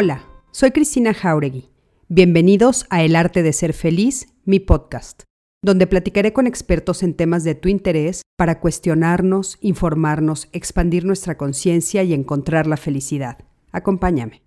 Hola, 0.00 0.22
soy 0.52 0.70
Cristina 0.70 1.12
Jauregui. 1.12 1.70
Bienvenidos 2.06 2.86
a 2.88 3.02
El 3.02 3.16
Arte 3.16 3.42
de 3.42 3.52
Ser 3.52 3.72
Feliz, 3.72 4.28
mi 4.44 4.60
podcast, 4.60 5.24
donde 5.60 5.88
platicaré 5.88 6.32
con 6.32 6.46
expertos 6.46 7.02
en 7.02 7.14
temas 7.14 7.42
de 7.42 7.56
tu 7.56 7.68
interés 7.68 8.22
para 8.36 8.60
cuestionarnos, 8.60 9.58
informarnos, 9.60 10.50
expandir 10.52 11.04
nuestra 11.04 11.36
conciencia 11.36 12.04
y 12.04 12.14
encontrar 12.14 12.68
la 12.68 12.76
felicidad. 12.76 13.38
Acompáñame. 13.72 14.42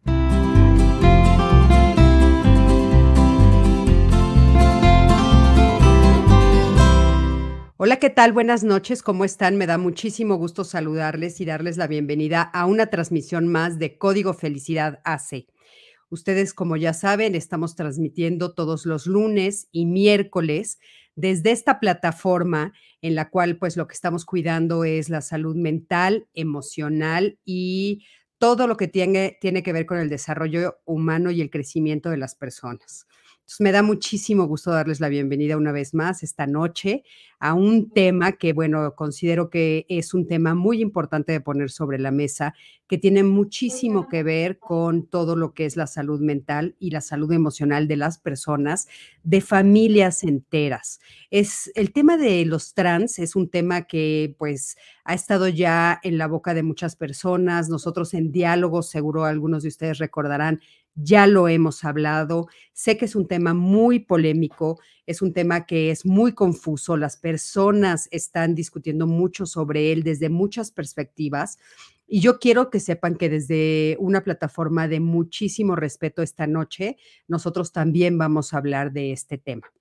Hola, 7.84 7.98
¿qué 7.98 8.12
tal? 8.12 8.32
Buenas 8.32 8.64
noches, 8.64 9.02
¿cómo 9.02 9.26
están? 9.26 9.58
Me 9.58 9.66
da 9.66 9.80
muchísimo 9.80 10.36
gusto 10.36 10.64
saludarles 10.64 11.42
y 11.42 11.46
darles 11.46 11.78
la 11.78 11.88
bienvenida 11.88 12.44
a 12.44 12.68
una 12.68 12.92
transmisión 12.92 13.48
más 13.48 13.80
de 13.80 13.98
Código 13.98 14.36
Felicidad 14.36 15.02
AC. 15.04 15.48
Ustedes, 16.12 16.54
como 16.54 16.78
ya 16.78 16.94
saben, 16.94 17.34
estamos 17.34 17.76
transmitiendo 17.76 18.54
todos 18.54 18.86
los 18.86 19.08
lunes 19.08 19.68
y 19.72 19.88
miércoles 19.88 20.78
desde 21.16 21.50
esta 21.50 21.80
plataforma 21.80 22.72
en 23.02 23.16
la 23.16 23.32
cual 23.32 23.58
pues 23.58 23.76
lo 23.78 23.88
que 23.88 23.96
estamos 23.96 24.26
cuidando 24.26 24.84
es 24.84 25.10
la 25.10 25.22
salud 25.22 25.56
mental, 25.56 26.28
emocional 26.36 27.40
y 27.46 28.06
todo 28.38 28.68
lo 28.68 28.78
que 28.78 28.90
tiene, 28.90 29.40
tiene 29.42 29.64
que 29.64 29.74
ver 29.74 29.88
con 29.88 29.98
el 29.98 30.10
desarrollo 30.10 30.78
humano 30.86 31.32
y 31.32 31.42
el 31.42 31.50
crecimiento 31.50 32.12
de 32.12 32.18
las 32.18 32.36
personas 32.36 33.08
me 33.60 33.72
da 33.72 33.84
muchísimo 33.84 34.46
gusto 34.46 34.72
darles 34.72 35.00
la 35.00 35.10
bienvenida 35.10 35.58
una 35.58 35.72
vez 35.72 35.94
más 35.94 36.24
esta 36.24 36.48
noche 36.48 37.04
a 37.40 37.56
un 37.56 37.90
tema 37.90 38.34
que, 38.34 38.54
bueno, 38.54 38.94
considero 38.96 39.50
que 39.50 39.88
es 39.90 40.14
un 40.14 40.28
tema 40.28 40.54
muy 40.54 40.80
importante 40.80 41.32
de 41.32 41.42
poner 41.42 41.72
sobre 41.72 41.98
la 41.98 42.12
mesa, 42.12 42.54
que 42.88 43.00
tiene 43.00 43.24
muchísimo 43.24 44.08
que 44.08 44.22
ver 44.22 44.60
con 44.60 45.08
todo 45.08 45.36
lo 45.36 45.54
que 45.56 45.66
es 45.66 45.76
la 45.76 45.88
salud 45.88 46.22
mental 46.22 46.76
y 46.78 46.92
la 46.92 47.02
salud 47.02 47.32
emocional 47.32 47.88
de 47.88 47.98
las 47.98 48.20
personas, 48.20 48.88
de 49.24 49.42
familias 49.42 50.24
enteras. 50.24 51.00
Es 51.32 51.72
el 51.74 51.94
tema 51.94 52.16
de 52.16 52.46
los 52.46 52.76
trans 52.76 53.18
es 53.18 53.36
un 53.36 53.50
tema 53.50 53.84
que 53.84 54.36
pues 54.38 54.78
ha 55.04 55.16
estado 55.16 55.48
ya 55.48 56.00
en 56.04 56.20
la 56.20 56.28
boca 56.28 56.54
de 56.54 56.62
muchas 56.62 56.96
personas. 56.96 57.70
Nosotros 57.70 58.14
en 58.14 58.32
diálogo, 58.32 58.84
seguro 58.84 59.26
algunos 59.26 59.64
de 59.64 59.70
ustedes 59.70 59.98
recordarán, 59.98 60.62
ya 60.96 61.28
lo 61.28 61.48
hemos 61.48 61.84
hablado. 61.84 62.48
Sé 62.74 62.98
que 62.98 63.06
es 63.06 63.16
un 63.16 63.28
tema 63.28 63.54
muy 63.54 64.00
polémico, 64.00 64.80
es 65.06 65.22
un 65.22 65.34
tema 65.34 65.66
que 65.66 65.92
es 65.92 66.06
muy 66.06 66.34
confuso. 66.34 66.98
Las 66.98 67.18
personas 67.18 68.08
están 68.12 68.56
discutiendo 68.56 69.08
mucho 69.08 69.46
sobre 69.46 69.92
él 69.92 70.04
desde 70.04 70.30
muchas 70.30 70.72
perspectivas. 70.72 71.58
Y 72.08 72.20
yo 72.20 72.40
quiero 72.40 72.70
que 72.70 72.80
sepan 72.80 73.16
que 73.16 73.30
desde 73.30 73.96
una 74.00 74.24
plataforma 74.24 74.88
de 74.88 75.00
muchísimo 75.00 75.76
respeto 75.76 76.22
esta 76.22 76.46
noche, 76.46 76.98
nosotros 77.28 77.72
también 77.72 78.18
vamos 78.18 78.54
a 78.54 78.58
hablar 78.58 78.92
de 78.92 79.14
este 79.14 79.38
tema. 79.38 79.72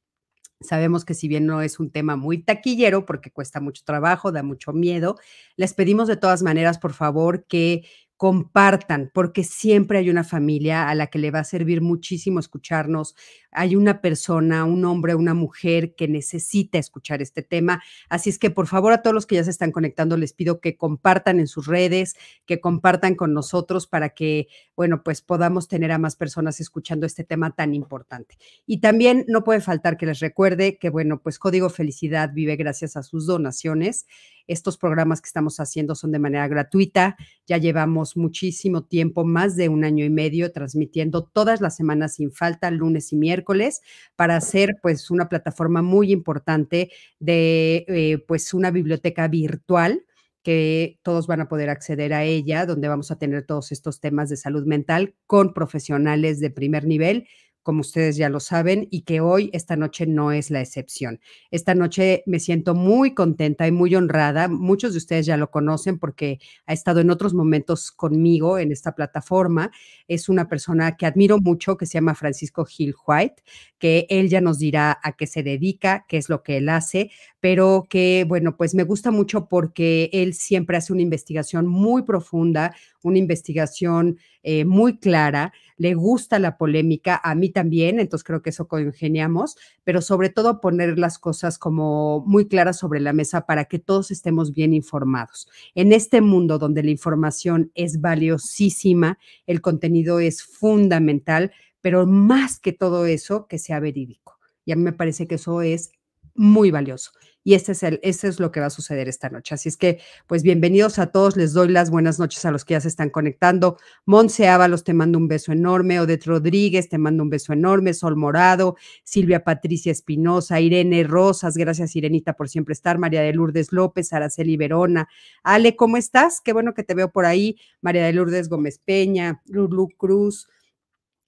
Sabemos 0.61 1.06
que 1.06 1.14
si 1.14 1.27
bien 1.27 1.47
no 1.47 1.62
es 1.62 1.81
un 1.81 1.91
tema 1.91 2.16
muy 2.16 2.42
taquillero 2.42 3.06
porque 3.06 3.31
cuesta 3.31 3.61
mucho 3.61 3.83
trabajo, 3.84 4.31
da 4.31 4.42
mucho 4.42 4.72
miedo, 4.72 5.19
les 5.56 5.72
pedimos 5.72 6.06
de 6.06 6.19
todas 6.19 6.42
maneras, 6.42 6.78
por 6.78 6.92
favor, 6.92 7.47
que 7.47 7.83
compartan, 8.20 9.10
porque 9.14 9.44
siempre 9.44 9.96
hay 9.96 10.10
una 10.10 10.24
familia 10.24 10.90
a 10.90 10.94
la 10.94 11.06
que 11.06 11.18
le 11.18 11.30
va 11.30 11.38
a 11.38 11.44
servir 11.44 11.80
muchísimo 11.80 12.38
escucharnos. 12.38 13.14
Hay 13.50 13.76
una 13.76 14.02
persona, 14.02 14.66
un 14.66 14.84
hombre, 14.84 15.14
una 15.14 15.32
mujer 15.32 15.94
que 15.94 16.06
necesita 16.06 16.76
escuchar 16.76 17.22
este 17.22 17.42
tema. 17.42 17.82
Así 18.10 18.28
es 18.28 18.38
que 18.38 18.50
por 18.50 18.66
favor 18.66 18.92
a 18.92 19.00
todos 19.00 19.14
los 19.14 19.24
que 19.24 19.36
ya 19.36 19.44
se 19.44 19.48
están 19.48 19.72
conectando 19.72 20.18
les 20.18 20.34
pido 20.34 20.60
que 20.60 20.76
compartan 20.76 21.41
en 21.41 21.46
sus 21.46 21.66
redes, 21.66 22.14
que 22.44 22.60
compartan 22.60 23.14
con 23.14 23.32
nosotros 23.32 23.86
para 23.86 24.10
que, 24.10 24.48
bueno, 24.76 25.02
pues 25.02 25.22
podamos 25.22 25.66
tener 25.66 25.91
a 25.91 25.97
más 25.97 26.14
personas 26.14 26.60
escuchando 26.60 27.06
este 27.06 27.25
tema 27.25 27.54
tan 27.54 27.72
importante. 27.72 28.36
Y 28.66 28.80
también 28.80 29.25
no 29.28 29.44
puede 29.44 29.62
faltar 29.62 29.97
que 29.97 30.04
les 30.04 30.20
recuerde 30.20 30.76
que, 30.76 30.91
bueno, 30.91 31.22
pues 31.22 31.38
Código 31.38 31.70
Felicidad 31.70 32.32
vive 32.34 32.56
gracias 32.56 32.98
a 32.98 33.03
sus 33.03 33.25
donaciones. 33.25 34.04
Estos 34.50 34.77
programas 34.77 35.21
que 35.21 35.28
estamos 35.28 35.61
haciendo 35.61 35.94
son 35.94 36.11
de 36.11 36.19
manera 36.19 36.49
gratuita. 36.49 37.16
Ya 37.47 37.56
llevamos 37.56 38.16
muchísimo 38.16 38.83
tiempo, 38.83 39.25
más 39.25 39.55
de 39.55 39.69
un 39.69 39.84
año 39.84 40.05
y 40.05 40.11
medio, 40.11 40.50
transmitiendo 40.50 41.25
todas 41.25 41.61
las 41.61 41.77
semanas 41.77 42.15
sin 42.15 42.33
falta, 42.33 42.71
lunes 42.72 43.12
y 43.12 43.16
miércoles, 43.16 43.81
para 44.16 44.34
hacer 44.34 44.78
pues 44.83 45.10
una 45.10 45.28
plataforma 45.28 45.83
muy 45.83 46.10
importante 46.10 46.91
de 47.21 47.84
eh, 47.87 48.25
pues 48.27 48.53
una 48.53 48.72
biblioteca 48.72 49.28
virtual 49.28 50.05
que 50.43 50.99
todos 51.03 51.27
van 51.27 51.43
a 51.43 51.49
poder 51.49 51.71
acceder 51.71 52.12
a 52.12 52.25
ella, 52.25 52.66
donde 52.66 52.89
vamos 52.89 53.10
a 53.10 53.19
tener 53.19 53.44
todos 53.44 53.71
estos 53.72 54.00
temas 54.00 54.31
de 54.31 54.37
salud 54.37 54.66
mental 54.66 55.15
con 55.27 55.55
profesionales 55.55 56.41
de 56.41 56.50
primer 56.50 56.87
nivel 56.87 57.28
como 57.62 57.81
ustedes 57.81 58.16
ya 58.16 58.28
lo 58.28 58.41
saben, 58.41 58.88
y 58.91 59.03
que 59.03 59.21
hoy, 59.21 59.50
esta 59.53 59.76
noche, 59.76 60.06
no 60.06 60.32
es 60.32 60.50
la 60.50 60.60
excepción. 60.60 61.21
Esta 61.50 61.75
noche 61.75 62.22
me 62.26 62.41
siento 62.41 62.75
muy 62.75 63.15
contenta 63.15 63.66
y 63.66 63.72
muy 63.72 63.94
honrada. 63.94 64.48
Muchos 64.48 64.93
de 64.93 64.98
ustedes 64.98 65.26
ya 65.26 65.37
lo 65.37 65.50
conocen 65.50 65.98
porque 65.98 66.38
ha 66.66 66.72
estado 66.72 67.00
en 67.00 67.10
otros 67.10 67.34
momentos 67.34 67.93
conmigo 67.93 68.59
en 68.59 68.72
esta 68.72 68.94
plataforma. 68.94 69.71
Es 70.09 70.28
una 70.28 70.48
persona 70.48 70.97
que 70.97 71.06
admiro 71.06 71.38
mucho, 71.38 71.76
que 71.76 71.87
se 71.87 71.94
llama 71.94 72.15
Francisco 72.15 72.65
Gil 72.65 72.94
White, 73.06 73.43
que 73.78 74.06
él 74.10 74.28
ya 74.28 74.41
nos 74.41 74.59
dirá 74.59 74.98
a 75.03 75.12
qué 75.12 75.27
se 75.27 75.42
dedica, 75.42 76.04
qué 76.09 76.16
es 76.16 76.28
lo 76.28 76.42
que 76.42 76.59
él 76.59 76.69
hace, 76.69 77.10
pero 77.41 77.87
que, 77.88 78.25
bueno, 78.28 78.56
pues 78.56 78.75
me 78.75 78.82
gusta 78.82 79.10
mucho 79.10 79.48
porque 79.48 80.10
él 80.12 80.34
siempre 80.34 80.77
hace 80.77 80.92
una 80.92 81.03
investigación 81.03 81.66
muy 81.66 82.03
profunda, 82.03 82.75
una 83.03 83.19
investigación 83.19 84.19
eh, 84.43 84.65
muy 84.65 84.99
clara, 84.99 85.53
le 85.77 85.94
gusta 85.94 86.38
la 86.38 86.56
polémica, 86.56 87.21
a 87.22 87.34
mí 87.34 87.50
también, 87.50 88.00
entonces 88.00 88.25
creo 88.25 88.43
que 88.43 88.50
eso 88.50 88.69
congeniamos, 88.69 89.56
pero 89.84 90.00
sobre 90.03 90.31
todo 90.31 90.61
poner 90.61 90.99
las 90.99 91.19
cosas 91.19 91.59
como 91.59 92.25
muy 92.27 92.49
claras 92.49 92.78
sobre 92.78 93.00
la 93.00 93.12
mesa 93.12 93.47
para 93.47 93.66
que 93.66 93.78
todos 93.78 94.10
estemos 94.10 94.53
bien 94.53 94.72
informados. 94.75 95.49
En 95.75 95.93
este 95.93 96.21
mundo 96.21 96.59
donde 96.59 96.83
la 96.83 96.91
información 96.91 97.71
es 97.75 98.00
valiosísima, 98.00 99.19
el 99.47 99.60
contenido 99.60 100.21
es 100.21 100.43
fundamental, 100.43 101.53
pero 101.81 102.06
más 102.06 102.60
que 102.60 102.72
todo 102.72 103.06
eso, 103.06 103.47
que 103.47 103.59
sea 103.59 103.81
verídico. 103.81 104.39
Y 104.65 104.72
a 104.72 104.77
mí 104.77 104.83
me 104.83 104.93
parece 104.93 105.27
que 105.27 105.37
eso 105.37 105.62
es 105.62 105.93
muy 106.34 106.70
valioso. 106.70 107.12
Y 107.42 107.54
ese 107.54 107.72
es, 107.72 107.82
el, 107.82 108.00
ese 108.02 108.28
es 108.28 108.38
lo 108.38 108.52
que 108.52 108.60
va 108.60 108.66
a 108.66 108.70
suceder 108.70 109.08
esta 109.08 109.30
noche. 109.30 109.54
Así 109.54 109.70
es 109.70 109.78
que, 109.78 109.98
pues 110.26 110.42
bienvenidos 110.42 110.98
a 110.98 111.06
todos. 111.06 111.38
Les 111.38 111.54
doy 111.54 111.68
las 111.68 111.91
buenas 111.91 112.18
noches 112.18 112.44
a 112.44 112.50
los 112.50 112.66
que 112.66 112.74
ya 112.74 112.80
se 112.82 112.88
están 112.88 113.08
conectando. 113.08 113.78
Monse 114.04 114.46
Ábalos, 114.46 114.84
te 114.84 114.92
mando 114.92 115.16
un 115.16 115.26
beso 115.26 115.50
enorme. 115.52 116.00
Odette 116.00 116.26
Rodríguez, 116.26 116.91
te 116.91 116.98
mando 116.98 117.22
un 117.22 117.30
beso 117.30 117.54
enorme. 117.54 117.94
Sol 117.94 118.16
Morado, 118.16 118.76
Silvia 119.04 119.42
Patricia 119.42 119.91
Espinosa, 119.91 120.60
Irene 120.60 121.02
Rosas, 121.02 121.56
gracias 121.56 121.96
Irenita 121.96 122.34
por 122.34 122.50
siempre 122.50 122.74
estar. 122.74 122.98
María 122.98 123.22
de 123.22 123.32
Lourdes 123.32 123.72
López, 123.72 124.12
Araceli 124.12 124.58
Verona. 124.58 125.08
Ale, 125.42 125.76
¿cómo 125.76 125.97
estás? 125.97 126.42
Qué 126.44 126.52
bueno 126.52 126.74
que 126.74 126.84
te 126.84 126.94
veo 126.94 127.10
por 127.10 127.24
ahí. 127.24 127.56
María 127.80 128.04
de 128.04 128.12
Lourdes 128.12 128.50
Gómez 128.50 128.78
Peña, 128.84 129.41
Lulu 129.47 129.88
Cruz. 129.97 130.47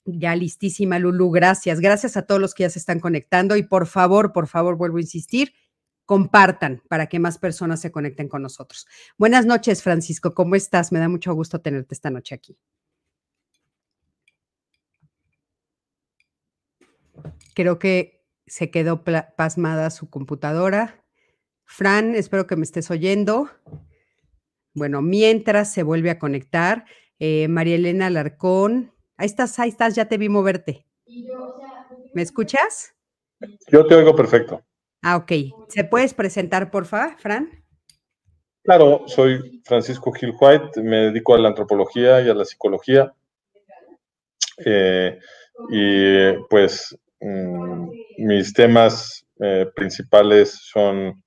Ya 0.05 0.35
listísima, 0.35 0.99
Lulu, 0.99 1.31
gracias. 1.31 1.81
Gracias 1.81 2.17
a 2.17 2.23
todos 2.23 2.41
los 2.41 2.55
que 2.55 2.65
ya 2.65 2.71
se 2.71 2.81
están 2.81 2.99
conectando 2.99 3.57
y 3.57 3.63
por 3.63 3.87
favor, 3.87 4.33
por 4.33 4.49
favor, 4.49 4.77
vuelvo 4.77 4.97
a 4.97 5.03
insistir, 5.03 5.53
compartan 6.05 6.83
para 6.89 7.07
que 7.07 7.21
más 7.21 7.39
personas 7.39 7.81
se 7.81 7.93
conecten 7.93 8.29
con 8.29 8.43
nosotros. 8.43 8.87
Buenas 9.17 9.47
noches, 9.47 9.83
Francisco, 9.83 10.35
¿cómo 10.35 10.57
estás? 10.57 10.91
Me 10.91 10.99
da 10.99 11.09
mucho 11.09 11.33
gusto 11.35 11.61
tenerte 11.61 11.95
esta 11.95 12.11
noche 12.11 12.35
aquí. 12.35 12.59
Creo 17.55 17.79
que 17.79 18.25
se 18.47 18.71
quedó 18.71 19.05
pasmada 19.05 19.91
su 19.91 20.11
computadora. 20.11 21.05
Fran, 21.65 22.15
espero 22.17 22.47
que 22.47 22.57
me 22.57 22.65
estés 22.65 22.91
oyendo. 22.91 23.51
Bueno, 24.75 25.01
mientras 25.01 25.73
se 25.73 25.83
vuelve 25.83 26.11
a 26.11 26.19
conectar, 26.19 26.87
eh, 27.19 27.47
María 27.49 27.77
Elena 27.77 28.07
Alarcón, 28.07 28.93
Ahí 29.23 29.27
estás, 29.27 29.57
ahí 29.61 29.69
estás, 29.69 29.95
ya 29.95 30.07
te 30.07 30.19
vi 30.19 30.29
moverte. 30.29 30.85
¿Me 32.13 32.23
escuchas? 32.23 32.93
Yo 33.69 33.87
te 33.87 33.95
oigo 33.95 34.17
perfecto. 34.17 34.65
Ah, 35.01 35.17
ok. 35.17 35.31
¿Se 35.69 35.85
puedes 35.85 36.13
presentar, 36.13 36.73
por 36.73 36.87
favor, 36.87 37.17
Fran? 37.21 37.49
Claro, 38.65 39.05
soy 39.07 39.63
Francisco 39.65 40.11
Gil 40.11 40.35
White, 40.41 40.83
me 40.83 40.97
dedico 41.13 41.37
a 41.37 41.39
la 41.39 41.51
antropología 41.51 42.21
y 42.21 42.31
a 42.31 42.35
la 42.35 42.45
psicología. 42.45 43.15
Eh, 44.67 45.17
y 45.71 46.33
pues 46.51 46.99
mm, 47.21 47.91
mis 48.27 48.53
temas 48.53 49.25
eh, 49.39 49.71
principales 49.73 50.51
son, 50.51 51.23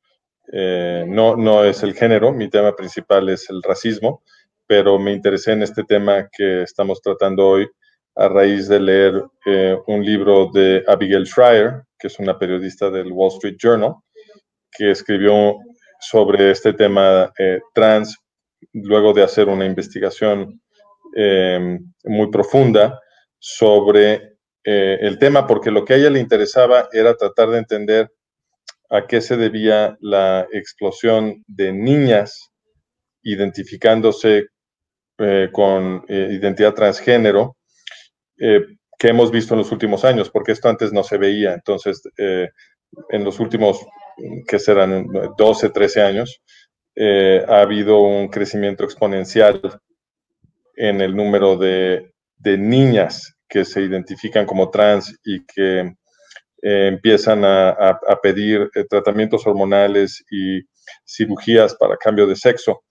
eh, 0.52 1.06
no, 1.08 1.38
no 1.38 1.64
es 1.64 1.82
el 1.82 1.94
género, 1.94 2.34
mi 2.34 2.50
tema 2.50 2.76
principal 2.76 3.30
es 3.30 3.50
el 3.50 3.64
racismo, 3.64 4.22
pero 4.68 5.00
me 5.00 5.14
interesé 5.14 5.54
en 5.54 5.64
este 5.64 5.86
tema 5.86 6.28
que 6.30 6.64
estamos 6.64 7.02
tratando 7.02 7.48
hoy 7.48 7.70
a 8.16 8.30
raíz 8.30 8.68
de 8.68 8.80
leer 8.80 9.24
eh, 9.46 9.78
un 9.88 10.04
libro 10.04 10.50
de 10.54 10.84
Abigail 10.88 11.26
Schreier, 11.28 11.84
que 12.00 12.08
es 12.08 12.18
una 12.20 12.38
periodista 12.40 12.90
del 12.90 13.12
Wall 13.12 13.34
Street 13.34 13.58
Journal, 13.58 13.96
que 14.72 14.92
escribió 14.92 15.58
sobre 16.00 16.52
este 16.52 16.74
tema 16.74 17.32
eh, 17.38 17.60
trans 17.74 18.18
luego 18.74 19.14
de 19.14 19.24
hacer 19.24 19.50
una 19.50 19.66
investigación 19.66 20.62
eh, 21.16 21.80
muy 22.04 22.30
profunda 22.32 23.00
sobre 23.38 24.34
el 24.68 25.20
tema, 25.20 25.46
porque 25.46 25.70
lo 25.70 25.86
que 25.86 25.94
a 25.94 25.98
ella 25.98 26.10
le 26.10 26.20
interesaba 26.20 26.90
era 26.92 27.16
tratar 27.16 27.50
de 27.50 27.60
entender 27.60 28.12
a 28.90 29.06
qué 29.06 29.22
se 29.22 29.38
debía 29.38 29.96
la 30.02 30.48
explosión 30.52 31.44
de 31.46 31.72
niñas 31.72 32.50
identificándose 33.22 34.48
con 35.52 36.04
identidad 36.10 36.74
transgénero 36.74 37.56
que 38.38 39.08
hemos 39.08 39.32
visto 39.32 39.54
en 39.54 39.60
los 39.60 39.72
últimos 39.72 40.06
años, 40.06 40.30
porque 40.30 40.52
esto 40.52 40.70
antes 40.70 40.92
no 40.94 41.04
se 41.04 41.18
veía. 41.18 41.54
Entonces, 41.54 42.02
en 42.18 43.24
los 43.24 43.40
últimos, 43.40 43.86
que 44.48 44.60
serán 44.60 45.08
12, 45.38 45.70
13 45.70 46.02
años, 46.02 46.42
ha 47.48 47.62
habido 47.62 48.00
un 48.00 48.30
crecimiento 48.30 48.84
exponencial 48.84 49.62
en 50.76 51.02
el 51.02 51.16
número 51.16 51.58
de, 51.58 52.12
niñas 52.44 53.34
que 53.50 53.66
se 53.66 53.82
identifican 53.82 54.46
como 54.46 54.70
trans 54.70 55.18
y 55.24 55.44
que 55.46 55.80
eh, 56.62 56.88
empiezan 56.88 57.44
a, 57.44 58.00
pedir 58.22 58.70
eh, 58.76 58.84
tratamientos 58.88 59.48
hormonales 59.48 60.24
y 60.30 60.62
cirugías 61.04 61.76
para 61.76 61.98
cambio 61.98 62.28
de 62.28 62.36
sexo. 62.36 62.84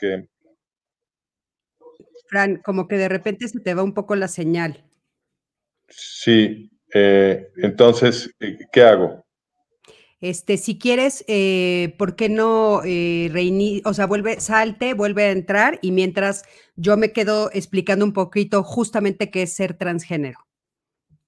Porque 0.00 0.28
Fran, 2.28 2.56
como 2.62 2.86
que 2.86 2.96
de 2.96 3.08
repente 3.08 3.48
se 3.48 3.60
te 3.60 3.74
va 3.74 3.82
un 3.82 3.92
poco 3.92 4.14
la 4.14 4.28
señal. 4.28 4.84
Sí, 5.88 6.70
eh, 6.94 7.48
entonces, 7.56 8.30
eh, 8.38 8.58
¿qué 8.72 8.82
hago? 8.82 9.24
Este, 10.20 10.58
si 10.58 10.78
quieres, 10.78 11.24
eh, 11.28 11.94
¿por 11.98 12.14
qué 12.14 12.28
no 12.28 12.82
eh, 12.84 13.82
o 13.84 13.94
sea, 13.94 14.06
vuelve, 14.06 14.38
salte, 14.40 14.94
vuelve 14.94 15.24
a 15.24 15.30
entrar 15.32 15.78
y 15.82 15.92
mientras 15.92 16.44
yo 16.76 16.96
me 16.96 17.12
quedo 17.12 17.50
explicando 17.52 18.04
un 18.04 18.12
poquito 18.12 18.62
justamente 18.62 19.30
qué 19.30 19.42
es 19.42 19.54
ser 19.54 19.74
transgénero. 19.74 20.49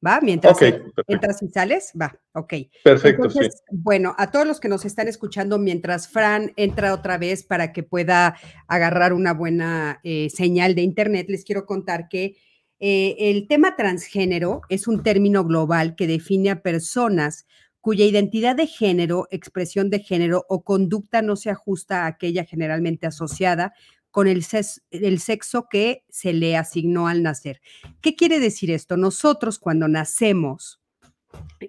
¿Va? 0.04 0.20
Mientras 0.20 0.58
entras 1.06 1.42
y 1.42 1.48
sales, 1.48 1.92
va, 2.00 2.18
ok. 2.32 2.54
Perfecto, 2.82 3.30
sí. 3.30 3.38
Bueno, 3.70 4.16
a 4.18 4.32
todos 4.32 4.46
los 4.46 4.58
que 4.58 4.68
nos 4.68 4.84
están 4.84 5.06
escuchando, 5.06 5.58
mientras 5.58 6.08
Fran 6.08 6.52
entra 6.56 6.92
otra 6.92 7.18
vez 7.18 7.44
para 7.44 7.72
que 7.72 7.84
pueda 7.84 8.36
agarrar 8.66 9.12
una 9.12 9.32
buena 9.32 10.00
eh, 10.02 10.28
señal 10.28 10.74
de 10.74 10.82
Internet, 10.82 11.26
les 11.28 11.44
quiero 11.44 11.66
contar 11.66 12.08
que 12.08 12.36
eh, 12.80 13.30
el 13.30 13.46
tema 13.46 13.76
transgénero 13.76 14.62
es 14.68 14.88
un 14.88 15.04
término 15.04 15.44
global 15.44 15.94
que 15.94 16.08
define 16.08 16.50
a 16.50 16.62
personas 16.62 17.46
cuya 17.80 18.04
identidad 18.04 18.56
de 18.56 18.66
género, 18.66 19.28
expresión 19.30 19.88
de 19.88 20.00
género 20.00 20.46
o 20.48 20.64
conducta 20.64 21.22
no 21.22 21.36
se 21.36 21.50
ajusta 21.50 22.04
a 22.04 22.06
aquella 22.06 22.44
generalmente 22.44 23.06
asociada 23.06 23.72
con 24.12 24.28
el, 24.28 24.44
sexo 24.44 25.66
que 25.68 26.04
se 26.10 26.32
le 26.34 26.56
asignó 26.56 27.08
al 27.08 27.22
nacer. 27.22 27.60
¿Qué 28.02 28.14
quiere 28.14 28.38
decir 28.38 28.70
esto? 28.70 28.96
Nosotros 28.96 29.58
cuando 29.58 29.88
nacemos, 29.88 30.80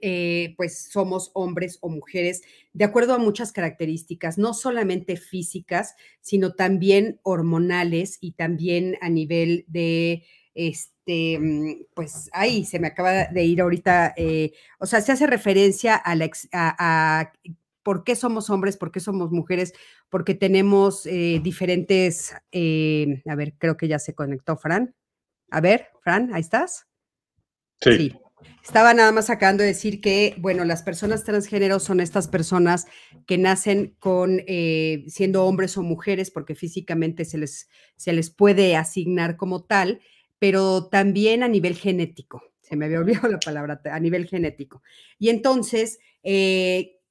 eh, 0.01 0.53
pues 0.57 0.89
somos 0.91 1.31
hombres 1.33 1.77
o 1.79 1.87
mujeres 1.87 2.41
de 2.73 2.83
acuerdo 2.83 3.13
a 3.13 3.17
muchas 3.17 3.53
características, 3.53 4.37
no 4.37 4.53
solamente 4.53 5.15
físicas, 5.15 5.95
sino 6.19 6.53
también 6.53 7.21
hormonales 7.23 8.17
y 8.19 8.33
también 8.33 8.97
a 8.99 9.07
nivel 9.07 9.63
de, 9.69 10.25
este, 10.53 11.39
mm, 11.39 11.85
pues 11.93 12.29
ahí 12.33 12.65
se 12.65 12.77
me 12.79 12.87
acaba 12.87 13.27
de 13.27 13.45
ir 13.45 13.61
ahorita, 13.61 14.13
eh, 14.17 14.51
o 14.79 14.85
sea, 14.85 14.99
se 14.99 15.13
hace 15.13 15.27
referencia 15.27 15.95
a, 15.95 16.13
la, 16.15 16.29
a 16.51 17.31
por 17.83 18.03
qué 18.03 18.15
somos 18.15 18.49
hombres, 18.49 18.77
por 18.77 18.91
qué 18.91 18.99
somos 18.99 19.31
mujeres, 19.31 19.73
porque 20.09 20.33
tenemos 20.33 21.05
eh, 21.05 21.39
diferentes, 21.43 22.33
eh, 22.51 23.21
a 23.27 23.35
ver, 23.35 23.53
creo 23.57 23.77
que 23.77 23.87
ya 23.87 23.99
se 23.99 24.15
conectó 24.15 24.57
Fran. 24.57 24.95
A 25.51 25.61
ver, 25.61 25.89
Fran, 26.01 26.33
ahí 26.33 26.41
estás. 26.41 26.87
Sí. 27.81 28.13
Estaba 28.63 28.93
nada 28.93 29.11
más 29.11 29.29
acabando 29.29 29.61
de 29.63 29.69
decir 29.69 29.99
que, 29.99 30.35
bueno, 30.37 30.63
las 30.63 30.83
personas 30.83 31.25
transgénero 31.25 31.79
son 31.79 31.99
estas 31.99 32.29
personas 32.29 32.87
que 33.27 33.37
nacen 33.37 33.95
con, 33.99 34.41
eh, 34.47 35.03
siendo 35.07 35.45
hombres 35.45 35.77
o 35.77 35.83
mujeres, 35.83 36.31
porque 36.31 36.55
físicamente 36.55 37.25
se 37.25 37.37
les, 37.37 37.69
se 37.97 38.13
les 38.13 38.29
puede 38.29 38.77
asignar 38.77 39.35
como 39.35 39.65
tal, 39.65 40.01
pero 40.39 40.87
también 40.87 41.43
a 41.43 41.49
nivel 41.49 41.75
genético. 41.75 42.41
Se 42.61 42.77
me 42.77 42.85
había 42.85 42.99
olvidado 43.01 43.27
la 43.27 43.39
palabra, 43.39 43.81
a 43.83 43.99
nivel 43.99 44.27
genético. 44.27 44.81
Y 45.19 45.29
entonces, 45.29 45.99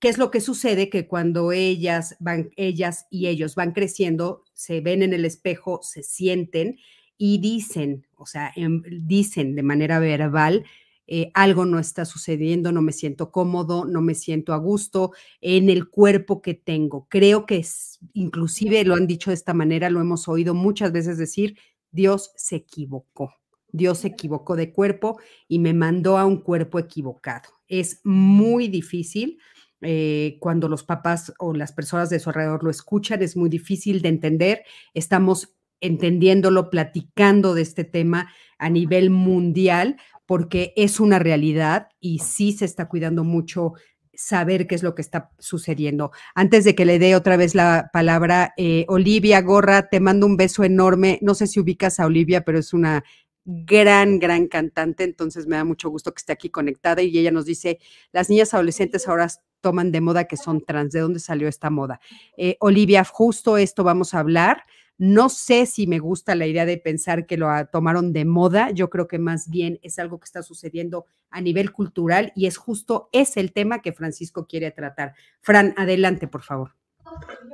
¿Qué 0.03 0.09
es 0.09 0.19
lo 0.19 0.33
que 0.33 0.41
sucede? 0.41 0.91
Que 0.91 1.07
cuando 1.07 1.53
ellas 1.53 2.17
van, 2.19 2.51
ellas 2.57 3.07
y 3.09 3.29
ellos 3.29 3.55
van 3.55 3.71
creciendo, 3.71 4.43
se 4.53 4.81
ven 4.81 5.01
en 5.01 5.13
el 5.13 5.25
espejo, 5.25 5.79
se 5.85 6.03
sienten 6.03 6.81
y 7.17 7.39
dicen, 7.39 8.09
o 8.17 8.27
sea, 8.27 8.51
em, 8.57 8.83
dicen 9.07 9.55
de 9.55 9.63
manera 9.63 10.01
verbal, 10.01 10.65
eh, 11.07 11.31
algo 11.35 11.67
no 11.67 11.79
está 11.79 12.05
sucediendo, 12.05 12.73
no 12.73 12.83
me 12.83 12.91
siento 12.91 13.31
cómodo, 13.31 13.85
no 13.85 14.03
me 14.03 14.17
siento 14.17 14.53
a 14.55 14.57
gusto 14.57 15.13
en 15.41 15.71
el 15.71 15.89
cuerpo 15.89 16.43
que 16.43 16.55
tengo. 16.55 17.07
Creo 17.09 17.47
que 17.47 17.59
es, 17.59 18.01
inclusive 18.13 18.83
lo 18.83 18.97
han 18.97 19.07
dicho 19.07 19.31
de 19.31 19.35
esta 19.35 19.55
manera, 19.55 19.89
lo 19.89 20.01
hemos 20.01 20.27
oído 20.27 20.53
muchas 20.53 20.91
veces 20.91 21.17
decir, 21.17 21.57
Dios 21.93 22.33
se 22.35 22.57
equivocó. 22.57 23.35
Dios 23.71 23.99
se 23.99 24.09
equivocó 24.09 24.57
de 24.57 24.73
cuerpo 24.73 25.21
y 25.47 25.61
me 25.61 25.75
mandó 25.75 26.19
a 26.19 26.27
un 26.27 26.39
cuerpo 26.39 26.81
equivocado. 26.81 27.51
Es 27.69 28.01
muy 28.03 28.67
difícil 28.67 29.39
eh, 29.83 30.37
cuando 30.41 30.69
los 30.69 30.85
papás 30.85 31.33
o 31.39 31.53
las 31.55 31.73
personas 31.73 32.09
de 32.11 32.21
su 32.21 32.31
alrededor 32.31 32.65
lo 32.65 32.71
escuchan, 32.71 33.23
es 33.23 33.37
muy 33.37 33.51
difícil 33.51 34.01
de 34.01 34.09
entender. 34.09 34.65
Estamos 34.95 35.57
entendiéndolo, 35.81 36.71
platicando 36.71 37.55
de 37.55 37.63
este 37.63 37.85
tema 37.85 38.31
a 38.59 38.71
nivel 38.71 39.11
mundial, 39.11 39.97
porque 40.25 40.73
es 40.77 41.01
una 41.01 41.19
realidad 41.19 41.89
y 42.01 42.21
sí 42.21 42.53
se 42.53 42.65
está 42.65 42.89
cuidando 42.89 43.25
mucho 43.25 43.73
saber 44.15 44.67
qué 44.67 44.75
es 44.75 44.83
lo 44.83 44.95
que 44.95 45.03
está 45.03 45.31
sucediendo. 45.39 46.13
Antes 46.35 46.65
de 46.65 46.75
que 46.75 46.85
le 46.85 46.99
dé 46.99 47.17
otra 47.17 47.37
vez 47.37 47.55
la 47.55 47.91
palabra, 47.93 48.55
eh, 48.57 48.85
Olivia 48.89 49.41
Gorra, 49.41 49.89
te 49.89 50.01
mando 50.01 50.27
un 50.27 50.37
beso 50.37 50.65
enorme. 50.65 51.19
No 51.23 51.35
sé 51.35 51.47
si 51.47 51.59
ubicas 51.59 51.99
a 51.99 52.07
Olivia, 52.07 52.43
pero 52.43 52.59
es 52.59 52.73
una 52.73 53.03
gran, 53.45 54.19
gran 54.19 54.47
cantante, 54.47 55.03
entonces 55.05 55.47
me 55.47 55.57
da 55.57 55.65
mucho 55.65 55.91
gusto 55.91 56.13
que 56.13 56.21
esté 56.21 56.33
aquí 56.33 56.49
conectada 56.49 57.03
y 57.03 57.19
ella 57.19 57.33
nos 57.33 57.45
dice, 57.45 57.81
las 58.13 58.31
niñas 58.31 58.55
adolescentes 58.55 59.09
ahora 59.09 59.29
toman 59.63 59.93
de 59.93 60.03
moda 60.03 60.25
que 60.25 60.37
son 60.37 60.61
trans. 60.61 60.93
¿De 60.93 61.01
dónde 61.01 61.21
salió 61.21 61.49
esta 61.49 61.71
moda? 61.71 62.01
Eh, 62.37 62.57
Olivia, 62.61 63.05
justo 63.05 63.57
esto 63.57 63.85
vamos 63.85 64.13
a 64.13 64.19
hablar. 64.19 64.65
No 64.99 65.31
sé 65.31 65.67
si 65.67 65.87
me 65.87 65.99
gusta 65.99 66.35
la 66.35 66.47
idea 66.47 66.67
de 66.67 66.77
pensar 66.77 67.27
que 67.27 67.37
lo 67.37 67.49
tomaron 67.73 68.13
de 68.13 68.25
moda. 68.25 68.71
Yo 68.71 68.91
creo 68.91 69.09
que 69.09 69.19
más 69.19 69.49
bien 69.49 69.81
es 69.83 69.99
algo 69.99 70.21
que 70.21 70.27
está 70.27 70.43
sucediendo 70.43 71.07
a 71.31 71.41
nivel 71.41 71.73
cultural 71.73 72.33
y 72.37 72.47
es 72.47 72.57
justo 72.59 73.09
es 73.13 73.37
el 73.37 73.53
tema 73.53 73.81
que 73.81 73.93
Francisco 73.93 74.47
quiere 74.47 74.71
tratar. 74.71 75.15
Fran, 75.41 75.75
adelante, 75.77 76.29
por 76.29 76.43
favor. 76.43 76.73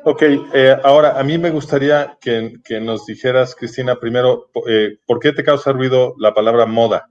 Ok, 0.04 0.22
eh, 0.54 0.76
ahora 0.84 1.18
a 1.18 1.22
mí 1.24 1.38
me 1.38 1.50
gustaría 1.50 2.18
que, 2.20 2.60
nos 2.80 3.06
dijeras, 3.06 3.54
Cristina, 3.54 3.98
primero, 3.98 4.50
eh, 4.68 4.98
¿por 5.06 5.18
qué 5.18 5.32
te 5.32 5.44
causa 5.44 5.72
ruido 5.72 6.14
la 6.18 6.34
palabra 6.34 6.66
moda? 6.66 7.10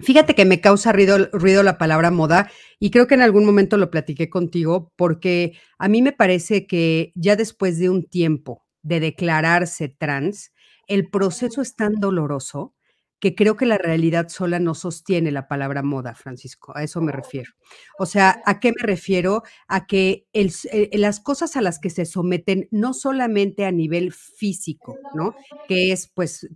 Fíjate 0.00 0.34
que 0.34 0.46
me 0.46 0.60
causa 0.60 0.92
ruido, 0.92 1.28
ruido, 1.32 1.62
la 1.62 1.76
palabra 1.76 2.10
moda 2.10 2.50
y 2.80 2.90
creo 2.90 3.06
que 3.06 3.14
en 3.14 3.22
algún 3.22 3.44
momento 3.44 3.76
lo 3.76 3.90
platiqué 3.90 4.30
contigo 4.30 4.92
porque 4.96 5.52
a 5.78 5.88
mí 5.88 6.00
me 6.02 6.12
parece 6.12 6.66
que 6.66 7.12
ya 7.14 7.36
después 7.36 7.78
de 7.78 7.90
un 7.90 8.04
tiempo 8.08 8.64
de 8.82 9.00
declararse 9.00 9.88
trans, 9.88 10.52
el 10.88 11.10
proceso 11.10 11.60
es 11.60 11.76
tan 11.76 11.96
doloroso 11.96 12.74
que 13.20 13.34
creo 13.34 13.54
que 13.54 13.66
la 13.66 13.76
realidad 13.76 14.28
sola 14.28 14.58
no 14.58 14.74
sostiene 14.74 15.30
la 15.30 15.46
palabra 15.46 15.82
moda, 15.82 16.14
Francisco. 16.14 16.72
A 16.74 16.82
eso 16.82 17.02
me 17.02 17.12
refiero. 17.12 17.52
O 17.98 18.06
sea, 18.06 18.40
¿a 18.46 18.60
qué 18.60 18.72
me 18.72 18.82
refiero? 18.82 19.42
A 19.68 19.86
que 19.86 20.26
eh, 20.32 20.90
las 20.94 21.20
cosas 21.20 21.54
a 21.56 21.60
las 21.60 21.78
que 21.78 21.90
se 21.90 22.06
someten, 22.06 22.66
no 22.70 22.94
solamente 22.94 23.66
a 23.66 23.72
nivel 23.72 24.12
físico, 24.12 24.96
¿no? 25.14 25.34
Que 25.68 25.92
es 25.92 26.10
pues 26.12 26.48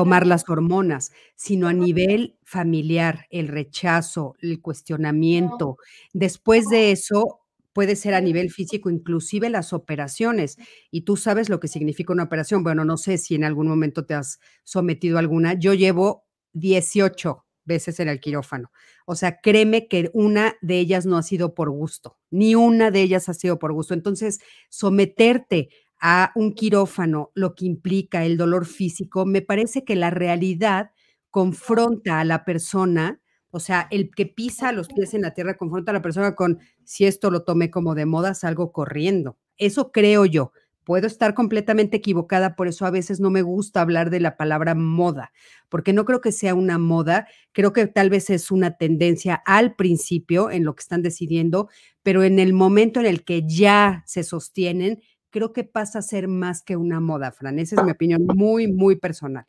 tomar 0.00 0.26
las 0.26 0.48
hormonas, 0.48 1.12
sino 1.36 1.68
a 1.68 1.74
nivel 1.74 2.38
familiar, 2.42 3.26
el 3.28 3.48
rechazo, 3.48 4.34
el 4.40 4.62
cuestionamiento. 4.62 5.76
Después 6.14 6.70
de 6.70 6.90
eso, 6.90 7.40
puede 7.74 7.96
ser 7.96 8.14
a 8.14 8.22
nivel 8.22 8.50
físico, 8.50 8.88
inclusive 8.88 9.50
las 9.50 9.74
operaciones. 9.74 10.56
Y 10.90 11.02
tú 11.02 11.18
sabes 11.18 11.50
lo 11.50 11.60
que 11.60 11.68
significa 11.68 12.14
una 12.14 12.22
operación. 12.22 12.62
Bueno, 12.62 12.86
no 12.86 12.96
sé 12.96 13.18
si 13.18 13.34
en 13.34 13.44
algún 13.44 13.68
momento 13.68 14.06
te 14.06 14.14
has 14.14 14.40
sometido 14.64 15.18
a 15.18 15.20
alguna. 15.20 15.52
Yo 15.52 15.74
llevo 15.74 16.24
18 16.54 17.44
veces 17.66 18.00
en 18.00 18.08
el 18.08 18.20
quirófano. 18.20 18.70
O 19.04 19.16
sea, 19.16 19.38
créeme 19.42 19.86
que 19.86 20.08
una 20.14 20.54
de 20.62 20.78
ellas 20.78 21.04
no 21.04 21.18
ha 21.18 21.22
sido 21.22 21.54
por 21.54 21.68
gusto, 21.68 22.16
ni 22.30 22.54
una 22.54 22.90
de 22.90 23.02
ellas 23.02 23.28
ha 23.28 23.34
sido 23.34 23.58
por 23.58 23.74
gusto. 23.74 23.92
Entonces, 23.92 24.40
someterte 24.70 25.68
a 26.00 26.32
un 26.34 26.54
quirófano, 26.54 27.30
lo 27.34 27.54
que 27.54 27.66
implica 27.66 28.24
el 28.24 28.36
dolor 28.36 28.66
físico, 28.66 29.26
me 29.26 29.42
parece 29.42 29.84
que 29.84 29.96
la 29.96 30.10
realidad 30.10 30.90
confronta 31.30 32.20
a 32.20 32.24
la 32.24 32.44
persona, 32.44 33.20
o 33.50 33.60
sea, 33.60 33.86
el 33.90 34.10
que 34.10 34.26
pisa 34.26 34.72
los 34.72 34.88
pies 34.88 35.14
en 35.14 35.22
la 35.22 35.34
tierra 35.34 35.56
confronta 35.56 35.90
a 35.92 35.94
la 35.94 36.02
persona 36.02 36.34
con 36.34 36.58
si 36.84 37.04
esto 37.06 37.30
lo 37.30 37.42
tomé 37.44 37.70
como 37.70 37.94
de 37.94 38.06
moda, 38.06 38.34
salgo 38.34 38.72
corriendo. 38.72 39.38
Eso 39.58 39.92
creo 39.92 40.24
yo. 40.26 40.52
Puedo 40.84 41.06
estar 41.06 41.34
completamente 41.34 41.98
equivocada, 41.98 42.56
por 42.56 42.66
eso 42.66 42.86
a 42.86 42.90
veces 42.90 43.20
no 43.20 43.30
me 43.30 43.42
gusta 43.42 43.82
hablar 43.82 44.10
de 44.10 44.18
la 44.18 44.36
palabra 44.36 44.74
moda, 44.74 45.30
porque 45.68 45.92
no 45.92 46.04
creo 46.04 46.20
que 46.20 46.32
sea 46.32 46.54
una 46.54 46.78
moda, 46.78 47.28
creo 47.52 47.72
que 47.72 47.86
tal 47.86 48.08
vez 48.10 48.30
es 48.30 48.50
una 48.50 48.76
tendencia 48.76 49.42
al 49.46 49.76
principio 49.76 50.50
en 50.50 50.64
lo 50.64 50.74
que 50.74 50.80
están 50.80 51.02
decidiendo, 51.02 51.68
pero 52.02 52.24
en 52.24 52.38
el 52.38 52.54
momento 52.54 52.98
en 52.98 53.06
el 53.06 53.24
que 53.24 53.46
ya 53.46 54.02
se 54.06 54.24
sostienen, 54.24 55.00
creo 55.30 55.52
que 55.52 55.64
pasa 55.64 56.00
a 56.00 56.02
ser 56.02 56.28
más 56.28 56.62
que 56.62 56.76
una 56.76 57.00
moda, 57.00 57.32
Fran. 57.32 57.58
Esa 57.58 57.76
es 57.76 57.84
mi 57.84 57.90
opinión 57.90 58.26
muy, 58.34 58.70
muy 58.70 58.96
personal. 58.96 59.46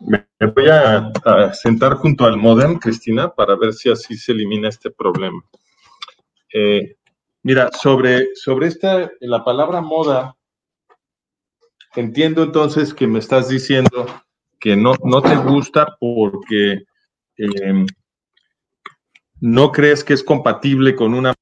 Me 0.00 0.26
voy 0.54 0.68
a, 0.68 1.12
sentar 1.54 1.94
junto 1.94 2.24
al 2.26 2.36
modem, 2.36 2.78
Cristina, 2.78 3.34
para 3.34 3.56
ver 3.56 3.72
si 3.72 3.90
así 3.90 4.16
se 4.16 4.32
elimina 4.32 4.68
este 4.68 4.90
problema. 4.90 5.42
Eh, 6.52 6.96
Mira, 7.44 7.70
sobre, 7.72 8.34
sobre 8.34 8.68
esta, 8.68 9.12
la 9.20 9.44
palabra 9.44 9.82
moda, 9.82 10.34
entiendo 11.94 12.42
entonces 12.42 12.94
que 12.94 13.06
me 13.06 13.18
estás 13.18 13.50
diciendo 13.50 14.06
que 14.58 14.76
no, 14.76 14.94
no 15.04 15.20
te 15.20 15.36
gusta 15.36 15.94
porque 16.00 16.84
em, 17.36 17.84
no 19.40 19.72
crees 19.72 20.02
que 20.02 20.14
es 20.14 20.24
compatible 20.24 20.96
con 20.96 21.12
una 21.12 21.34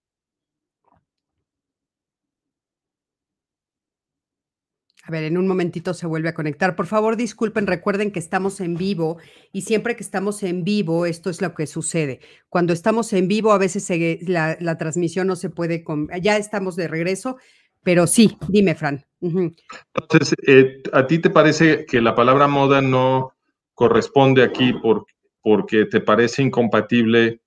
ver, 5.13 5.23
en 5.23 5.39
un 5.39 5.47
momentito 5.47 5.95
se 5.95 6.09
vuelve 6.09 6.31
a 6.31 6.35
conectar. 6.35 6.75
Por 6.75 6.87
favor, 6.87 7.17
disculpen, 7.17 7.69
recuerden 7.69 8.11
que 8.11 8.19
estamos 8.19 8.61
en 8.61 8.75
vivo 8.75 9.19
y 9.53 9.63
siempre 9.63 9.95
que 9.95 10.03
estamos 10.03 10.43
en 10.43 10.65
vivo, 10.65 11.07
esto 11.07 11.31
es 11.31 11.41
lo 11.41 11.55
que 11.55 11.69
sucede. 11.69 12.19
Cuando 12.49 12.73
estamos 12.73 13.13
en 13.13 13.29
vivo, 13.29 13.53
a 13.53 13.59
veces 13.59 13.89
la, 14.23 14.79
transmisión 14.79 15.29
no 15.29 15.37
se 15.37 15.51
puede... 15.51 15.85
ya 16.21 16.37
estamos 16.37 16.75
de 16.75 16.89
regreso, 16.89 17.37
pero 17.85 18.09
sí, 18.09 18.37
dime, 18.49 18.75
Fran. 18.75 19.05
Entonces, 19.21 20.35
eh, 20.47 20.83
¿a 20.93 21.07
ti 21.07 21.21
te 21.21 21.31
parece 21.31 21.87
que 21.87 22.01
la 22.01 22.17
palabra 22.17 22.49
moda 22.49 22.81
no 22.81 23.35
corresponde 23.75 24.43
aquí 24.43 24.73
por, 24.73 25.07
porque 25.43 25.87
te 25.87 26.01
parece 26.01 26.43
incompatible 26.43 27.41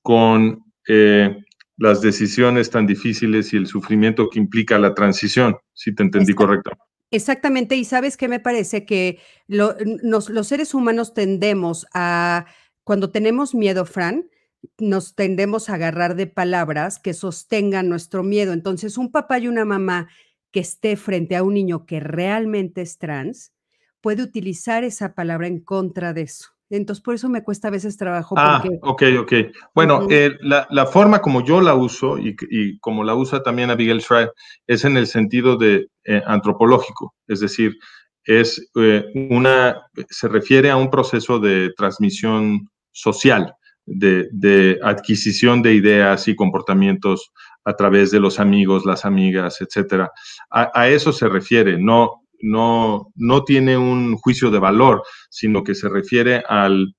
con 0.00 0.64
eh, 0.88 1.36
las 1.76 2.00
decisiones 2.00 2.70
tan 2.70 2.86
difíciles 2.86 3.52
y 3.52 3.56
el 3.56 3.66
sufrimiento 3.66 4.28
que 4.30 4.38
implica 4.38 4.78
la 4.78 4.94
transición, 4.94 5.56
si 5.72 5.94
te 5.94 6.02
entendí 6.02 6.34
correctamente? 6.34 6.91
Exactamente, 7.14 7.76
y 7.76 7.84
sabes 7.84 8.16
qué 8.16 8.26
me 8.26 8.40
parece 8.40 8.86
que 8.86 9.20
los 9.46 10.46
seres 10.48 10.72
humanos 10.72 11.12
tendemos 11.12 11.86
a, 11.92 12.46
cuando 12.84 13.10
tenemos 13.10 13.54
miedo, 13.54 13.84
Fran, 13.84 14.30
nos 14.78 15.14
tendemos 15.14 15.68
a 15.68 15.74
agarrar 15.74 16.16
de 16.16 16.26
palabras 16.26 16.98
que 16.98 17.12
sostengan 17.12 17.90
nuestro 17.90 18.22
miedo. 18.22 18.54
Entonces, 18.54 18.96
un 18.96 19.12
papá 19.12 19.38
y 19.38 19.48
una 19.48 19.66
mamá 19.66 20.08
que 20.52 20.60
esté 20.60 20.96
frente 20.96 21.36
a 21.36 21.42
un 21.42 21.52
niño 21.52 21.84
que 21.84 22.00
realmente 22.00 22.80
es 22.80 22.96
trans, 22.96 23.52
puede 24.00 24.22
utilizar 24.22 24.82
esa 24.82 25.14
palabra 25.14 25.48
en 25.48 25.60
contra 25.60 26.14
de 26.14 26.22
eso. 26.22 26.48
Entonces, 26.76 27.02
por 27.02 27.14
eso 27.14 27.28
me 27.28 27.42
cuesta 27.42 27.68
a 27.68 27.70
veces 27.70 27.96
trabajo. 27.96 28.34
Ah, 28.38 28.62
ok, 28.82 29.02
ok. 29.20 29.32
Bueno, 29.74 30.06
eh, 30.10 30.36
la, 30.40 30.86
forma 30.86 31.20
como 31.20 31.44
yo 31.44 31.60
la 31.60 31.74
uso 31.74 32.18
y, 32.18 32.78
como 32.78 33.04
la 33.04 33.14
usa 33.14 33.42
también 33.42 33.70
Abigail 33.70 34.00
Schreier 34.00 34.32
es 34.66 34.84
en 34.84 34.96
el 34.96 35.06
sentido 35.06 35.56
de 35.56 35.88
eh, 36.04 36.22
antropológico, 36.26 37.14
es 37.28 37.40
decir, 37.40 37.76
es 38.24 38.70
eh, 38.76 39.04
una, 39.30 39.82
se 40.08 40.28
refiere 40.28 40.70
a 40.70 40.76
un 40.76 40.90
proceso 40.90 41.38
de 41.38 41.72
transmisión 41.76 42.68
social, 42.90 43.54
de, 43.84 44.78
adquisición 44.82 45.60
de 45.60 45.74
ideas 45.74 46.26
y 46.28 46.36
comportamientos 46.36 47.32
a 47.64 47.74
través 47.74 48.10
de 48.10 48.20
los 48.20 48.40
amigos, 48.40 48.86
las 48.86 49.04
amigas, 49.04 49.60
etcétera. 49.60 50.10
a 50.50 50.88
eso 50.88 51.12
se 51.12 51.28
refiere, 51.28 51.78
no, 51.78 52.21
no, 52.42 53.12
no 53.14 53.44
tiene 53.44 53.78
un 53.78 54.16
juicio 54.16 54.50
de 54.50 54.58
valor, 54.58 55.02
sino 55.30 55.64
que 55.64 55.74
se 55.74 55.88
refiere 55.88 56.42
al, 56.46 56.94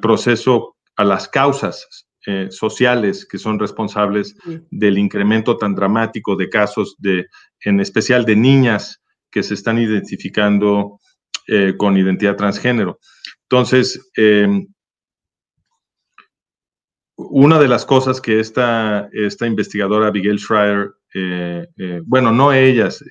proceso, 0.00 0.76
a 0.96 1.04
las 1.04 1.28
causas 1.28 2.06
eh, 2.26 2.48
sociales 2.50 3.26
que 3.26 3.38
son 3.38 3.58
responsables 3.58 4.34
del 4.70 4.98
incremento 4.98 5.56
tan 5.56 5.74
dramático 5.74 6.36
de 6.36 6.48
casos 6.48 6.94
de, 6.98 7.26
en 7.64 7.80
especial 7.80 8.24
de 8.24 8.36
niñas 8.36 9.02
que 9.30 9.42
se 9.42 9.54
están 9.54 9.78
identificando 9.78 11.00
eh, 11.46 11.74
con 11.76 11.96
identidad 11.96 12.36
transgénero. 12.36 12.98
Entonces, 13.42 14.10
em, 14.14 14.66
una 17.16 17.58
de 17.58 17.68
las 17.68 17.84
cosas 17.84 18.20
que 18.20 18.38
esta, 18.38 19.08
esta 19.12 19.46
investigadora 19.46 20.06
Abigail 20.06 20.38
Schreier, 20.38 20.92
eh, 21.12 21.66
bueno, 22.04 22.32
no 22.32 22.52
ellas, 22.52 23.04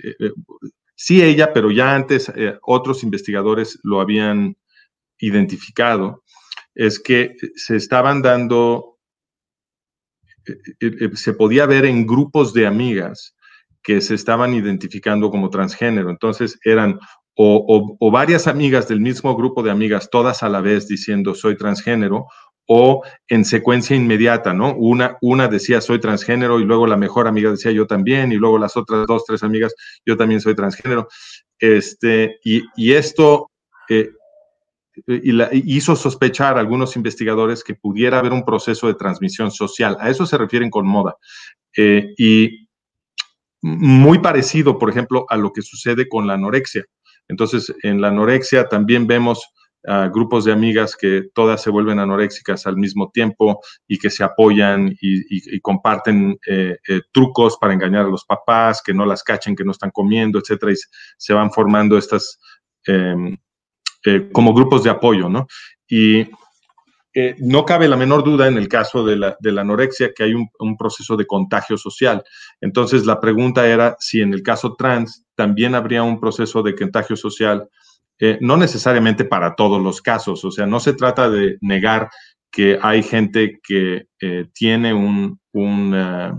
Sí 1.02 1.24
ella, 1.24 1.54
pero 1.54 1.72
ya 1.72 1.96
antes 1.96 2.30
eh, 2.36 2.60
otros 2.62 3.04
investigadores 3.04 3.80
lo 3.84 4.02
habían 4.02 4.58
identificado, 5.18 6.26
es 6.76 7.00
que 7.00 7.38
se 7.56 7.78
estaban 7.78 8.22
dando, 8.22 8.98
eh, 10.46 10.56
eh, 10.82 11.10
se 11.14 11.34
podía 11.34 11.66
ver 11.68 11.86
en 11.86 12.06
grupos 12.06 12.54
de 12.54 12.68
amigas 12.68 13.34
que 13.82 14.02
se 14.02 14.14
estaban 14.14 14.54
identificando 14.54 15.32
como 15.32 15.50
transgénero. 15.50 16.10
Entonces 16.10 16.60
eran 16.66 17.00
o, 17.34 18.12
varias 18.12 18.48
amigas 18.48 18.90
del 18.90 19.00
mismo 19.00 19.38
grupo 19.38 19.64
de 19.64 19.72
amigas, 19.72 20.10
todas 20.10 20.44
a 20.44 20.50
la 20.50 20.60
vez 20.60 20.90
diciendo 20.90 21.34
soy 21.34 21.56
transgénero, 21.56 22.26
o 22.72 23.02
en 23.28 23.46
secuencia 23.46 23.96
inmediata, 23.96 24.54
¿no? 24.54 24.76
Una, 24.76 25.18
una 25.22 25.48
decía 25.48 25.82
soy 25.82 26.00
transgénero 26.00 26.60
y 26.60 26.66
luego 26.66 26.86
la 26.86 26.98
mejor 26.98 27.28
amiga 27.28 27.50
decía 27.50 27.72
yo 27.72 27.88
también 27.88 28.32
y 28.32 28.36
luego 28.36 28.60
las 28.60 28.78
otras 28.78 29.08
dos, 29.08 29.26
tres 29.26 29.42
amigas 29.42 29.74
yo 30.06 30.16
también 30.16 30.40
soy 30.40 30.54
transgénero. 30.54 31.08
Este, 31.58 32.38
y, 32.44 32.94
esto 32.94 33.50
eh, 33.90 34.12
hizo 35.52 35.96
sospechar 35.96 36.58
a 36.58 36.60
algunos 36.60 36.96
investigadores 36.96 37.64
que 37.64 37.74
pudiera 37.74 38.20
haber 38.20 38.34
un 38.34 38.46
proceso 38.46 38.86
de 38.86 38.94
transmisión 38.94 39.50
social. 39.50 39.98
A 40.00 40.12
eso 40.12 40.28
se 40.28 40.38
refieren 40.38 40.70
con 40.70 40.88
moda. 40.88 41.16
Eh, 41.76 42.14
y 42.20 42.70
muy 43.64 44.20
parecido, 44.20 44.78
por 44.78 44.92
ejemplo, 44.92 45.26
a 45.28 45.38
lo 45.38 45.52
que 45.54 45.64
sucede 45.64 46.08
con 46.08 46.28
la 46.28 46.36
anorexia. 46.36 46.86
Entonces, 47.28 47.74
en 47.82 48.00
la 48.00 48.10
anorexia 48.10 48.70
también 48.70 49.08
vemos 49.08 49.44
grupos 49.84 50.46
de 50.46 50.52
amigas 50.52 50.96
que 50.96 51.30
todas 51.34 51.62
se 51.62 51.70
vuelven 51.70 52.00
anoréxicas 52.00 52.68
al 52.68 52.76
mismo 52.76 53.12
tiempo 53.12 53.62
y 53.88 53.98
que 53.98 54.10
se 54.10 54.24
apoyan 54.24 54.94
y, 55.00 55.60
comparten 55.62 56.38
eh, 56.46 56.78
eh, 56.88 57.02
trucos 57.12 57.58
para 57.58 57.74
engañar 57.74 58.06
a 58.06 58.10
los 58.10 58.26
papás, 58.26 58.82
que 58.84 58.94
no 58.94 59.06
las 59.06 59.24
cachen, 59.24 59.56
que 59.56 59.64
no 59.64 59.72
están 59.72 59.92
comiendo, 59.92 60.40
etcétera, 60.40 60.72
y 60.72 60.76
se 61.18 61.34
van 61.34 61.52
formando 61.52 61.98
estas 61.98 62.40
em, 62.86 63.38
eh, 64.06 64.30
como 64.32 64.54
grupos 64.54 64.84
de 64.84 64.90
apoyo, 64.90 65.30
¿no? 65.30 65.48
Y 65.88 66.28
no 67.40 67.66
cabe 67.66 67.90
la 67.90 67.98
menor 67.98 68.24
duda 68.24 68.48
en 68.48 68.58
el 68.58 68.70
caso 68.70 69.04
de 69.04 69.18
la, 69.18 69.36
anorexia 69.60 70.14
que 70.16 70.24
hay 70.24 70.34
un, 70.34 70.78
proceso 70.78 71.18
de 71.18 71.26
contagio 71.26 71.78
social. 71.78 72.24
Entonces, 72.62 73.06
la 73.06 73.20
pregunta 73.20 73.68
era 73.68 73.98
si 74.00 74.22
en 74.22 74.34
el 74.34 74.42
caso 74.42 74.76
trans 74.76 75.26
también 75.36 75.76
habría 75.76 76.04
un 76.04 76.20
proceso 76.20 76.64
de 76.64 76.76
contagio 76.76 77.18
social 77.18 77.68
eh, 78.22 78.38
no 78.42 78.58
necesariamente 78.58 79.24
para 79.24 79.56
todos 79.56 79.82
los 79.82 80.02
casos, 80.02 80.44
o 80.44 80.52
sea, 80.52 80.66
no 80.66 80.82
se 80.82 80.94
trata 80.94 81.30
de 81.30 81.58
negar 81.62 82.10
que 82.52 82.78
hay 82.82 83.02
gente 83.02 83.60
que 83.64 84.08
eh, 84.20 84.46
tiene 84.54 84.94
un, 84.94 85.40
eh, 85.56 86.32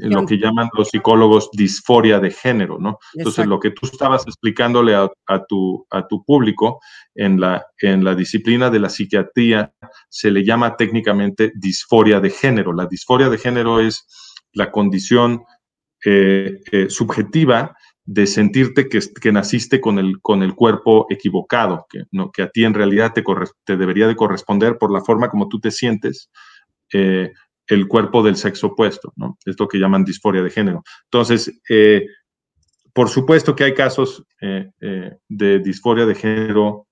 lo 0.00 0.26
que 0.26 0.36
llaman 0.36 0.68
los 0.76 0.88
psicólogos 0.88 1.50
disforia 1.52 2.18
de 2.18 2.32
género, 2.32 2.78
¿no? 2.80 2.98
Entonces, 3.14 3.46
lo 3.46 3.60
que 3.60 3.70
tú 3.70 3.86
estabas 3.86 4.26
explicándole 4.26 4.96
a, 4.96 5.08
tu, 5.48 5.86
a 5.90 6.08
tu 6.08 6.24
público 6.24 6.80
en 7.14 7.40
la, 7.40 7.64
en 7.80 8.02
la 8.02 8.16
disciplina 8.16 8.68
de 8.68 8.80
la 8.80 8.88
psiquiatría 8.88 9.72
se 10.08 10.32
le 10.32 10.44
llama 10.44 10.76
técnicamente 10.76 11.52
disforia 11.54 12.18
de 12.18 12.30
género. 12.30 12.72
La 12.72 12.86
disforia 12.86 13.28
de 13.28 13.38
género 13.38 13.78
es 13.78 14.06
la 14.52 14.72
condición 14.72 15.44
subjetiva 16.88 17.76
de 18.10 18.26
sentirte 18.26 18.88
que, 18.88 19.00
que, 19.20 19.32
naciste 19.32 19.82
con 19.82 19.98
el, 19.98 20.18
con 20.22 20.42
el 20.42 20.54
cuerpo 20.54 21.06
equivocado, 21.10 21.84
que, 21.90 22.04
¿no? 22.10 22.32
que 22.32 22.40
a 22.40 22.48
ti 22.48 22.64
en 22.64 22.72
realidad 22.72 23.12
te, 23.12 23.22
te 23.64 23.76
debería 23.76 24.06
de 24.06 24.16
corresponder 24.16 24.78
por 24.78 24.90
la 24.90 25.02
forma 25.02 25.28
como 25.28 25.46
tú 25.46 25.60
te 25.60 25.70
sientes 25.70 26.30
eh, 26.90 27.30
el 27.66 27.86
cuerpo 27.86 28.22
del 28.22 28.36
sexo 28.36 28.68
opuesto, 28.68 29.12
¿no? 29.14 29.36
Es 29.44 29.56
que 29.56 29.78
llaman 29.78 30.04
disforia 30.04 30.40
de 30.40 30.48
género. 30.48 30.82
Entonces, 31.04 31.52
eh, 31.68 32.06
por 32.94 33.10
supuesto 33.10 33.54
que 33.54 33.64
hay 33.64 33.74
casos 33.74 34.24
eh, 34.40 34.70
de 35.28 35.58
disforia 35.58 36.06
de 36.06 36.14
género 36.14 36.86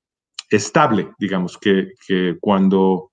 estable, 0.50 1.08
digamos, 1.18 1.56
que, 1.56 1.92
que 2.06 2.36
cuando 2.38 3.10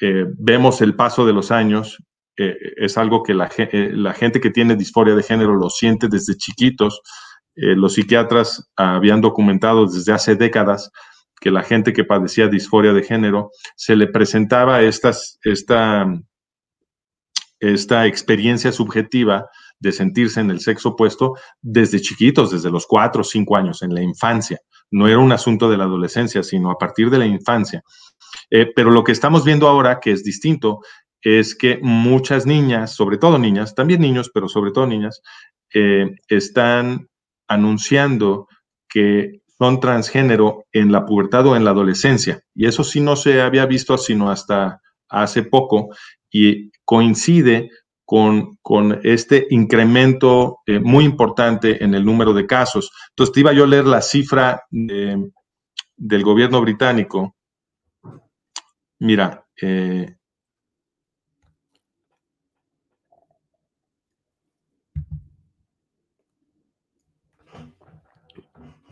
vemos 0.00 0.82
el 0.82 0.96
paso 0.96 1.24
de 1.24 1.32
los 1.32 1.52
años 1.52 1.98
eh, 2.38 2.56
es 2.76 2.96
algo 2.96 3.22
que 3.22 3.34
la, 3.34 3.50
la, 3.72 4.14
gente 4.14 4.40
que 4.40 4.50
tiene 4.50 4.76
disforia 4.76 5.14
de 5.14 5.22
género 5.22 5.56
lo 5.56 5.70
siente 5.70 6.08
desde 6.08 6.36
chiquitos. 6.36 7.02
los 7.54 7.94
psiquiatras 7.94 8.70
habían 8.76 9.20
documentado 9.20 9.86
desde 9.86 10.12
hace 10.12 10.36
décadas 10.36 10.90
que 11.40 11.50
la 11.50 11.62
gente 11.62 11.92
que 11.92 12.04
padecía 12.04 12.48
disforia 12.48 12.92
de 12.92 13.02
género 13.02 13.50
se 13.76 13.96
le 13.96 14.06
presentaba 14.06 14.82
estas, 14.82 15.38
esta, 15.42 16.06
esta 17.60 18.06
experiencia 18.06 18.72
subjetiva 18.72 19.48
de 19.80 19.92
sentirse 19.92 20.40
en 20.40 20.50
el 20.50 20.60
sexo 20.60 20.90
opuesto 20.90 21.34
desde 21.60 22.00
chiquitos, 22.00 22.50
desde 22.50 22.70
los 22.70 22.86
cuatro 22.86 23.20
o 23.20 23.24
cinco 23.24 23.56
años, 23.56 23.82
en 23.82 23.94
la 23.94 24.02
infancia. 24.02 24.58
No 24.90 25.06
era 25.06 25.18
un 25.18 25.32
asunto 25.32 25.70
de 25.70 25.76
la 25.76 25.84
adolescencia, 25.84 26.42
sino 26.42 26.70
a 26.70 26.78
partir 26.78 27.10
de 27.10 27.18
la 27.18 27.26
infancia. 27.26 27.82
Eh, 28.50 28.66
pero 28.74 28.90
lo 28.90 29.04
que 29.04 29.12
estamos 29.12 29.44
viendo 29.44 29.68
ahora, 29.68 30.00
que 30.00 30.10
es 30.12 30.24
distinto, 30.24 30.80
es 31.22 31.54
que 31.54 31.78
muchas 31.82 32.46
niñas, 32.46 32.94
sobre 32.94 33.18
todo 33.18 33.38
niñas, 33.38 33.74
también 33.74 34.00
niños, 34.00 34.30
pero 34.32 34.48
sobre 34.48 34.70
todo 34.70 34.86
niñas, 34.86 35.22
eh, 35.74 36.16
están 36.28 37.08
anunciando 37.48 38.48
que 38.88 39.42
son 39.58 39.80
transgénero 39.80 40.64
en 40.72 40.92
la 40.92 41.04
pubertad 41.04 41.46
o 41.46 41.56
en 41.56 41.64
la 41.64 41.70
adolescencia. 41.70 42.40
Y 42.54 42.66
eso 42.66 42.84
sí 42.84 43.00
no 43.00 43.16
se 43.16 43.40
había 43.40 43.66
visto 43.66 43.98
sino 43.98 44.30
hasta 44.30 44.80
hace 45.08 45.42
poco 45.42 45.88
y 46.30 46.70
coincide 46.84 47.70
con, 48.04 48.56
con 48.62 49.00
este 49.02 49.46
incremento 49.50 50.60
eh, 50.66 50.78
muy 50.78 51.04
importante 51.04 51.82
en 51.82 51.94
el 51.94 52.04
número 52.04 52.32
de 52.32 52.46
casos. 52.46 52.90
Entonces, 53.10 53.34
te 53.34 53.40
iba 53.40 53.52
yo 53.52 53.64
a 53.64 53.66
leer 53.66 53.86
la 53.86 54.00
cifra 54.00 54.62
del 54.70 56.22
gobierno 56.22 56.60
británico. 56.60 57.36
Mira, 59.00 59.44
eh, 59.60 60.17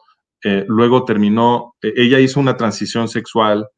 eh, 0.43 0.65
luego 0.69 1.05
terminó, 1.05 1.77
eh, 1.83 1.93
ella 1.97 2.19
hizo 2.19 2.41
una 2.41 2.57
transición 2.57 3.09
sexual 3.09 3.69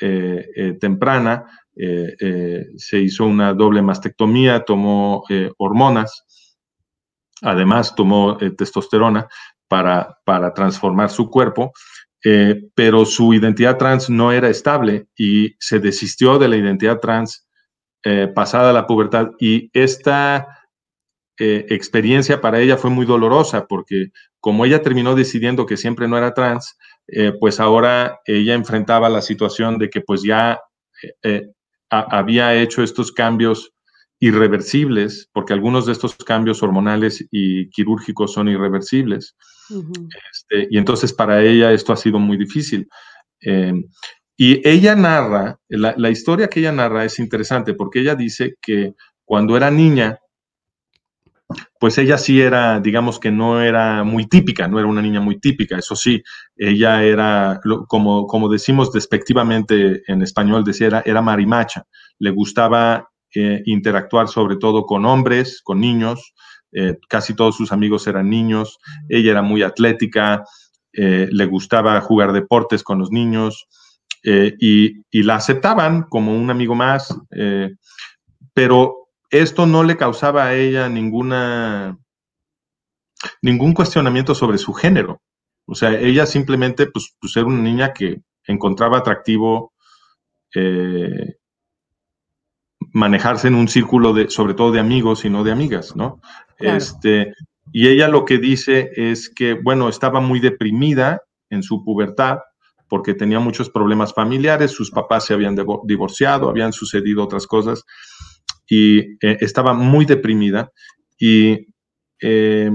eh, 0.00 0.76
temprana, 0.80 1.46
se 1.74 2.98
hizo 2.98 3.26
una 3.26 3.52
doble 3.52 3.82
mastectomía, 3.82 4.64
tomó 4.64 5.24
hormonas, 5.58 6.24
además 7.42 7.94
tomó 7.94 8.38
testosterona 8.56 9.26
para, 9.68 10.18
para, 10.24 10.54
transformar 10.54 11.10
su 11.10 11.30
cuerpo, 11.30 11.72
pero 12.74 13.04
su 13.04 13.34
identidad 13.34 13.76
trans 13.76 14.08
no 14.08 14.32
era 14.32 14.48
estable 14.48 15.06
y 15.16 15.54
se 15.58 15.78
desistió 15.78 16.38
de 16.38 16.48
la 16.48 16.56
identidad 16.56 16.98
trans 16.98 17.46
pasada 18.34 18.72
la 18.72 18.86
pubertad. 18.86 19.32
Y 19.38 19.70
esta 19.74 20.46
experiencia 21.38 22.40
para 22.40 22.60
ella 22.60 22.78
fue 22.78 22.90
muy 22.90 23.04
dolorosa 23.04 23.66
porque 23.66 24.12
como 24.46 24.64
ella 24.64 24.80
terminó 24.80 25.16
decidiendo 25.16 25.66
que 25.66 25.76
siempre 25.76 26.06
no 26.06 26.16
era 26.16 26.32
trans, 26.32 26.78
eh, 27.08 27.32
pues 27.40 27.58
ahora 27.58 28.20
ella 28.26 28.54
enfrentaba 28.54 29.08
la 29.08 29.20
situación 29.20 29.76
de 29.76 29.90
que 29.90 30.02
pues 30.02 30.22
ya 30.22 30.60
eh, 31.02 31.14
eh, 31.24 31.48
había 31.90 32.54
hecho 32.54 32.84
estos 32.84 33.10
cambios 33.10 33.72
irreversibles, 34.20 35.28
porque 35.32 35.52
algunos 35.52 35.86
de 35.86 35.94
estos 35.94 36.14
cambios 36.14 36.62
hormonales 36.62 37.26
y 37.32 37.68
quirúrgicos 37.70 38.34
son 38.34 38.48
irreversibles. 38.48 39.34
Este, 39.68 40.68
y 40.70 40.78
entonces 40.78 41.12
para 41.12 41.42
ella 41.42 41.72
esto 41.72 41.92
ha 41.92 41.96
sido 41.96 42.20
muy 42.20 42.36
difícil. 42.36 42.88
y 44.36 44.68
ella 44.68 44.94
narra, 44.94 45.58
la, 45.68 46.08
historia 46.10 46.46
que 46.46 46.60
ella 46.60 46.70
narra 46.70 47.04
es 47.04 47.18
interesante 47.18 47.74
porque 47.74 47.98
ella 47.98 48.14
dice 48.14 48.54
que 48.62 48.94
cuando 49.24 49.56
era 49.56 49.72
niña, 49.72 50.20
pues 51.78 51.98
ella 51.98 52.18
sí 52.18 52.40
era, 52.40 52.80
digamos 52.80 53.18
que 53.18 53.30
no 53.30 53.60
era 53.60 54.02
muy 54.02 54.26
típica, 54.26 54.66
no 54.66 54.78
era 54.78 54.88
una 54.88 55.02
niña 55.02 55.20
muy 55.20 55.38
típica, 55.38 55.78
eso 55.78 55.94
sí, 55.94 56.22
ella 56.56 57.02
era, 57.04 57.60
como, 57.88 58.26
como 58.26 58.48
decimos 58.48 58.92
despectivamente 58.92 60.02
en 60.06 60.22
español, 60.22 60.64
decía, 60.64 60.88
era, 60.88 61.02
era 61.04 61.22
marimacha, 61.22 61.86
le 62.18 62.30
gustaba 62.30 63.08
eh, 63.34 63.62
interactuar 63.66 64.28
sobre 64.28 64.56
todo 64.56 64.86
con 64.86 65.04
hombres, 65.04 65.60
con 65.62 65.80
niños, 65.80 66.34
eh, 66.72 66.96
casi 67.08 67.34
todos 67.34 67.56
sus 67.56 67.70
amigos 67.70 68.06
eran 68.06 68.30
niños, 68.30 68.78
ella 69.08 69.32
era 69.32 69.42
muy 69.42 69.62
atlética, 69.62 70.42
eh, 70.92 71.28
le 71.30 71.44
gustaba 71.46 72.00
jugar 72.00 72.32
deportes 72.32 72.82
con 72.82 72.98
los 72.98 73.10
niños 73.10 73.66
y, 74.22 75.02
y, 75.08 75.22
la 75.22 75.36
aceptaban 75.36 76.02
como 76.08 76.36
un 76.36 76.50
amigo 76.50 76.74
más, 76.74 77.16
pero 78.52 79.05
esto 79.30 79.66
no 79.66 79.82
le 79.82 79.96
causaba 79.96 80.46
a 80.46 80.54
ella 80.54 80.88
ninguna, 80.88 81.98
ningún 83.42 83.74
cuestionamiento 83.74 84.34
sobre 84.34 84.58
su 84.58 84.72
género. 84.72 85.20
O 85.66 85.74
sea, 85.74 85.92
ella 85.92 86.26
simplemente, 86.26 86.86
pues, 86.86 87.16
pues 87.20 87.36
era 87.36 87.46
una 87.46 87.60
niña 87.60 87.92
que 87.92 88.22
encontraba 88.46 88.98
atractivo 88.98 89.72
eh, 90.54 91.36
manejarse 92.92 93.48
en 93.48 93.56
un 93.56 93.68
círculo 93.68 94.12
de, 94.12 94.30
sobre 94.30 94.54
todo 94.54 94.72
de 94.72 94.80
amigos 94.80 95.24
y 95.24 95.30
no 95.30 95.44
de 95.44 95.52
amigas, 95.52 95.96
¿no? 95.96 96.20
Este, 96.58 97.32
y 97.72 97.88
ella 97.88 98.08
lo 98.08 98.24
que 98.24 98.38
dice 98.38 98.90
es 98.96 99.28
que, 99.28 99.54
bueno, 99.54 99.88
estaba 99.88 100.20
muy 100.20 100.40
deprimida 100.40 101.22
en 101.50 101.62
su 101.62 101.84
pubertad 101.84 102.38
porque 102.88 103.14
tenía 103.14 103.40
muchos 103.40 103.68
problemas 103.68 104.14
familiares, 104.14 104.70
sus 104.70 104.90
papás 104.90 105.24
se 105.26 105.34
habían 105.34 105.56
divorciado, 105.84 106.48
habían 106.48 106.72
sucedido 106.72 107.24
otras 107.24 107.46
cosas, 107.46 107.84
y 108.68 108.98
eh, 108.98 109.38
estaba 109.40 109.74
muy 109.74 110.04
deprimida 110.04 110.72
y 111.18 111.68
eh, 112.20 112.70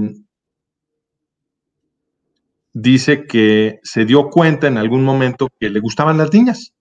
dice 2.72 3.26
que 3.26 3.80
se 3.82 4.04
dio 4.04 4.30
cuenta 4.30 4.66
en 4.66 4.78
algún 4.78 5.04
momento 5.04 5.48
que 5.60 5.70
le 5.70 5.80
gustaban 5.80 6.18
las 6.18 6.32
niñas, 6.32 6.72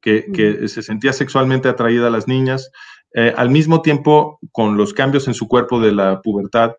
que, 0.00 0.68
se 0.68 0.82
sentía 0.82 1.12
sexualmente 1.12 1.68
atraída 1.68 2.06
a 2.06 2.10
las 2.10 2.28
niñas, 2.28 2.70
eh, 3.14 3.32
al 3.36 3.50
mismo 3.50 3.82
tiempo, 3.82 4.38
con 4.52 4.76
los 4.76 4.94
cambios 4.94 5.26
en 5.26 5.34
su 5.34 5.48
cuerpo 5.48 5.80
de 5.80 5.92
la 5.92 6.20
pubertad, 6.22 6.72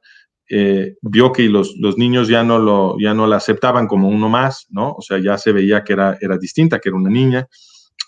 eh, 0.49 0.95
vio 1.01 1.33
que 1.33 1.43
los, 1.43 1.75
los, 1.77 1.97
niños 1.97 2.29
ya 2.29 2.43
no, 2.43 2.57
lo, 2.57 2.95
ya 2.99 3.13
no 3.13 3.27
la 3.27 3.35
aceptaban 3.35 3.87
como 3.87 4.07
uno 4.07 4.29
más, 4.29 4.65
¿no? 4.69 4.93
O 4.93 5.01
sea, 5.01 5.19
ya 5.19 5.37
se 5.37 5.51
veía 5.51 5.83
que 5.83 5.93
era, 5.93 6.17
era 6.21 6.37
distinta, 6.37 6.79
que 6.79 6.87
era 6.89 6.97
una 6.97 7.09
niña. 7.09 7.47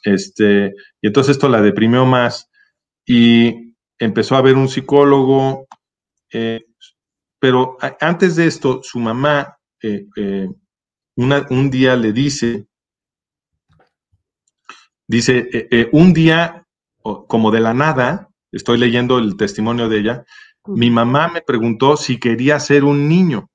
Este, 0.05 0.73
y 1.01 1.07
entonces 1.07 1.31
esto 1.31 1.49
la 1.49 1.61
deprimió 1.61 2.05
más 2.05 2.48
y 3.09 3.75
empezó 3.97 4.35
a 4.35 4.41
ver 4.43 4.55
un 4.55 4.69
psicólogo, 4.69 5.67
eh, 6.31 6.63
pero 7.39 7.75
antes 7.99 8.35
de 8.35 8.45
esto, 8.45 8.81
su 8.83 8.99
mamá 8.99 9.57
un 11.17 11.69
día 11.71 11.95
le 11.95 12.13
dice, 12.13 12.67
dice, 15.07 15.89
un 15.91 16.13
día, 16.13 16.67
como 17.01 17.49
de 17.49 17.61
la 17.61 17.73
nada, 17.73 18.29
estoy 18.51 18.77
leyendo 18.77 19.17
el 19.17 19.35
testimonio 19.37 19.89
de 19.89 19.99
ella, 19.99 20.25
mi 20.67 20.91
mamá 20.91 21.29
me 21.29 21.41
preguntó 21.41 21.97
si 21.97 22.19
quería 22.19 22.59
ser 22.59 22.83
un 22.83 23.09
niño. 23.09 23.49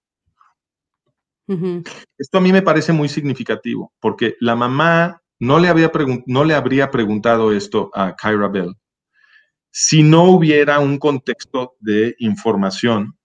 Esto 2.19 2.39
a 2.39 2.41
mí 2.41 2.51
me 2.51 2.63
parece 2.63 2.93
muy 2.93 3.09
significativo, 3.09 3.93
porque 4.01 4.35
la 4.41 4.57
mamá 4.57 5.23
no 5.39 5.61
le, 5.61 5.69
había 5.69 5.93
no 6.27 6.43
le 6.43 6.55
habría 6.55 6.91
preguntado 6.91 7.53
esto 7.53 7.91
a 7.95 8.17
Kyra 8.17 8.49
Bell 8.49 8.75
si 9.77 10.05
no 10.05 10.23
hubiera 10.31 10.79
un 10.79 10.99
contexto 10.99 11.75
de 11.81 12.15
información 12.21 13.19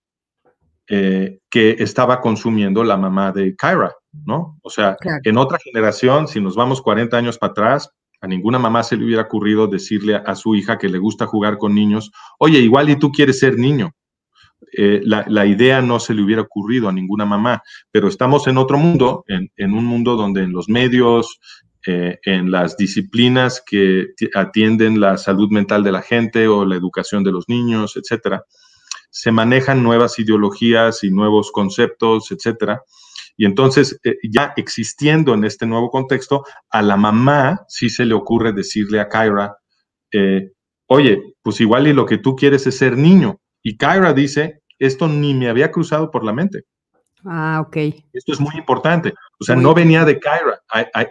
eh, 0.87 1.41
que 1.47 1.75
estaba 1.77 2.21
consumiendo 2.21 2.83
la 2.83 2.97
mamá 2.97 3.31
de 3.31 3.55
Kyra, 3.55 3.93
¿no? 4.25 4.57
O 4.63 4.71
sea, 4.71 4.97
en 5.23 5.37
otra 5.37 5.59
generación, 5.63 6.27
si 6.27 6.41
nos 6.41 6.55
vamos 6.55 6.81
40 6.81 7.15
años 7.15 7.37
para 7.37 7.51
atrás, 7.51 7.91
a 8.19 8.27
ninguna 8.27 8.57
mamá 8.57 8.81
se 8.81 8.97
le 8.97 9.05
hubiera 9.05 9.21
ocurrido 9.21 9.67
decirle 9.67 10.15
a, 10.15 10.33
su 10.33 10.55
hija 10.55 10.79
que 10.79 10.89
le 10.89 10.97
gusta 10.97 11.27
jugar 11.27 11.59
con 11.59 11.75
niños, 11.75 12.09
oye, 12.39 12.57
igual 12.57 12.89
y 12.89 12.95
tú 12.95 13.11
quieres 13.11 13.37
ser 13.37 13.59
niño. 13.59 13.91
Eh, 14.75 15.01
la, 15.03 15.45
idea 15.45 15.83
no 15.83 15.99
se 15.99 16.15
le 16.15 16.23
hubiera 16.23 16.41
ocurrido 16.41 16.89
a 16.89 16.93
ninguna 16.93 17.25
mamá, 17.25 17.61
pero 17.91 18.07
estamos 18.07 18.47
en 18.47 18.57
otro 18.57 18.79
mundo, 18.79 19.23
en, 19.27 19.73
un 19.73 19.85
mundo 19.85 20.15
donde 20.15 20.41
en 20.41 20.51
los 20.51 20.67
medios, 20.67 21.39
eh, 21.87 22.19
en 22.23 22.51
las 22.51 22.77
disciplinas 22.77 23.63
que 23.65 24.07
atienden 24.35 24.99
la 24.99 25.17
salud 25.17 25.49
mental 25.49 25.83
de 25.83 25.91
la 25.91 26.01
gente 26.01 26.47
o 26.47 26.65
la 26.65 26.75
educación 26.75 27.23
de 27.23 27.31
los 27.31 27.47
niños, 27.47 27.95
etcétera, 27.95 28.43
se 29.09 29.31
manejan 29.31 29.81
nuevas 29.81 30.19
ideologías 30.19 31.03
y 31.03 31.09
nuevos 31.09 31.51
conceptos, 31.51 32.31
etcétera, 32.31 32.83
y 33.39 33.45
entonces, 33.45 33.97
eh, 34.03 34.17
ya 34.21 34.51
existiendo 34.57 35.33
en 35.33 35.45
este 35.45 35.65
nuevo 35.65 35.89
contexto, 35.89 36.43
a 36.69 36.81
la 36.81 36.97
mamá 36.97 37.61
sí 37.69 37.89
se 37.89 38.03
le 38.03 38.13
ocurre 38.13 38.51
decirle 38.51 38.99
a 38.99 39.07
Kyra, 39.07 39.55
eh, 40.11 40.51
oye, 40.87 41.35
pues 41.41 41.61
igual 41.61 41.87
y 41.87 41.93
lo 41.93 42.05
que 42.05 42.17
tú 42.17 42.35
quieres 42.35 42.67
es 42.67 42.77
ser 42.77 42.97
niño. 42.97 43.39
Y 43.63 43.77
Kyra 43.77 44.11
dice, 44.11 44.61
esto 44.77 45.07
ni 45.07 45.33
me 45.33 45.47
había 45.47 45.71
cruzado 45.71 46.11
por 46.11 46.25
la 46.25 46.33
mente. 46.33 46.65
Ah, 47.25 47.63
ok. 47.65 47.77
Esto 48.13 48.33
es 48.33 48.39
muy 48.39 48.55
importante. 48.57 49.13
O 49.39 49.43
sea, 49.43 49.55
no 49.55 49.73
venía 49.73 50.05
de 50.05 50.19
Kyra. 50.19 50.61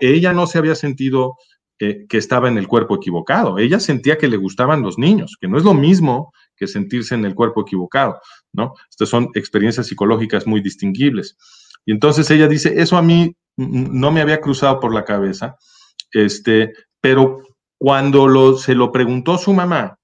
ella 0.01 0.33
no 0.33 0.47
se 0.47 0.59
había 0.59 0.75
sentido 0.75 1.37
eh, 1.81 2.07
que 2.09 2.19
estaba 2.19 2.49
en 2.49 2.59
el 2.59 2.67
cuerpo 2.67 2.97
equivocado. 2.97 3.59
Ella 3.59 3.79
sentía 3.79 4.19
que 4.19 4.29
le 4.29 4.37
gustaban 4.37 4.83
los 4.83 4.99
niños, 4.99 5.37
que 5.41 5.49
no 5.49 5.59
es 5.59 5.65
lo 5.65 5.75
mismo 5.75 6.33
que 6.57 6.67
sentirse 6.67 7.15
en 7.15 7.25
el 7.25 7.35
cuerpo 7.35 7.63
equivocado, 7.63 8.21
¿no? 8.53 8.75
Estas 8.91 9.09
son 9.09 9.29
experiencias 9.35 9.87
psicológicas 9.87 10.47
muy 10.47 10.61
distinguibles. 10.61 11.37
Y 11.87 11.93
entonces 11.93 12.29
ella 12.31 12.49
dice, 12.49 12.81
eso 12.81 12.97
a 12.97 13.03
mí 13.03 13.35
no 13.57 14.11
me 14.11 14.21
había 14.21 14.41
cruzado 14.41 14.81
por 14.81 14.93
la 14.93 15.05
cabeza, 15.05 15.57
este, 16.13 16.73
pero 17.01 17.43
cuando 17.79 18.27
lo, 18.27 18.57
se 18.57 18.75
lo 18.75 18.91
preguntó 18.91 19.39
su 19.39 19.53
mamá, 19.53 19.99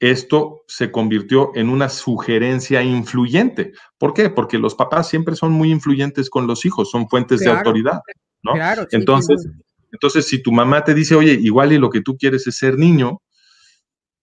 esto 0.00 0.62
se 0.66 0.90
convirtió 0.90 1.52
en 1.54 1.68
una 1.68 1.88
sugerencia 1.88 2.82
influyente. 2.82 3.72
¿Por 3.98 4.12
qué? 4.12 4.30
Porque 4.30 4.58
los 4.58 4.74
papás 4.74 5.08
siempre 5.08 5.36
son 5.36 5.52
muy 5.52 5.70
influyentes 5.70 6.28
con 6.28 6.46
los 6.46 6.64
hijos, 6.64 6.90
son 6.90 7.08
fuentes 7.08 7.40
de 7.40 7.50
autoridad, 7.50 8.00
¿no? 8.42 8.52
Claro, 8.52 8.86
entonces, 8.90 9.48
entonces, 9.92 10.26
si 10.26 10.42
tu 10.42 10.52
mamá 10.52 10.84
te 10.84 10.94
dice, 10.94 11.14
oye, 11.14 11.32
igual 11.40 11.72
y 11.72 11.78
lo 11.78 11.90
que 11.90 12.02
tú 12.02 12.16
quieres 12.18 12.46
es 12.46 12.58
ser 12.58 12.76
niño, 12.76 13.22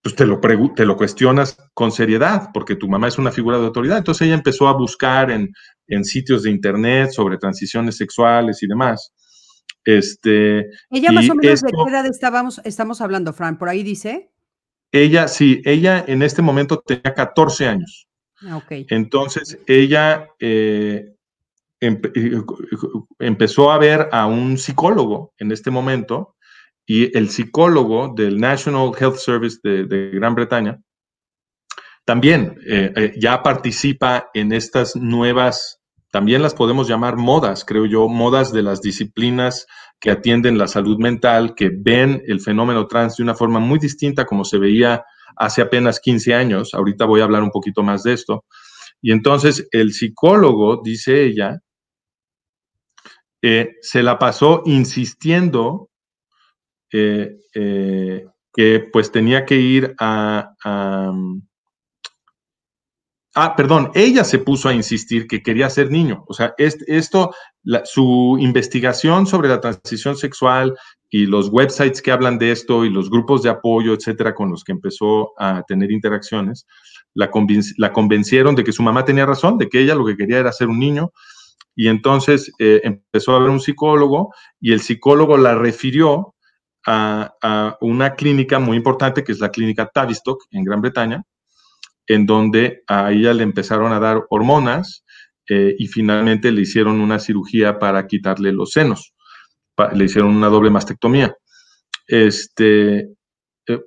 pues 0.03 0.15
te 0.15 0.25
lo, 0.25 0.39
te 0.75 0.85
lo 0.85 0.97
cuestionas 0.97 1.57
con 1.73 1.91
seriedad, 1.91 2.49
porque 2.53 2.75
tu 2.75 2.89
mamá 2.89 3.07
es 3.07 3.17
una 3.17 3.31
figura 3.31 3.57
de 3.57 3.65
autoridad. 3.65 3.97
Entonces 3.97 4.27
ella 4.27 4.35
empezó 4.35 4.67
a 4.67 4.73
buscar 4.73 5.31
en, 5.31 5.49
sitios 6.03 6.43
de 6.43 6.49
internet 6.49 7.11
sobre 7.11 7.37
transiciones 7.37 7.97
sexuales 7.97 8.61
y 8.61 8.67
demás. 8.67 9.13
Este, 9.85 10.69
ella 10.89 11.11
más 11.11 11.29
o 11.29 11.35
menos 11.35 11.61
de 11.61 11.69
qué 11.71 11.89
edad 11.89 12.05
estábamos, 12.05 12.61
estamos 12.65 13.01
hablando, 13.01 13.33
Fran, 13.33 13.57
por 13.57 13.69
ahí 13.69 13.83
dice. 13.83 14.32
Ella, 14.93 15.27
sí, 15.27 15.59
ella 15.65 16.05
en 16.07 16.21
este 16.21 16.43
momento 16.43 16.79
tenía 16.79 17.15
14 17.15 17.67
años. 17.67 18.07
Ah, 18.41 18.57
okay. 18.57 18.85
Entonces 18.89 19.57
ella 19.65 20.29
eh, 20.39 21.15
eh, 21.81 22.01
empezó 23.17 23.71
a 23.71 23.79
ver 23.79 24.07
a 24.11 24.27
un 24.27 24.57
psicólogo 24.59 25.33
en 25.39 25.51
este 25.51 25.71
momento 25.71 26.35
y 26.85 27.17
el 27.17 27.29
psicólogo 27.29 28.13
del 28.15 28.39
National 28.39 28.91
Health 28.97 29.15
Service 29.15 29.57
de, 29.63 30.11
Gran 30.11 30.35
Bretaña 30.35 30.79
también 32.05 32.59
eh, 32.67 33.13
ya 33.17 33.41
participa 33.41 34.29
en 34.33 34.51
estas 34.51 34.95
nuevas, 34.95 35.81
también 36.13 36.43
las 36.43 36.53
podemos 36.53 36.87
llamar 36.87 37.17
modas, 37.17 37.65
creo 37.65 37.87
yo, 37.87 38.07
modas 38.07 38.53
de 38.53 38.61
las 38.61 38.81
disciplinas 38.81 39.65
que 39.99 40.11
atienden 40.11 40.59
la 40.59 40.67
salud 40.67 40.99
mental, 40.99 41.55
que 41.55 41.71
ven 41.75 42.21
el 42.27 42.39
fenómeno 42.39 42.85
trans 42.85 43.17
de 43.17 43.23
una 43.23 43.33
forma 43.33 43.59
muy 43.59 43.79
distinta 43.79 44.23
como 44.23 44.45
se 44.45 44.59
veía 44.59 45.03
hace 45.35 45.63
apenas 45.63 45.99
15 45.99 46.35
años. 46.35 46.75
Ahorita 46.75 47.05
voy 47.05 47.21
a 47.21 47.23
hablar 47.23 47.41
un 47.41 47.49
poquito 47.49 47.81
más 47.81 48.03
de 48.03 48.13
esto. 48.13 48.45
Y 49.01 49.11
entonces 49.11 49.67
el 49.71 49.91
psicólogo, 49.91 50.81
dice 50.83 51.25
ella, 51.25 51.57
eh, 53.41 53.71
se 53.81 54.03
la 54.03 54.19
pasó 54.19 54.61
insistiendo 54.65 55.89
eh, 56.91 57.37
eh, 57.55 58.27
que 58.53 58.87
pues 58.93 59.11
tenía 59.11 59.45
que 59.45 59.55
ir 59.55 59.95
a, 59.99 60.53
Ah, 63.35 63.55
perdón, 63.55 63.89
ella 63.95 64.23
se 64.23 64.37
puso 64.37 64.69
a 64.69 64.73
insistir 64.73 65.25
que 65.25 65.41
quería 65.41 65.69
ser 65.69 65.89
niño. 65.89 66.23
O 66.27 66.33
sea, 66.33 66.53
esto, 66.57 67.33
su 67.85 68.37
investigación 68.39 69.25
sobre 69.25 69.49
la 69.49 69.59
transición 69.59 70.15
sexual 70.15 70.75
y 71.09 71.25
los 71.25 71.49
websites 71.49 72.01
que 72.01 72.11
hablan 72.11 72.37
de 72.37 72.51
esto 72.51 72.85
y 72.85 72.91
los 72.91 73.09
grupos 73.09 73.41
de 73.41 73.49
apoyo, 73.49 73.93
etcétera, 73.93 74.35
con 74.35 74.51
los 74.51 74.63
que 74.63 74.71
empezó 74.71 75.33
a 75.39 75.63
tener 75.67 75.91
interacciones, 75.91 76.67
la, 77.15 77.31
convencieron 77.91 78.55
de 78.55 78.63
que 78.63 78.71
su 78.71 78.83
mamá 78.83 79.03
tenía 79.03 79.25
razón, 79.25 79.57
de 79.57 79.67
que 79.67 79.81
ella 79.81 79.95
lo 79.95 80.05
que 80.05 80.17
quería 80.17 80.39
era 80.39 80.51
ser 80.51 80.67
un 80.67 80.79
niño. 80.79 81.11
Y 81.75 81.87
entonces 81.87 82.51
eh, 82.59 82.81
empezó 82.83 83.35
a 83.35 83.39
ver 83.39 83.49
un 83.49 83.59
psicólogo 83.59 84.31
y 84.59 84.73
el 84.73 84.81
psicólogo 84.81 85.37
la 85.37 85.55
refirió 85.55 86.35
a, 86.85 87.77
una 87.81 88.15
clínica 88.15 88.59
muy 88.59 88.77
importante 88.77 89.23
que 89.23 89.31
es 89.31 89.39
la 89.39 89.49
clínica 89.49 89.89
Tavistock 89.91 90.43
en 90.51 90.63
Gran 90.63 90.81
Bretaña, 90.81 91.23
en 92.07 92.25
donde 92.25 92.83
a 92.87 93.11
ella 93.11 93.33
le 93.33 93.43
empezaron 93.43 93.93
a 93.93 93.99
dar 93.99 94.23
hormonas 94.29 95.03
eh, 95.49 95.75
y 95.77 95.87
finalmente 95.87 96.51
le 96.51 96.61
hicieron 96.61 97.01
una 97.01 97.19
cirugía 97.19 97.79
para 97.79 98.07
quitarle 98.07 98.51
los 98.51 98.71
senos. 98.71 99.13
le 99.93 100.05
hicieron 100.05 100.35
una 100.35 100.49
doble 100.49 100.69
mastectomía. 100.69 101.35
Este, 102.07 103.09
eh, 103.65 103.79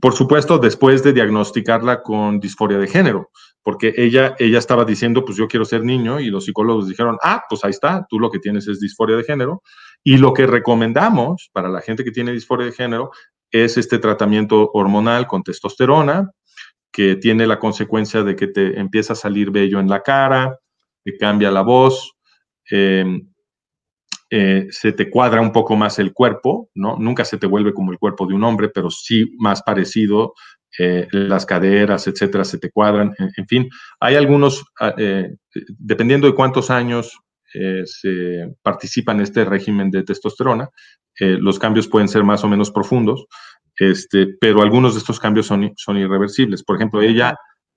por 0.00 0.12
supuesto, 0.12 0.58
después 0.58 1.02
de 1.02 1.12
diagnosticarla 1.12 2.02
con 2.02 2.38
disforia 2.38 2.78
de 2.78 2.86
género, 2.86 3.30
porque 3.62 3.94
ella, 3.96 4.34
ella 4.38 4.58
estaba 4.58 4.84
diciendo, 4.84 5.24
pues 5.24 5.38
yo 5.38 5.48
quiero 5.48 5.64
ser 5.64 5.84
niño, 5.84 6.20
y 6.20 6.26
los 6.26 6.44
psicólogos 6.44 6.86
dijeron, 6.86 7.16
ah, 7.22 7.42
pues 7.48 7.64
ahí 7.64 7.70
está, 7.70 8.06
tú 8.08 8.18
lo 8.20 8.30
que 8.30 8.40
tienes 8.40 8.68
es 8.68 8.78
disforia 8.78 9.16
de 9.16 9.24
género, 9.24 9.62
y 10.04 10.18
lo 10.18 10.34
que 10.34 10.46
recomendamos 10.46 11.48
para 11.52 11.68
la 11.68 11.80
gente 11.80 12.04
que 12.04 12.10
tiene 12.10 12.32
disforia 12.32 12.66
de 12.66 12.72
género 12.72 13.10
es 13.50 13.78
este 13.78 13.98
tratamiento 13.98 14.70
hormonal 14.74 15.26
con 15.26 15.42
testosterona, 15.42 16.30
que 16.92 17.16
tiene 17.16 17.46
la 17.46 17.58
consecuencia 17.58 18.22
de 18.22 18.36
que 18.36 18.48
te 18.48 18.78
empieza 18.78 19.14
a 19.14 19.16
salir 19.16 19.50
vello 19.50 19.80
en 19.80 19.88
la 19.88 20.02
cara, 20.02 20.58
que 21.04 21.16
cambia 21.16 21.50
la 21.50 21.62
voz, 21.62 22.12
em, 22.70 23.32
eh, 24.30 24.66
se 24.70 24.92
te 24.92 25.10
cuadra 25.10 25.40
un 25.40 25.52
poco 25.52 25.76
más 25.76 25.98
el 25.98 26.12
cuerpo, 26.12 26.70
¿no? 26.74 26.96
Nunca 26.98 27.24
se 27.24 27.38
te 27.38 27.46
vuelve 27.46 27.74
como 27.74 27.92
el 27.92 27.98
cuerpo 27.98 28.26
de 28.26 28.34
un 28.34 28.44
hombre, 28.44 28.68
pero 28.68 28.90
sí 28.90 29.34
más 29.38 29.62
parecido, 29.62 30.34
eh, 30.78 31.06
las 31.12 31.44
caderas, 31.44 32.06
etcétera, 32.06 32.44
se 32.44 32.58
te 32.58 32.70
cuadran, 32.70 33.14
en, 33.18 33.46
fin. 33.46 33.68
Hay 34.00 34.16
algunos, 34.16 34.64
ah, 34.80 34.94
eh, 34.96 35.34
dependiendo 35.78 36.26
de 36.26 36.34
cuántos 36.34 36.70
años 36.70 37.18
se 37.84 38.50
participa 38.62 39.12
en 39.12 39.20
este 39.20 39.44
régimen 39.44 39.90
de 39.90 40.02
testosterona, 40.04 40.70
los 41.18 41.58
cambios 41.58 41.86
pueden 41.86 42.08
ser 42.08 42.24
más 42.24 42.42
o 42.44 42.48
menos 42.48 42.70
profundos, 42.70 43.26
este, 43.90 44.36
pero 44.40 44.62
algunos 44.62 44.94
de 44.94 45.00
estos 45.00 45.18
cambios 45.18 45.46
son, 45.46 45.72
irreversibles. 45.96 46.62
Por 46.62 46.76
ejemplo, 46.76 47.02
ella 47.02 47.36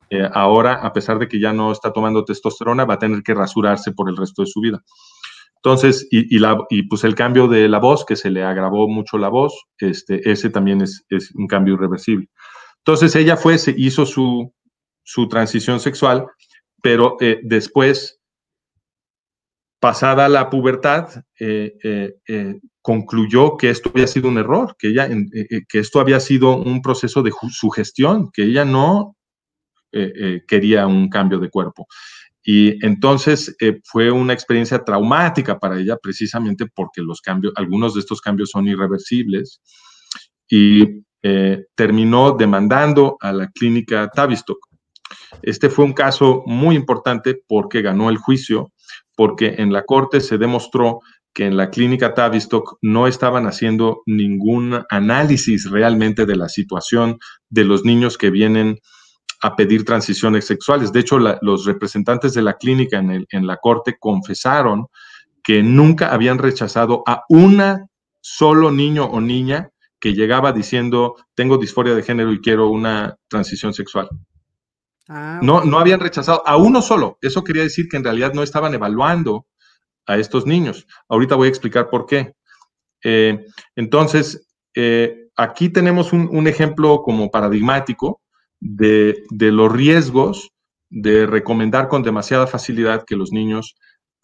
eh, 0.09 0.29
ahora, 0.33 0.73
a 0.75 0.93
pesar 0.93 1.17
de 1.17 1.27
que 1.27 1.39
ya 1.39 1.51
no 1.51 1.71
está 1.71 1.91
tomando 1.91 2.23
testosterona, 2.23 2.85
va 2.85 2.95
a 2.95 2.99
tener 2.99 3.23
que 3.23 3.33
rasurarse 3.33 3.91
por 3.91 4.09
el 4.09 4.17
resto 4.17 4.43
de 4.43 4.47
su 4.47 4.61
vida. 4.61 4.83
Entonces, 5.55 6.07
y, 6.11 6.83
pues 6.83 7.03
el 7.05 7.15
cambio 7.15 7.47
de 7.47 7.67
la 7.67 7.79
voz, 7.79 8.05
que 8.05 8.15
se 8.15 8.29
le 8.29 8.43
agravó 8.43 8.87
mucho 8.87 9.17
la 9.17 9.29
voz, 9.29 9.65
este, 9.79 10.29
ese 10.29 10.51
también 10.51 10.83
es, 10.83 11.03
un 11.33 11.47
cambio 11.47 11.73
irreversible. 11.73 12.29
Entonces 12.77 13.15
ella 13.15 13.35
fue, 13.35 13.57
se 13.57 13.73
hizo 13.75 14.05
su, 14.05 14.53
su 15.03 15.27
transición 15.27 15.79
sexual, 15.79 16.27
pero 16.83 17.17
eh, 17.19 17.39
después, 17.41 18.21
pasada 19.85 20.27
la 20.27 20.49
pubertad, 20.49 21.09
eh, 21.39 21.77
eh, 22.27 22.59
concluyó 22.81 23.55
que 23.55 23.69
esto 23.69 23.91
había 23.93 24.07
sido 24.07 24.29
un 24.29 24.39
error, 24.39 24.75
que 24.79 25.79
esto 25.79 25.99
había 25.99 26.19
sido 26.19 26.57
un 26.57 26.81
proceso 26.81 27.21
de 27.21 27.31
sugestión, 27.51 28.31
que 28.33 28.45
ella 28.45 28.65
no 28.65 29.15
quería 30.47 30.87
un 30.87 31.07
cambio 31.07 31.37
de 31.37 31.51
cuerpo. 31.51 31.85
Y 32.43 32.83
entonces 32.83 33.55
fue 33.83 34.09
una 34.09 34.33
experiencia 34.33 34.83
traumática 34.83 35.59
para 35.59 35.79
ella 35.79 35.97
precisamente 35.97 36.65
porque 36.65 37.03
los 37.03 37.21
cambios, 37.21 37.53
algunos 37.55 37.93
de 37.93 37.99
estos 37.99 38.21
cambios 38.21 38.49
son 38.49 38.67
irreversibles 38.67 39.61
y 40.49 41.03
terminó 41.75 42.31
demandando 42.31 43.17
a 43.21 43.31
la 43.31 43.51
clínica 43.51 44.09
Tavistock 44.09 44.57
este 45.41 45.69
fue 45.69 45.85
un 45.85 45.93
caso 45.93 46.43
muy 46.45 46.75
importante 46.75 47.41
porque 47.47 47.81
ganó 47.81 48.09
el 48.09 48.17
juicio, 48.17 48.71
porque 49.15 49.55
en 49.57 49.71
la 49.71 49.83
corte 49.83 50.21
se 50.21 50.37
demostró 50.37 50.99
que 51.33 51.45
en 51.45 51.57
la 51.57 51.69
clínica 51.69 52.13
Tavistock 52.13 52.77
no 52.81 53.07
estaban 53.07 53.45
haciendo 53.45 54.01
ningún 54.05 54.83
análisis 54.89 55.69
realmente 55.69 56.25
de 56.25 56.35
la 56.35 56.47
situación 56.47 57.17
de 57.49 57.65
los 57.65 57.83
niños 57.83 58.17
que 58.17 58.29
vienen 58.29 58.79
a 59.41 59.55
pedir 59.55 59.83
transiciones 59.83 60.45
sexuales. 60.45 60.93
De 60.93 61.01
hecho, 61.01 61.19
los 61.19 61.65
representantes 61.65 62.33
de 62.33 62.41
la 62.41 62.53
clínica 62.53 62.99
en, 62.99 63.25
en 63.29 63.47
la 63.47 63.57
corte 63.57 63.97
confesaron 63.99 64.87
que 65.43 65.61
nunca 65.61 66.13
habían 66.13 66.37
rechazado 66.37 67.03
a 67.05 67.23
una 67.29 67.85
solo 68.21 68.71
niño 68.71 69.05
o 69.05 69.21
niña 69.21 69.69
que 69.99 70.13
llegaba 70.13 70.51
diciendo, 70.51 71.15
tengo 71.35 71.57
disforia 71.57 71.95
de 71.95 72.03
género 72.03 72.31
y 72.31 72.39
quiero 72.39 72.69
una 72.69 73.17
transición 73.27 73.73
sexual. 73.73 74.07
Ah, 75.07 75.39
no, 75.41 75.63
no 75.63 75.79
habían 75.79 75.99
rechazado 75.99 76.41
a 76.45 76.57
uno 76.57 76.81
solo. 76.81 77.17
Eso 77.21 77.43
quería 77.43 77.63
decir 77.63 77.87
que 77.87 77.97
en 77.97 78.03
realidad 78.03 78.33
no 78.33 78.43
estaban 78.43 78.73
evaluando 78.73 79.45
a 80.05 80.17
estos 80.17 80.45
niños. 80.45 80.87
Ahorita 81.07 81.35
voy 81.35 81.47
a 81.47 81.49
explicar 81.49 81.89
por 81.89 82.05
qué. 82.05 82.33
Eh, 83.03 83.45
entonces, 83.75 84.47
eh, 84.73 85.29
aquí 85.35 85.69
tenemos 85.69 86.11
un, 86.11 86.47
ejemplo 86.47 87.01
como 87.03 87.29
paradigmático 87.29 88.21
de, 88.59 89.23
los 89.29 89.71
riesgos 89.71 90.49
de 90.89 91.25
recomendar 91.25 91.87
con 91.87 92.03
demasiada 92.03 92.47
facilidad 92.47 93.03
que 93.05 93.15
los 93.15 93.31
niños 93.31 93.75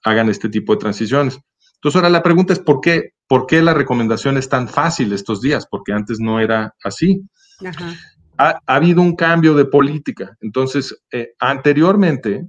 hagan 0.03 0.29
este 0.29 0.49
tipo 0.49 0.73
de 0.73 0.79
transiciones. 0.79 1.39
Entonces, 1.75 1.95
ahora 1.95 2.09
la 2.09 2.23
pregunta 2.23 2.53
es 2.53 2.59
¿por 2.59 2.79
qué, 2.81 3.11
por 3.27 3.45
qué 3.45 3.61
la 3.61 3.73
recomendación 3.73 4.37
es 4.37 4.49
tan 4.49 4.67
fácil 4.67 5.13
estos 5.13 5.41
días? 5.41 5.67
Porque 5.69 5.93
antes 5.93 6.19
no 6.19 6.39
era 6.39 6.75
así. 6.83 7.21
Ajá 7.63 7.95
ha, 8.37 8.61
habido 8.65 9.01
un 9.01 9.15
cambio 9.15 9.53
de 9.55 9.65
política. 9.65 10.37
Entonces, 10.41 11.03
eh, 11.11 11.33
anteriormente, 11.39 12.47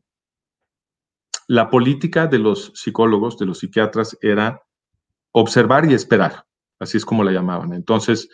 la 1.49 1.71
política 1.71 2.27
de 2.27 2.38
los 2.38 2.73
psicólogos, 2.75 3.38
de 3.38 3.47
los 3.47 3.59
psiquiatras, 3.59 4.16
era 4.21 4.62
observar 5.33 5.90
y 5.90 5.95
esperar. 5.95 6.45
Así 6.79 6.97
es 6.97 7.05
como 7.05 7.25
la 7.25 7.33
llamaban. 7.33 7.73
Entonces, 7.73 8.29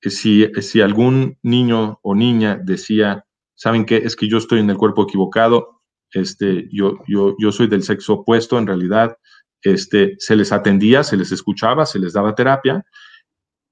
eh, 0.00 0.10
si, 0.10 0.46
si 0.60 0.80
algún 0.80 1.38
niño 1.42 1.98
o 2.02 2.14
niña 2.14 2.58
decía, 2.62 3.24
¿saben 3.54 3.84
qué? 3.84 3.98
Es 3.98 4.16
que 4.16 4.28
yo 4.28 4.38
estoy 4.38 4.60
en 4.60 4.70
el 4.70 4.76
cuerpo 4.76 5.02
equivocado, 5.02 5.82
este, 6.10 6.68
yo, 6.72 6.98
yo, 7.06 7.34
yo 7.38 7.52
soy 7.52 7.68
del 7.68 7.82
sexo 7.82 8.14
opuesto 8.14 8.58
en 8.58 8.66
realidad, 8.66 9.16
este, 9.62 10.16
se 10.18 10.36
les 10.36 10.52
atendía, 10.52 11.04
se 11.04 11.16
les 11.16 11.32
escuchaba, 11.32 11.86
se 11.86 11.98
les 11.98 12.12
daba 12.12 12.34
terapia 12.34 12.84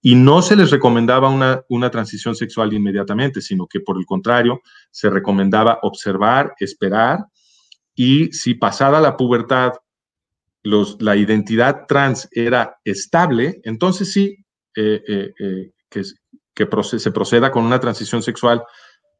y 0.03 0.15
no 0.15 0.43
se 0.43 0.57
les 0.57 0.71
recomendaba 0.71 1.29
una, 1.29 1.63
una, 1.69 1.91
transición 1.91 2.35
sexual 2.35 2.73
inmediatamente, 2.73 3.41
sino 3.43 3.67
que 3.67 3.81
por 3.81 3.99
el 3.99 4.07
contrario, 4.07 4.61
se 4.91 5.11
recomendaba 5.11 5.79
observar, 5.83 6.55
esperar, 6.59 7.27
y 7.95 8.33
si 8.33 8.55
pasada 8.55 9.01
la 9.01 9.17
pubertad 9.17 9.73
los, 10.63 11.01
la 11.01 11.17
identidad 11.17 11.87
trans 11.87 12.29
era 12.33 12.79
estable, 12.85 13.61
entonces 13.65 14.13
sí, 14.13 14.45
eh, 14.77 15.03
eh, 15.07 15.33
eh, 15.39 15.73
que, 15.89 16.03
que 16.55 16.69
se 16.99 17.13
proceda 17.13 17.51
con 17.51 17.65
una 17.65 17.81
transición 17.81 18.23
sexual, 18.23 18.63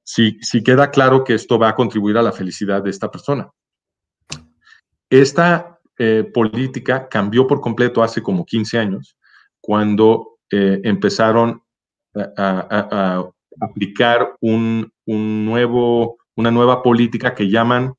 si, 0.03 0.39
si 0.41 0.63
queda 0.63 0.91
claro 0.91 1.25
que 1.25 1.35
esto 1.35 1.59
va 1.59 1.69
a 1.69 1.75
contribuir 1.75 2.17
a 2.17 2.23
la 2.23 2.33
felicidad 2.33 2.83
de 2.83 2.91
esta 2.91 3.11
persona. 3.11 3.51
Esta 5.09 5.77
política 6.33 7.09
cambió 7.11 7.47
por 7.47 7.61
completo 7.61 8.03
hace 8.03 8.23
como 8.23 8.47
15 8.47 8.79
años, 8.79 9.19
cuando 9.61 10.30
eh, 10.51 10.81
empezaron 10.85 11.63
a, 12.37 13.31
aplicar 13.61 14.37
un, 14.41 14.91
nuevo, 15.07 16.17
una 16.37 16.51
nueva 16.51 16.83
política 16.83 17.35
que 17.35 17.51
llaman 17.51 17.95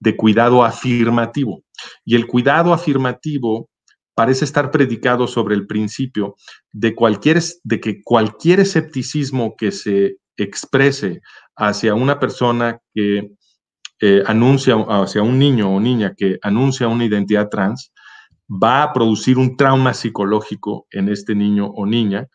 de 0.00 0.16
cuidado 0.16 0.64
afirmativo. 0.64 1.62
Y 2.04 2.16
el 2.16 2.26
cuidado 2.26 2.72
afirmativo 2.72 3.68
parece 4.14 4.44
estar 4.44 4.70
predicado 4.70 5.26
sobre 5.26 5.54
el 5.54 5.66
principio 5.66 6.36
de, 6.72 6.94
cualquier, 6.94 7.40
de 7.64 7.80
que 7.80 8.02
cualquier 8.02 8.60
escepticismo 8.60 9.54
que 9.56 9.70
se 9.70 10.16
exprese 10.36 11.20
hacia 11.56 11.94
una 11.94 12.18
persona 12.18 12.78
que 12.94 13.30
eh, 14.00 14.22
anuncia, 14.26 14.76
hacia 14.88 15.22
un 15.22 15.38
niño 15.38 15.74
o 15.74 15.80
niña 15.80 16.14
que 16.16 16.38
anuncia 16.42 16.88
una 16.88 17.04
identidad 17.04 17.48
trans, 17.50 17.92
va 18.50 18.82
a 18.82 18.92
producir 18.92 19.38
un 19.38 19.56
trauma 19.56 19.94
psicológico 19.94 20.86
en 20.90 21.08
este 21.08 21.34
niño 21.34 21.66
o 21.66 21.86
niña 21.86 22.28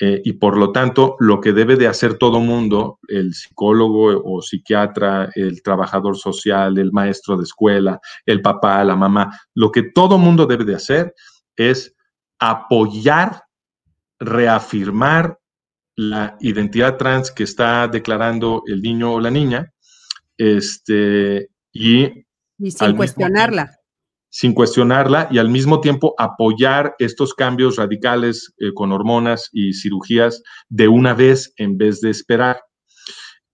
eh, 0.00 0.22
y 0.24 0.34
por 0.34 0.56
lo 0.56 0.70
tanto 0.70 1.16
lo 1.18 1.40
que 1.40 1.52
debe 1.52 1.76
de 1.76 1.88
hacer 1.88 2.14
todo 2.14 2.40
mundo, 2.40 3.00
el 3.08 3.34
psicólogo 3.34 4.22
o 4.24 4.40
psiquiatra, 4.40 5.30
el 5.34 5.60
trabajador 5.62 6.16
social, 6.16 6.78
el 6.78 6.92
maestro 6.92 7.36
de 7.36 7.42
escuela, 7.42 8.00
el 8.24 8.40
papá, 8.40 8.82
la 8.84 8.94
mamá, 8.94 9.36
lo 9.54 9.72
que 9.72 9.82
todo 9.82 10.16
mundo 10.16 10.46
debe 10.46 10.64
de 10.64 10.76
hacer 10.76 11.14
es 11.56 11.94
apoyar, 12.38 13.42
reafirmar 14.20 15.38
la 15.96 16.36
identidad 16.38 16.96
trans 16.96 17.32
que 17.32 17.42
está 17.42 17.88
declarando 17.88 18.62
el 18.66 18.80
niño 18.80 19.14
o 19.14 19.20
la 19.20 19.32
niña, 19.32 19.72
este, 20.36 21.48
y, 21.72 22.04
y 22.56 22.70
sin 22.70 22.96
cuestionarla 22.96 23.77
sin 24.30 24.52
cuestionarla 24.52 25.28
y 25.30 25.38
al 25.38 25.48
mismo 25.48 25.80
tiempo 25.80 26.14
apoyar 26.18 26.94
estos 26.98 27.34
cambios 27.34 27.76
radicales 27.76 28.52
eh, 28.58 28.72
con 28.74 28.92
hormonas 28.92 29.48
y 29.52 29.72
cirugías 29.72 30.42
de 30.68 30.88
una 30.88 31.14
vez 31.14 31.52
en 31.56 31.78
vez 31.78 32.00
de 32.00 32.10
esperar. 32.10 32.60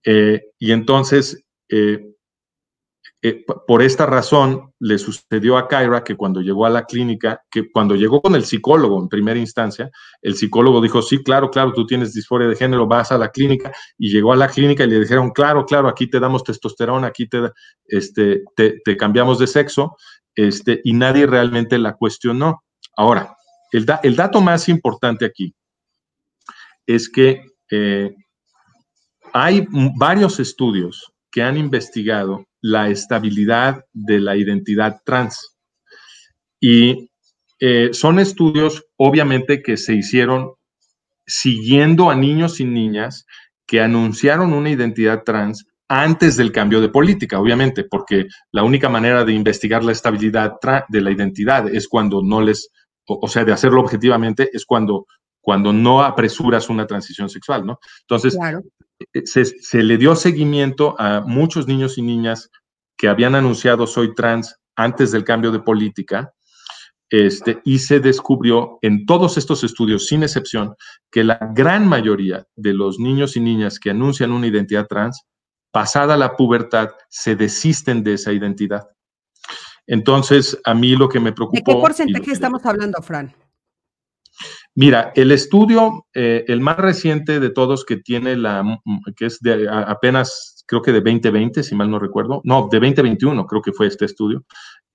Eh, 0.03 0.41
y 0.59 0.71
entonces, 0.71 1.43
eh, 1.69 1.99
por 3.65 3.81
esta 3.81 4.05
razón, 4.05 4.71
le 4.79 4.99
sucedió 4.99 5.57
a 5.57 5.67
Kyra 5.67 6.03
que 6.03 6.15
cuando 6.15 6.41
llegó 6.41 6.67
a 6.67 6.69
la 6.69 6.85
clínica, 6.85 7.41
que 7.49 7.71
cuando 7.71 7.95
llegó 7.95 8.21
con 8.21 8.35
el 8.35 8.45
psicólogo 8.45 9.01
en 9.01 9.09
primera 9.09 9.39
instancia, 9.39 9.89
el 10.21 10.35
psicólogo 10.35 10.79
dijo, 10.79 11.01
sí, 11.01 11.23
claro, 11.23 11.49
claro, 11.49 11.73
tú 11.73 11.87
tienes 11.87 12.13
disforia 12.13 12.47
de 12.47 12.55
género, 12.55 12.85
vas 12.85 13.11
a 13.11 13.17
la 13.17 13.29
clínica, 13.29 13.71
y 13.97 14.11
llegó 14.11 14.31
a 14.31 14.35
la 14.35 14.47
clínica 14.47 14.83
y 14.83 14.89
le 14.89 14.99
dijeron, 14.99 15.31
claro, 15.31 15.65
claro, 15.65 15.87
aquí 15.87 16.07
te 16.07 16.19
damos 16.19 16.43
testosterona, 16.43 17.07
aquí 17.07 17.27
te, 17.27 17.49
este, 17.87 18.43
te 18.55 18.97
cambiamos 18.97 19.39
de 19.39 19.47
sexo, 19.47 19.95
este, 20.35 20.81
y 20.83 20.93
nadie 20.93 21.25
realmente 21.25 21.77
la 21.77 21.93
cuestionó. 21.93 22.63
Ahora, 22.95 23.35
el, 23.71 23.85
el 24.03 24.15
dato 24.15 24.41
más 24.41 24.69
importante 24.69 25.25
aquí 25.25 25.53
es 26.85 27.09
que 27.09 27.45
eh, 27.71 28.13
hay 29.33 29.67
varios 29.97 30.39
estudios 30.39 31.11
que 31.31 31.41
han 31.41 31.57
investigado 31.57 32.45
la 32.61 32.89
estabilidad 32.89 33.83
de 33.91 34.19
la 34.19 34.37
identidad 34.37 35.01
trans. 35.05 35.57
Y 36.59 37.09
eh, 37.59 37.89
son 37.91 38.19
estudios, 38.19 38.85
obviamente, 38.97 39.61
que 39.61 39.77
se 39.77 39.93
hicieron 39.95 40.53
siguiendo 41.27 42.09
a 42.09 42.15
niños 42.15 42.59
y 42.59 42.65
niñas 42.65 43.25
que 43.67 43.81
anunciaron 43.81 44.53
una 44.53 44.69
identidad 44.69 45.23
trans 45.23 45.67
antes 45.87 46.35
del 46.35 46.51
cambio 46.51 46.81
de 46.81 46.89
política, 46.89 47.39
obviamente, 47.39 47.83
porque 47.83 48.27
la 48.51 48.63
única 48.63 48.89
manera 48.89 49.23
de 49.23 49.33
investigar 49.33 49.83
la 49.83 49.91
estabilidad 49.91 50.53
de 50.89 51.01
la 51.01 51.11
identidad 51.11 51.67
es 51.73 51.87
cuando 51.87 52.21
no 52.23 52.41
les, 52.41 52.69
o, 53.05 53.27
sea, 53.27 53.45
de 53.45 53.53
hacerlo 53.53 53.81
objetivamente, 53.81 54.49
es 54.51 54.65
cuando, 54.65 55.05
cuando 55.41 55.71
no 55.71 56.01
apresuras 56.01 56.69
una 56.69 56.87
transición 56.87 57.29
sexual, 57.29 57.65
¿no? 57.65 57.79
Entonces, 58.01 58.37
eh, 59.13 59.25
se, 59.25 59.83
le 59.83 59.97
dio 59.97 60.15
seguimiento 60.15 60.95
a 60.99 61.21
muchos 61.21 61.67
niños 61.67 61.97
y 61.97 62.01
niñas 62.01 62.49
que 62.97 63.07
habían 63.07 63.35
anunciado 63.35 63.85
soy 63.85 64.15
trans 64.15 64.55
antes 64.75 65.11
del 65.11 65.23
cambio 65.23 65.51
de 65.51 65.59
política, 65.59 66.31
este, 67.11 67.61
y 67.63 67.79
se 67.79 67.99
descubrió 67.99 68.79
en 68.81 69.05
todos 69.05 69.37
estos 69.37 69.63
estudios, 69.63 70.07
sin 70.07 70.23
excepción, 70.23 70.75
que 71.11 71.23
la 71.23 71.37
gran 71.53 71.87
mayoría 71.87 72.45
de 72.55 72.73
los 72.73 72.97
niños 72.97 73.37
y 73.37 73.41
niñas 73.41 73.79
que 73.79 73.91
anuncian 73.91 74.31
una 74.31 74.47
identidad 74.47 74.87
trans 74.87 75.23
pasada 75.75 76.15
la 76.15 76.37
pubertad, 76.37 76.91
se 77.09 77.35
desisten 77.35 78.01
de 78.01 78.13
esa 78.13 78.31
identidad. 78.31 78.87
Entonces, 79.85 80.57
a 80.63 80.73
mí 80.73 80.95
lo 80.95 81.09
que 81.09 81.19
me 81.19 81.33
preocupó... 81.33 81.57
¿De 81.57 81.63
qué 81.65 81.81
porcentaje 81.81 82.31
estamos 82.31 82.65
hablando, 82.65 83.01
Fran? 83.01 83.35
Mira, 84.73 85.11
el 85.15 85.33
estudio, 85.33 86.07
eh, 86.13 86.45
el 86.47 86.61
más 86.61 86.77
reciente 86.77 87.41
de 87.41 87.49
todos 87.49 87.83
que 87.83 87.97
tiene 87.97 88.37
la, 88.37 88.63
que 89.17 89.25
es 89.25 89.41
de 89.41 89.67
apenas, 89.69 90.63
creo 90.65 90.81
que 90.81 90.93
de 90.93 91.01
2020, 91.01 91.61
si 91.61 91.75
mal 91.75 91.91
no 91.91 91.99
recuerdo, 91.99 92.39
no, 92.45 92.69
de 92.71 92.79
2021 92.79 93.45
creo 93.45 93.61
que 93.61 93.73
fue 93.73 93.87
este 93.87 94.05
estudio, 94.05 94.45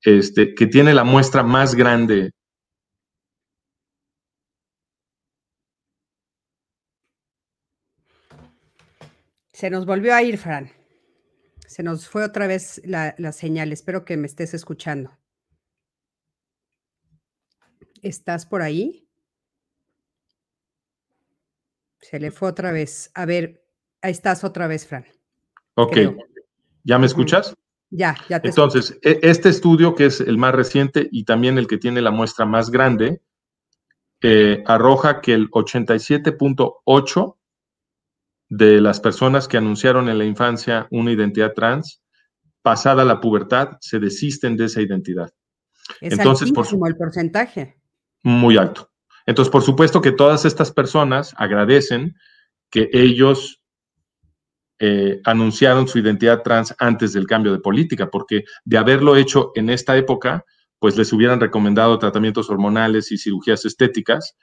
este, 0.00 0.54
que 0.54 0.66
tiene 0.66 0.94
la 0.94 1.04
muestra 1.04 1.42
más 1.42 1.74
grande. 1.74 2.32
Se 9.60 9.68
nos 9.68 9.84
volvió 9.84 10.14
a 10.14 10.22
ir, 10.22 10.38
Fran. 10.38 10.70
Se 11.66 11.82
nos 11.82 12.08
fue 12.08 12.24
otra 12.24 12.46
vez 12.46 12.80
la, 12.82 13.14
la 13.18 13.30
señal. 13.30 13.74
Espero 13.74 14.06
que 14.06 14.16
me 14.16 14.26
estés 14.26 14.54
escuchando. 14.54 15.10
¿Estás 18.00 18.46
por 18.46 18.62
ahí? 18.62 19.06
Se 22.00 22.18
le 22.18 22.30
fue 22.30 22.48
otra 22.48 22.72
vez. 22.72 23.10
A 23.12 23.26
ver, 23.26 23.62
ahí 24.00 24.12
estás 24.12 24.44
otra 24.44 24.66
vez, 24.66 24.86
Fran. 24.86 25.04
Ok. 25.74 25.94
¿Ya 26.84 26.98
me 26.98 27.04
escuchas? 27.04 27.54
Ya, 27.90 28.16
ya 28.30 28.40
te 28.40 28.48
Entonces, 28.48 28.98
e, 29.02 29.20
este 29.20 29.50
estudio, 29.50 29.94
que 29.94 30.06
es 30.06 30.22
el 30.22 30.38
más 30.38 30.54
reciente 30.54 31.06
y 31.12 31.24
también 31.24 31.58
el 31.58 31.66
que 31.66 31.76
tiene 31.76 32.00
la 32.00 32.10
muestra 32.10 32.46
más 32.46 32.70
grande, 32.70 33.20
eh, 34.22 34.64
arroja 34.64 35.20
que 35.20 35.34
el 35.34 35.50
87.8 35.50 37.36
de 38.50 38.80
las 38.80 39.00
personas 39.00 39.48
que 39.48 39.56
anunciaron 39.56 40.08
en 40.08 40.18
la 40.18 40.24
infancia 40.24 40.88
una 40.90 41.12
identidad 41.12 41.54
trans, 41.54 42.02
pasada 42.62 43.04
la 43.04 43.20
pubertad, 43.20 43.78
se 43.80 44.00
desisten 44.00 44.56
de 44.56 44.66
esa 44.66 44.82
identidad. 44.82 45.30
Es 46.00 46.18
Entonces, 46.18 46.52
por, 46.52 46.66
el 46.86 46.96
porcentaje. 46.96 47.76
Muy 48.24 48.58
alto. 48.58 48.90
Entonces, 49.24 49.50
por 49.50 49.62
supuesto 49.62 50.00
que 50.00 50.12
todas 50.12 50.44
estas 50.44 50.72
personas 50.72 51.32
agradecen 51.36 52.16
que 52.70 52.90
ellos 52.92 53.62
eh, 54.80 55.20
anunciaron 55.24 55.86
su 55.86 55.98
identidad 56.00 56.42
trans 56.42 56.74
antes 56.78 57.12
del 57.12 57.26
cambio 57.26 57.52
de 57.52 57.60
política, 57.60 58.10
porque 58.10 58.44
de 58.64 58.78
haberlo 58.78 59.14
hecho 59.14 59.52
en 59.54 59.70
esta 59.70 59.96
época, 59.96 60.44
pues 60.80 60.96
les 60.96 61.12
hubieran 61.12 61.38
recomendado 61.38 61.98
tratamientos 61.98 62.50
hormonales 62.50 63.12
y 63.12 63.18
cirugías 63.18 63.64
estéticas 63.64 64.36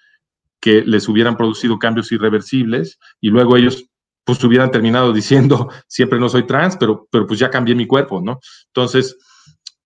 que 0.61 0.81
les 0.83 1.09
hubieran 1.09 1.35
producido 1.35 1.77
cambios 1.77 2.11
irreversibles 2.11 2.99
y 3.19 3.29
luego 3.29 3.57
ellos 3.57 3.89
pues 4.27 4.43
hubieran 4.43 4.69
terminado 4.69 5.13
diciendo, 5.13 5.69
siempre 5.87 6.19
no 6.19 6.27
soy 6.27 6.45
trans, 6.45 6.75
pero, 6.75 7.07
pero 7.09 7.25
pues 7.25 7.39
ya 7.39 7.49
cambié 7.49 7.73
mi 7.73 7.87
cuerpo, 7.87 8.21
¿no? 8.21 8.39
Entonces, 8.67 9.17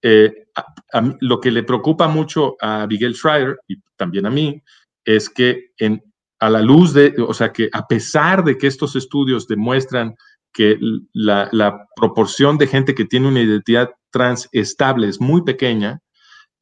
eh, 0.01 0.33
lo 1.19 1.39
que 1.39 1.51
le 1.51 1.61
preocupa 1.61 2.07
mucho 2.07 2.55
a 2.59 2.87
Miguel 2.87 3.13
Schreier 3.13 3.59
y 3.67 3.75
también 3.95 4.25
a 4.25 4.31
mí 4.31 4.59
es 5.05 5.29
que 5.29 5.69
en, 5.77 6.03
a 6.39 6.49
la 6.49 6.61
luz 6.61 6.93
de, 6.93 7.13
o 7.19 7.35
sea, 7.35 7.53
que 7.53 7.69
a 7.71 7.85
pesar 7.85 8.43
de 8.43 8.57
que 8.57 8.65
estos 8.65 8.95
estudios 8.95 9.47
demuestran 9.47 10.15
que 10.51 10.77
la, 11.13 11.87
proporción 11.95 12.57
de 12.57 12.65
gente 12.65 12.95
que 12.95 13.05
tiene 13.05 13.27
una 13.27 13.41
identidad 13.41 13.91
trans 14.09 14.49
estable 14.51 15.07
es 15.07 15.21
muy 15.21 15.43
pequeña, 15.43 15.99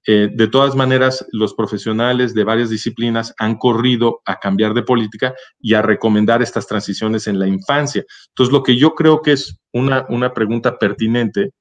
eh, 0.07 0.29
de 0.33 0.47
todas 0.47 0.75
maneras, 0.75 1.25
los 1.31 1.53
profesionales 1.53 2.33
de 2.33 2.43
varias 2.43 2.69
disciplinas 2.69 3.33
han 3.37 3.57
corrido 3.57 4.21
a 4.25 4.39
cambiar 4.39 4.73
de 4.73 4.83
política 4.83 5.33
y 5.59 5.73
a 5.73 5.81
recomendar 5.81 6.41
estas 6.41 6.67
transiciones 6.67 7.27
en 7.27 7.39
la 7.39 7.47
infancia. 7.47 8.03
Entonces, 8.29 8.53
lo 8.53 8.63
que 8.63 8.77
yo 8.77 8.95
creo 8.95 9.21
que 9.21 9.33
es 9.33 9.59
una, 9.71 10.05
una 10.09 10.33
pregunta 10.33 10.77
pertinente 10.77 11.51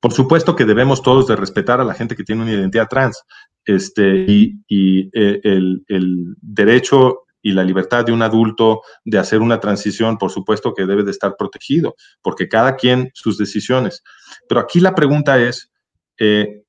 por 0.00 0.12
supuesto 0.12 0.56
que 0.56 0.64
debemos 0.64 1.02
todos 1.02 1.26
de 1.26 1.36
respetar 1.36 1.80
a 1.80 1.84
la 1.84 1.94
gente 1.94 2.16
que 2.16 2.24
tiene 2.24 2.42
una 2.42 2.52
identidad 2.52 2.88
trans, 2.88 3.22
este, 3.64 4.24
y, 4.26 5.10
eh, 5.12 5.40
el, 5.42 6.34
derecho 6.40 7.24
y 7.42 7.52
la 7.52 7.64
libertad 7.64 8.04
de 8.04 8.12
un 8.12 8.22
adulto 8.22 8.82
de 9.04 9.18
hacer 9.18 9.40
una 9.40 9.60
transición, 9.60 10.18
por 10.18 10.30
supuesto 10.30 10.74
que 10.74 10.86
debe 10.86 11.04
de 11.04 11.10
estar 11.10 11.36
protegido, 11.38 11.94
porque 12.22 12.48
cada 12.48 12.76
quien 12.76 13.10
sus 13.14 13.38
decisiones. 13.38 14.02
Pero 14.48 14.60
aquí 14.60 14.80
la 14.80 14.94
pregunta 14.94 15.40
es, 15.40 15.70
eh, 16.18 16.59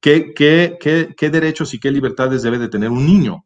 ¿qué, 0.00 0.34
qué, 0.34 1.30
derechos 1.30 1.74
y 1.74 1.80
qué 1.80 1.90
libertades 1.90 2.42
debe 2.42 2.58
de 2.58 2.68
tener 2.68 2.90
un 2.90 3.06
niño? 3.06 3.44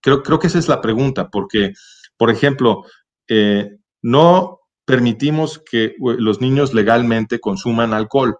Creo, 0.00 0.22
creo 0.22 0.38
que 0.38 0.48
esa 0.48 0.58
es 0.58 0.68
la 0.68 0.80
pregunta, 0.80 1.30
porque, 1.30 1.72
por 2.16 2.30
ejemplo, 2.30 2.84
eh, 3.28 3.78
no 4.02 4.60
permitimos 4.84 5.58
que 5.58 5.94
los 5.98 6.40
niños 6.40 6.74
legalmente 6.74 7.40
consuman 7.40 7.94
alcohol. 7.94 8.36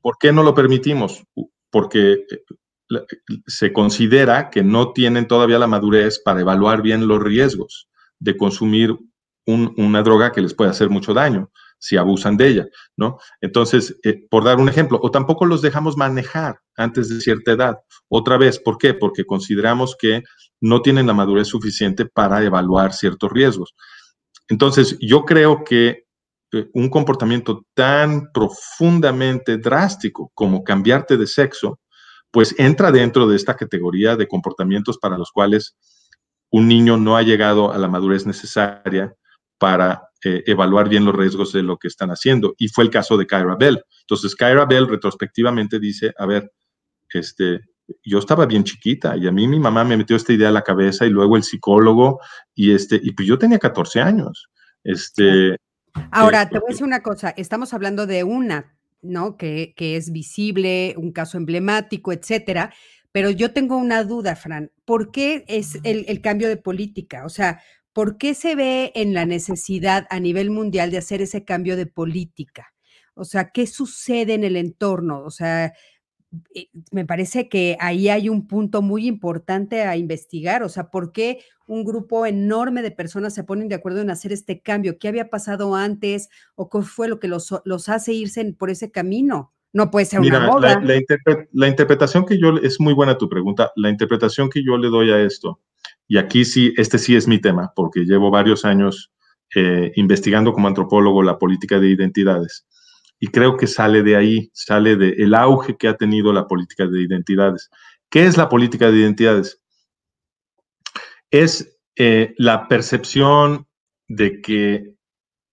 ¿Por 0.00 0.16
qué 0.18 0.32
no 0.32 0.42
lo 0.42 0.54
permitimos? 0.54 1.22
Porque 1.70 2.12
eh, 2.12 2.44
se 3.46 3.72
considera 3.72 4.50
que 4.50 4.62
no 4.62 4.92
tienen 4.92 5.28
todavía 5.28 5.58
la 5.58 5.68
madurez 5.68 6.18
para 6.18 6.40
evaluar 6.40 6.82
bien 6.82 7.06
los 7.06 7.22
riesgos 7.22 7.88
de 8.18 8.36
consumir 8.36 8.98
una 9.46 10.02
droga 10.02 10.30
que 10.32 10.42
les 10.42 10.54
puede 10.54 10.70
hacer 10.70 10.90
mucho 10.90 11.14
daño 11.14 11.50
si 11.80 11.96
abusan 11.96 12.36
de 12.36 12.48
ella, 12.48 12.66
¿no? 12.96 13.18
Entonces, 13.40 13.98
eh, 14.04 14.26
por 14.30 14.44
dar 14.44 14.58
un 14.58 14.68
ejemplo, 14.68 15.00
o 15.02 15.10
tampoco 15.10 15.46
los 15.46 15.62
dejamos 15.62 15.96
manejar 15.96 16.60
antes 16.76 17.08
de 17.08 17.20
cierta 17.20 17.52
edad. 17.52 17.78
Otra 18.08 18.36
vez, 18.36 18.60
¿por 18.60 18.78
qué? 18.78 18.94
Porque 18.94 19.24
consideramos 19.24 19.96
que 19.98 20.22
no 20.60 20.82
tienen 20.82 21.06
la 21.06 21.14
madurez 21.14 21.48
suficiente 21.48 22.04
para 22.04 22.44
evaluar 22.44 22.92
ciertos 22.92 23.32
riesgos. 23.32 23.74
Entonces, 24.48 24.96
yo 25.00 25.24
creo 25.24 25.64
que 25.64 26.04
eh, 26.52 26.68
un 26.74 26.90
comportamiento 26.90 27.64
tan 27.74 28.30
profundamente 28.32 29.56
drástico 29.56 30.30
como 30.34 30.62
cambiarte 30.62 31.16
de 31.16 31.26
sexo, 31.26 31.80
pues 32.30 32.54
entra 32.58 32.92
dentro 32.92 33.26
de 33.26 33.36
esta 33.36 33.56
categoría 33.56 34.16
de 34.16 34.28
comportamientos 34.28 34.98
para 34.98 35.16
los 35.16 35.30
cuales 35.32 35.76
un 36.50 36.68
niño 36.68 36.96
no 36.96 37.16
ha 37.16 37.22
llegado 37.22 37.72
a 37.72 37.78
la 37.78 37.88
madurez 37.88 38.26
necesaria 38.26 39.14
para 39.58 40.09
eh, 40.24 40.42
evaluar 40.46 40.88
bien 40.88 41.04
los 41.04 41.14
riesgos 41.14 41.52
de 41.52 41.62
lo 41.62 41.78
que 41.78 41.88
están 41.88 42.10
haciendo. 42.10 42.54
Y 42.58 42.68
fue 42.68 42.84
el 42.84 42.90
caso 42.90 43.16
de 43.16 43.26
Kyra 43.26 43.56
Bell. 43.56 43.82
Entonces, 44.02 44.34
Kyra 44.34 44.66
Bell 44.66 44.88
retrospectivamente 44.88 45.78
dice, 45.78 46.12
a 46.18 46.26
ver, 46.26 46.52
este, 47.12 47.60
yo 48.04 48.18
estaba 48.18 48.46
bien 48.46 48.64
chiquita 48.64 49.16
y 49.16 49.26
a 49.26 49.32
mí 49.32 49.48
mi 49.48 49.58
mamá 49.58 49.84
me 49.84 49.96
metió 49.96 50.16
esta 50.16 50.32
idea 50.32 50.48
a 50.48 50.52
la 50.52 50.62
cabeza 50.62 51.06
y 51.06 51.10
luego 51.10 51.36
el 51.36 51.42
psicólogo 51.42 52.20
y 52.54 52.72
este, 52.72 53.00
y 53.02 53.12
pues 53.12 53.26
yo 53.26 53.38
tenía 53.38 53.58
14 53.58 54.00
años. 54.00 54.48
Este, 54.84 55.56
Ahora, 56.10 56.48
te 56.48 56.58
voy 56.58 56.68
a 56.68 56.72
decir 56.72 56.86
una 56.86 57.02
cosa, 57.02 57.30
estamos 57.30 57.74
hablando 57.74 58.06
de 58.06 58.24
una, 58.24 58.76
¿no? 59.02 59.36
Que, 59.36 59.74
que 59.76 59.96
es 59.96 60.12
visible, 60.12 60.94
un 60.96 61.12
caso 61.12 61.36
emblemático, 61.36 62.12
etcétera, 62.12 62.72
pero 63.12 63.30
yo 63.30 63.52
tengo 63.52 63.76
una 63.76 64.04
duda, 64.04 64.36
Fran, 64.36 64.70
¿por 64.84 65.10
qué 65.10 65.44
es 65.48 65.78
el, 65.82 66.04
el 66.06 66.20
cambio 66.20 66.48
de 66.48 66.56
política? 66.56 67.24
O 67.24 67.28
sea, 67.28 67.60
¿por 67.92 68.18
qué 68.18 68.34
se 68.34 68.54
ve 68.54 68.92
en 68.94 69.14
la 69.14 69.26
necesidad 69.26 70.06
a 70.10 70.20
nivel 70.20 70.50
mundial 70.50 70.90
de 70.90 70.98
hacer 70.98 71.22
ese 71.22 71.44
cambio 71.44 71.76
de 71.76 71.86
política? 71.86 72.72
O 73.14 73.24
sea, 73.24 73.50
¿qué 73.50 73.66
sucede 73.66 74.34
en 74.34 74.44
el 74.44 74.56
entorno? 74.56 75.22
O 75.24 75.30
sea, 75.30 75.72
eh, 76.54 76.68
me 76.92 77.04
parece 77.04 77.48
que 77.48 77.76
ahí 77.80 78.08
hay 78.08 78.28
un 78.28 78.46
punto 78.46 78.82
muy 78.82 79.06
importante 79.06 79.82
a 79.82 79.96
investigar, 79.96 80.62
o 80.62 80.68
sea, 80.68 80.90
¿por 80.90 81.10
qué 81.10 81.40
un 81.66 81.84
grupo 81.84 82.24
enorme 82.24 82.82
de 82.82 82.92
personas 82.92 83.34
se 83.34 83.42
ponen 83.42 83.68
de 83.68 83.74
acuerdo 83.74 84.00
en 84.00 84.10
hacer 84.10 84.32
este 84.32 84.60
cambio? 84.60 84.98
¿Qué 84.98 85.08
había 85.08 85.28
pasado 85.28 85.74
antes 85.74 86.28
o 86.54 86.68
qué 86.70 86.82
fue 86.82 87.08
lo 87.08 87.18
que 87.18 87.28
los, 87.28 87.52
hace 87.88 88.12
irse 88.12 88.44
por 88.56 88.70
ese 88.70 88.92
camino? 88.92 89.52
No 89.72 89.90
puede 89.90 90.06
ser 90.06 90.20
una 90.20 90.46
moda. 90.46 90.80
La, 90.80 90.96
la, 91.52 91.68
interpretación 91.68 92.26
que 92.26 92.40
yo, 92.40 92.56
es 92.62 92.80
muy 92.80 92.92
buena 92.92 93.18
tu 93.18 93.28
pregunta, 93.28 93.72
la 93.76 93.88
interpretación 93.88 94.50
que 94.50 94.64
yo 94.64 94.76
le 94.78 94.88
doy 94.88 95.12
a 95.12 95.20
esto, 95.20 95.60
y 96.10 96.18
aquí 96.18 96.44
sí, 96.44 96.74
este 96.76 96.98
sí 96.98 97.14
es 97.14 97.28
mi 97.28 97.40
tema, 97.40 97.72
porque 97.76 98.00
llevo 98.00 98.32
varios 98.32 98.64
años 98.64 99.12
eh, 99.54 99.92
investigando 99.94 100.52
como 100.52 100.66
antropólogo 100.66 101.22
la 101.22 101.38
política 101.38 101.78
de 101.78 101.88
identidades 101.88 102.66
y 103.20 103.28
creo 103.28 103.56
que 103.56 103.68
sale 103.68 104.02
de 104.02 104.16
ahí, 104.16 104.50
sale 104.52 104.96
del 104.96 105.34
auge 105.36 105.76
que 105.76 105.86
ha 105.86 105.96
tenido 105.96 106.32
la 106.32 106.48
política 106.48 106.88
de 106.88 107.00
identidades. 107.00 107.70
¿Qué 108.10 108.24
es 108.26 108.36
la 108.36 108.48
política 108.48 108.90
de 108.90 108.98
identidades? 108.98 109.62
Es 111.30 111.78
eh, 111.96 112.34
la 112.38 112.66
percepción 112.66 113.68
de 114.08 114.40
que 114.40 114.94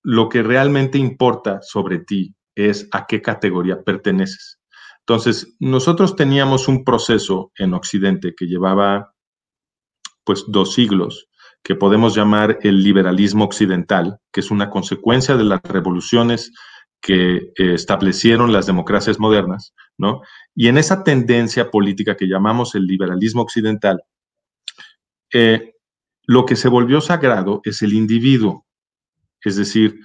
lo 0.01 0.28
que 0.28 0.41
realmente 0.41 0.97
importa 0.97 1.62
sobre 1.62 1.99
ti 1.99 2.34
es 2.55 2.89
a 2.91 3.05
qué 3.05 3.22
categoría 3.22 3.84
perteneces. 3.84 4.60
Entonces, 5.01 5.55
nosotros 5.60 6.16
teníamos 6.16 6.68
un 6.68 6.84
proceso 6.84 7.51
en 7.60 7.76
Occidente 7.76 8.34
que 8.36 8.47
llevaba 8.47 9.14
pues 10.28 10.43
dos 10.49 10.73
siglos, 10.73 11.30
que 11.63 11.75
podemos 11.75 12.13
llamar 12.13 12.59
el 12.61 12.84
liberalismo 12.84 13.45
occidental, 13.45 14.19
que 14.34 14.41
es 14.41 14.51
una 14.51 14.69
consecuencia 14.69 15.38
de 15.38 15.45
las 15.45 15.61
revoluciones 15.63 16.51
que 16.99 17.38
eh, 17.38 17.73
establecieron 17.73 18.51
las 18.51 18.65
democracias 18.65 19.21
modernas, 19.21 19.73
¿no? 19.97 20.21
Y 20.53 20.67
en 20.67 20.78
esa 20.78 21.05
tendencia 21.05 21.71
política 21.71 22.17
que 22.17 22.28
llamamos 22.28 22.75
el 22.75 22.86
liberalismo 22.86 23.41
occidental, 23.41 24.03
eh, 25.34 25.75
lo 26.25 26.45
que 26.45 26.57
se 26.57 26.67
volvió 26.67 26.99
sagrado 26.99 27.61
es 27.63 27.82
el 27.82 27.93
individuo, 27.93 28.65
es 29.41 29.55
decir, 29.55 29.97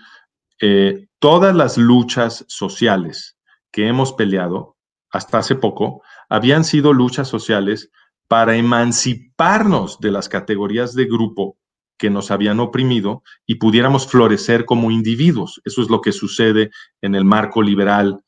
eh, 0.60 1.08
todas 1.18 1.52
las 1.52 1.78
luchas 1.78 2.44
sociales 2.46 3.36
que 3.72 3.88
hemos 3.88 4.12
peleado 4.12 4.76
hasta 5.10 5.38
hace 5.38 5.56
poco 5.56 6.02
habían 6.28 6.62
sido 6.62 6.92
luchas 6.92 7.26
sociales 7.26 7.90
para 8.28 8.56
emanciparnos 8.56 10.00
de 10.00 10.10
las 10.10 10.28
categorías 10.28 10.94
de 10.94 11.04
grupo 11.04 11.58
que 11.98 12.10
nos 12.10 12.30
habían 12.30 12.60
oprimido 12.60 13.22
y 13.46 13.56
pudiéramos 13.56 14.06
florecer 14.06 14.64
como 14.64 14.90
individuos. 14.90 15.60
Eso 15.64 15.82
es 15.82 15.90
lo 15.90 16.00
que 16.00 16.12
sucede 16.12 16.70
en 17.00 17.14
el 17.14 17.24
marco 17.24 17.62
liberal 17.62 18.24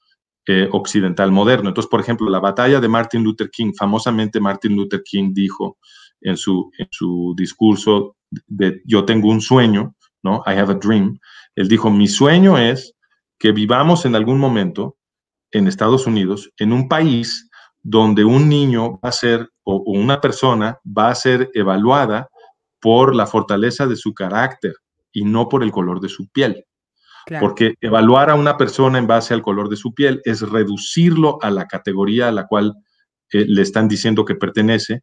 eh, 0.47 0.69
occidental 0.71 1.33
moderno. 1.33 1.71
Entonces, 1.71 1.91
por 1.91 2.01
ejemplo, 2.01 2.29
la 2.29 2.39
batalla 2.39 2.81
de 2.81 2.89
Martin 2.89 3.25
Luther 3.25 3.51
King, 3.51 3.73
famosamente 3.77 4.41
Martin 4.41 4.77
Luther 4.77 5.03
King 5.03 5.33
dijo 5.33 5.79
en 6.21 6.37
su, 6.37 6.71
en 6.79 6.89
su 6.91 7.35
discurso 7.37 8.17
de 8.47 8.83
Yo 8.85 9.05
tengo 9.05 9.31
un 9.31 9.41
sueño, 9.41 9.95
¿no? 10.23 10.43
I 10.47 10.51
have 10.51 10.73
a 10.73 10.77
dream. 10.77 11.19
Él 11.57 11.69
dijo, 11.69 11.91
mi 11.91 12.09
sueño 12.09 12.59
es 12.59 12.95
que 13.39 13.53
vivamos 13.53 14.05
en 14.05 14.17
algún 14.17 14.39
momento 14.39 14.97
en 15.51 15.69
Estados 15.69 16.07
Unidos, 16.07 16.51
en 16.59 16.73
un 16.73 16.89
país 16.89 17.49
donde 17.83 18.25
un 18.25 18.49
niño 18.49 18.99
va 19.05 19.11
a 19.11 19.13
ser, 19.13 19.51
o, 19.65 19.83
una 19.87 20.21
persona 20.21 20.79
va 20.87 21.11
a 21.11 21.15
ser 21.15 21.51
evaluada 21.55 22.29
por 22.81 23.15
la 23.15 23.27
fortaleza 23.27 23.87
de 23.87 23.97
su 23.97 24.15
carácter 24.15 24.75
y 25.13 25.25
no 25.25 25.49
por 25.49 25.63
el 25.63 25.73
color 25.73 26.01
de 26.01 26.09
su 26.09 26.29
piel. 26.29 26.65
Porque 27.41 27.75
evaluar 27.81 28.29
a 28.29 28.35
una 28.35 28.59
persona 28.59 28.99
en 28.99 29.07
base 29.07 29.33
al 29.33 29.41
color 29.41 29.71
de 29.71 29.77
su 29.77 29.95
piel 29.95 30.21
es 30.25 30.43
reducirlo 30.43 31.39
a 31.41 31.51
la 31.51 31.67
categoría 31.67 32.29
a 32.29 32.33
la 32.33 32.47
cual 32.47 32.75
eh, 33.33 33.47
le 33.49 33.63
están 33.63 33.89
diciendo 33.89 34.27
que 34.27 34.35
pertenece 34.35 35.01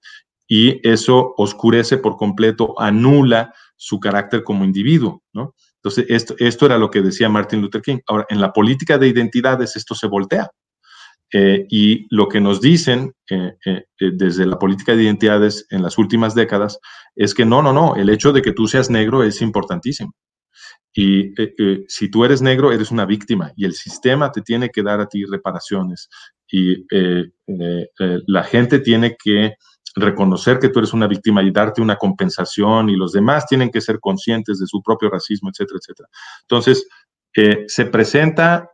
y 0.48 0.88
eso 0.88 1.34
oscurece 1.38 1.98
por 1.98 2.18
completo, 2.18 2.80
anula 2.80 3.54
su 3.76 4.00
carácter 4.00 4.44
como 4.44 4.64
individuo, 4.66 5.24
¿no? 5.34 5.56
Entonces, 5.78 6.06
esto, 6.10 6.36
esto 6.38 6.68
era 6.68 6.78
lo 6.78 6.92
que 6.92 7.02
decía 7.02 7.30
Martin 7.30 7.62
Luther 7.62 7.82
King. 7.82 7.98
Ahora, 8.06 8.28
en 8.30 8.40
la 8.40 8.54
política 8.54 9.00
de 9.00 9.08
identidades 9.08 9.76
esto 9.76 9.96
se 9.96 10.06
voltea. 10.06 10.52
Eh, 11.34 11.66
y 11.70 12.08
lo 12.14 12.28
que 12.28 12.42
nos 12.42 12.60
dicen 12.60 13.14
eh, 13.30 13.54
eh, 13.66 13.86
desde 14.00 14.46
la 14.46 14.60
política 14.60 14.96
de 14.96 15.04
identidades 15.04 15.66
en 15.70 15.82
las 15.82 15.98
últimas 15.98 16.36
décadas 16.36 16.78
es 17.16 17.34
que 17.34 17.46
no, 17.46 17.62
no, 17.62 17.72
no, 17.72 17.96
el 17.96 18.10
hecho 18.10 18.34
de 18.34 18.42
que 18.42 18.52
tú 18.52 18.68
seas 18.68 18.90
negro 18.90 19.24
es 19.24 19.42
importantísimo. 19.42 20.14
Y 20.94 21.34
si 21.88 22.12
tú 22.12 22.26
eres 22.26 22.42
negro, 22.42 22.74
eres 22.74 22.92
una 22.92 23.06
víctima 23.06 23.54
y 23.56 23.64
el 23.64 23.74
sistema 23.76 24.30
te 24.30 24.42
tiene 24.42 24.70
que 24.70 24.84
dar 24.84 25.00
a 25.00 25.08
ti 25.08 25.24
reparaciones 25.24 26.10
y 26.50 26.86
la 28.28 28.44
gente 28.44 28.80
tiene 28.80 29.16
que 29.16 29.54
reconocer 29.96 30.60
que 30.60 30.68
tú 30.68 30.80
eres 30.80 30.92
una 30.92 31.08
víctima 31.08 31.42
y 31.44 31.52
darte 31.52 31.82
una 31.82 31.96
compensación 31.96 32.90
y 32.90 32.98
los 32.98 33.14
demás 33.14 33.46
tienen 33.48 33.72
que 33.72 33.80
ser 33.80 34.02
conscientes 34.02 34.60
de 34.60 34.68
su 34.68 34.84
propio 34.84 35.10
racismo, 35.10 35.50
etcétera, 35.50 35.80
etcétera. 35.82 36.10
Entonces, 36.42 36.86
se 37.68 37.86
presenta 37.86 38.70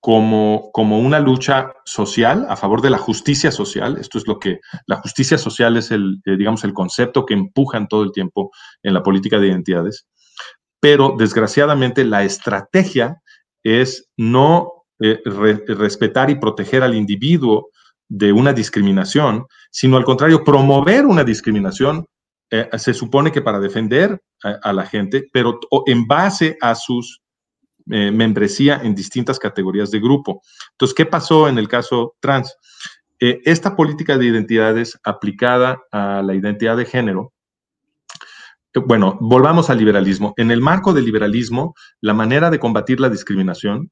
como, 0.00 0.70
como 0.72 0.98
una 0.98 1.20
lucha 1.20 1.72
social 1.84 2.46
a 2.48 2.56
favor 2.56 2.80
de 2.80 2.90
la 2.90 2.98
justicia 2.98 3.50
social. 3.50 3.98
Esto 3.98 4.18
es 4.18 4.26
lo 4.26 4.38
que 4.38 4.60
la 4.86 4.96
justicia 4.96 5.36
social 5.36 5.76
es 5.76 5.90
el, 5.90 6.20
eh, 6.24 6.36
digamos, 6.36 6.64
el 6.64 6.72
concepto 6.72 7.26
que 7.26 7.34
empujan 7.34 7.86
todo 7.86 8.02
el 8.02 8.12
tiempo 8.12 8.50
en 8.82 8.94
la 8.94 9.02
política 9.02 9.38
de 9.38 9.48
identidades. 9.48 10.06
Pero 10.80 11.14
desgraciadamente 11.18 12.04
la 12.04 12.24
estrategia 12.24 13.20
es 13.62 14.08
no 14.16 14.72
eh, 15.00 15.20
respetar 15.26 16.30
y 16.30 16.36
proteger 16.36 16.82
al 16.82 16.94
individuo 16.94 17.68
de 18.08 18.32
una 18.32 18.54
discriminación, 18.54 19.46
sino 19.70 19.98
al 19.98 20.04
contrario, 20.04 20.42
promover 20.42 21.04
una 21.04 21.24
discriminación. 21.24 22.06
Eh, 22.50 22.68
se 22.78 22.94
supone 22.94 23.30
que 23.30 23.42
para 23.42 23.60
defender 23.60 24.18
a 24.42 24.72
la 24.72 24.86
gente, 24.86 25.28
pero 25.34 25.60
en 25.84 26.06
base 26.06 26.56
a 26.62 26.74
sus 26.74 27.20
eh, 27.90 28.10
membresía 28.12 28.80
en 28.82 28.94
distintas 28.94 29.38
categorías 29.38 29.90
de 29.90 30.00
grupo. 30.00 30.42
Entonces, 30.72 30.94
¿qué 30.94 31.06
pasó 31.06 31.48
en 31.48 31.58
el 31.58 31.68
caso 31.68 32.14
trans? 32.20 32.56
Eh, 33.18 33.40
esta 33.44 33.76
política 33.76 34.16
de 34.16 34.26
identidades 34.26 34.98
aplicada 35.04 35.80
a 35.90 36.22
la 36.22 36.34
identidad 36.34 36.76
de 36.76 36.86
género, 36.86 37.32
eh, 38.74 38.78
bueno, 38.78 39.18
volvamos 39.20 39.70
al 39.70 39.78
liberalismo. 39.78 40.34
En 40.36 40.50
el 40.50 40.60
marco 40.60 40.92
del 40.92 41.04
liberalismo, 41.04 41.74
la 42.00 42.14
manera 42.14 42.50
de 42.50 42.58
combatir 42.58 43.00
la 43.00 43.08
discriminación 43.08 43.90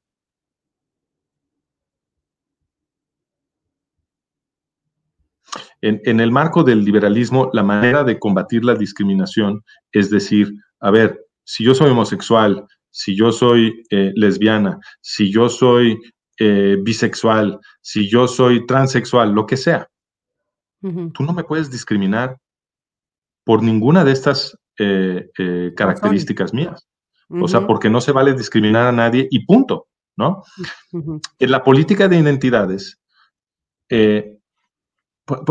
En, 5.80 6.01
en, 6.05 6.18
el 6.18 6.32
marco 6.32 6.64
del 6.64 6.84
liberalismo, 6.84 7.51
la 7.53 7.62
manera 7.62 8.03
de 8.03 8.18
combatir 8.18 8.64
la 8.64 8.74
discriminación 8.74 9.62
es 9.92 10.11
decir, 10.11 10.53
a 10.80 10.90
ver, 10.90 11.24
si 11.44 11.64
yo 11.64 11.72
soy 11.72 11.90
homosexual, 11.90 12.66
si 12.91 13.16
yo 13.16 13.32
soy 13.32 13.84
eh, 13.91 14.12
lesbiana, 14.14 14.78
si 15.01 15.30
yo 15.30 15.49
soy 15.49 15.99
eh, 16.39 16.76
bisexual, 16.80 17.59
si 17.80 18.09
yo 18.09 18.28
soy 18.28 18.66
transexual, 18.66 19.32
lo 19.32 19.47
que 19.47 19.57
sea. 19.57 19.89
Tú 20.80 21.24
no 21.24 21.32
me 21.32 21.43
puedes 21.43 21.72
discriminar 21.72 22.39
por 23.45 23.64
ninguna 23.64 24.05
de 24.05 24.12
estas 24.12 24.57
eh, 24.78 25.26
características 25.76 26.55
mías. 26.55 26.86
O 27.30 27.49
sea, 27.49 27.66
porque 27.66 27.91
no 27.91 28.01
se 28.01 28.12
vale 28.12 28.32
discriminar 28.32 28.86
a 28.86 28.93
nadie 28.93 29.26
y 29.28 29.45
punto, 29.45 29.89
¿no? 30.16 30.45
En 30.93 31.51
la 31.51 31.64
política 31.64 32.07
de 32.07 32.18
identidades, 32.18 33.01
en 33.89 34.41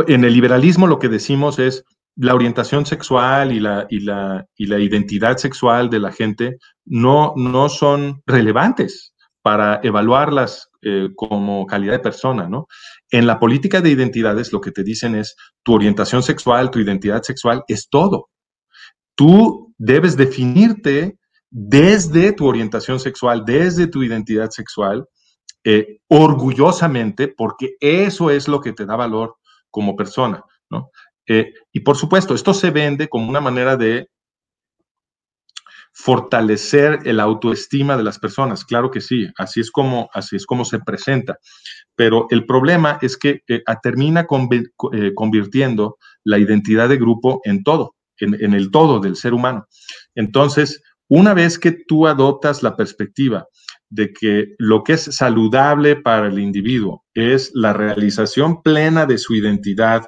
el 0.07 0.33
liberalismo 0.33 0.87
lo 0.87 0.97
que 0.97 1.09
decimos 1.09 1.59
es, 1.59 1.83
la 2.17 2.33
orientación 2.33 2.85
sexual 2.85 3.51
y 3.51 3.59
la, 3.59 3.85
y 3.89 3.99
la, 3.99 4.45
y 4.55 4.65
la 4.65 4.79
identidad 4.79 5.37
sexual 5.37 5.89
de 5.89 5.99
la 5.99 6.11
gente 6.11 6.57
no, 6.85 7.33
no 7.35 7.69
son 7.69 8.21
relevantes 8.25 9.13
para 9.41 9.79
evaluarlas 9.83 10.69
eh, 10.81 11.09
como 11.15 11.65
calidad 11.65 11.93
de 11.93 11.99
persona, 11.99 12.49
¿no? 12.49 12.67
En 13.11 13.27
la 13.27 13.39
política 13.39 13.81
de 13.81 13.91
identidades 13.91 14.51
lo 14.51 14.59
que 14.59 14.71
te 14.71 14.83
dicen 14.83 15.15
es 15.15 15.35
tu 15.63 15.73
orientación 15.73 16.23
sexual, 16.23 16.71
tu 16.71 16.79
identidad 16.79 17.21
sexual 17.21 17.63
es 17.67 17.87
todo. 17.89 18.29
Tú 19.15 19.73
debes 19.77 20.17
definirte 20.17 21.17
desde 21.49 22.33
tu 22.33 22.45
orientación 22.45 22.99
sexual, 22.99 23.45
desde 23.45 23.87
tu 23.87 24.03
identidad 24.03 24.49
sexual, 24.49 25.05
eh, 25.63 25.99
orgullosamente, 26.07 27.27
porque 27.27 27.75
eso 27.79 28.31
es 28.31 28.47
lo 28.47 28.59
que 28.59 28.73
te 28.73 28.85
da 28.85 28.95
valor 28.95 29.35
como 29.69 29.95
persona, 29.95 30.43
¿no? 30.69 30.91
Eh, 31.27 31.53
y 31.71 31.81
por 31.81 31.97
supuesto, 31.97 32.33
esto 32.33 32.53
se 32.53 32.71
vende 32.71 33.07
como 33.09 33.29
una 33.29 33.41
manera 33.41 33.75
de 33.75 34.07
fortalecer 35.99 36.99
el 37.05 37.19
autoestima 37.19 37.97
de 37.97 38.03
las 38.03 38.19
personas. 38.19 38.63
Claro 38.63 38.91
que 38.91 39.01
sí, 39.01 39.27
así 39.35 39.61
es 39.61 39.71
como, 39.71 40.09
así 40.13 40.35
es 40.35 40.45
como 40.45 40.63
se 40.63 40.77
presenta. 40.77 41.39
Pero 41.95 42.27
el 42.29 42.45
problema 42.45 42.99
es 43.01 43.17
que 43.17 43.41
eh, 43.47 43.63
termina 43.81 44.27
eh, 44.91 45.11
convirtiendo 45.15 45.97
la 46.23 46.37
identidad 46.37 46.87
de 46.87 46.97
grupo 46.97 47.41
en 47.43 47.63
todo, 47.63 47.95
en, 48.19 48.53
el 48.53 48.69
todo 48.69 48.99
del 48.99 49.15
ser 49.15 49.33
humano. 49.33 49.65
Entonces, 50.13 50.83
una 51.09 51.33
vez 51.33 51.57
que 51.57 51.71
tú 51.71 52.05
adoptas 52.05 52.61
la 52.61 52.75
perspectiva 52.75 53.47
de 53.89 54.13
que 54.13 54.53
lo 54.59 54.83
que 54.83 54.93
es 54.93 55.03
saludable 55.03 55.95
para 55.95 56.27
el 56.27 56.37
individuo 56.37 57.05
es 57.15 57.49
la 57.55 57.73
realización 57.73 58.61
plena 58.61 59.07
de 59.07 59.17
su 59.17 59.33
identidad 59.33 60.05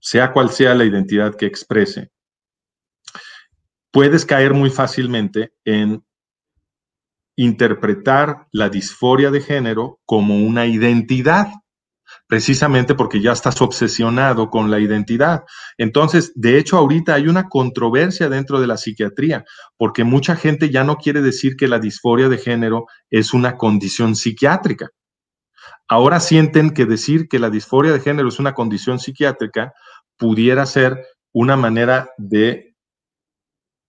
sea 0.00 0.32
cual 0.32 0.50
sea 0.50 0.74
la 0.74 0.84
identidad 0.84 1.36
que 1.36 1.46
exprese, 1.46 2.10
puedes 3.92 4.24
caer 4.24 4.54
muy 4.54 4.70
fácilmente 4.70 5.52
en 5.64 6.04
interpretar 7.36 8.46
la 8.52 8.68
disforia 8.68 9.30
de 9.30 9.40
género 9.40 9.98
como 10.04 10.36
una 10.36 10.66
identidad, 10.66 11.48
precisamente 12.26 12.94
porque 12.94 13.20
ya 13.20 13.32
estás 13.32 13.62
obsesionado 13.62 14.50
con 14.50 14.70
la 14.70 14.78
identidad. 14.78 15.44
Entonces, 15.78 16.32
de 16.34 16.58
hecho, 16.58 16.76
ahorita 16.76 17.14
hay 17.14 17.28
una 17.28 17.48
controversia 17.48 18.28
dentro 18.28 18.60
de 18.60 18.66
la 18.66 18.76
psiquiatría, 18.76 19.44
porque 19.78 20.04
mucha 20.04 20.36
gente 20.36 20.70
ya 20.70 20.84
no 20.84 20.96
quiere 20.96 21.22
decir 21.22 21.56
que 21.56 21.68
la 21.68 21.78
disforia 21.78 22.28
de 22.28 22.38
género 22.38 22.86
es 23.10 23.32
una 23.32 23.56
condición 23.56 24.16
psiquiátrica. 24.16 24.90
Ahora 25.88 26.20
sienten 26.20 26.70
que 26.70 26.86
decir 26.86 27.26
que 27.28 27.38
la 27.38 27.50
disforia 27.50 27.92
de 27.92 28.00
género 28.00 28.28
es 28.28 28.38
una 28.38 28.54
condición 28.54 28.98
psiquiátrica 28.98 29.72
pudiera 30.20 30.66
ser 30.66 31.04
una 31.32 31.56
manera 31.56 32.10
de 32.18 32.76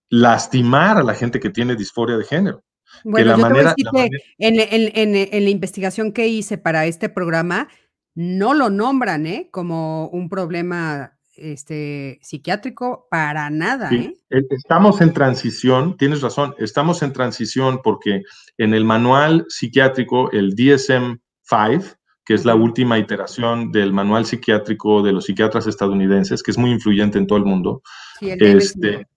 lastimar 0.09 0.97
a 0.97 1.03
la 1.03 1.13
gente 1.13 1.39
que 1.39 1.49
tiene 1.49 1.75
disforia 1.75 2.17
de 2.17 2.25
género. 2.25 2.63
Bueno, 3.03 3.37
yo 3.37 3.41
manera, 3.41 3.75
te 3.75 4.09
en, 4.39 5.43
la 5.43 5.49
investigación 5.49 6.11
que 6.11 6.27
hice 6.27 6.57
para 6.57 6.85
este 6.85 7.09
programa, 7.09 7.69
no 8.15 8.53
lo 8.53 8.69
nombran 8.69 9.25
¿eh? 9.25 9.49
como 9.51 10.07
un 10.09 10.29
problema 10.29 11.17
este, 11.35 12.19
psiquiátrico 12.21 13.07
para 13.09 13.49
nada. 13.49 13.89
¿eh? 13.91 14.13
E, 14.29 14.41
estamos 14.49 14.99
en 14.99 15.13
transición, 15.13 15.95
tienes 15.95 16.21
razón, 16.21 16.53
estamos 16.59 17.01
en 17.01 17.13
transición 17.13 17.79
porque 17.81 18.23
en 18.57 18.73
el 18.73 18.83
manual 18.83 19.45
psiquiátrico, 19.47 20.31
el 20.31 20.55
DSM-5, 20.55 21.97
que 22.31 22.35
es 22.35 22.45
la 22.45 22.55
última 22.55 22.97
iteración 22.97 23.73
del 23.73 23.91
manual 23.91 24.25
psiquiátrico 24.25 25.03
de 25.03 25.11
los 25.11 25.25
psiquiatras 25.25 25.67
estadounidenses, 25.67 26.41
que 26.41 26.51
es 26.51 26.57
muy 26.57 26.71
influyente 26.71 27.17
en 27.17 27.27
todo 27.27 27.37
el 27.37 27.43
mundo. 27.43 27.81
Sí, 28.21 28.29
el 28.29 28.39
DSM-5. 28.39 28.57
Este, 28.57 29.07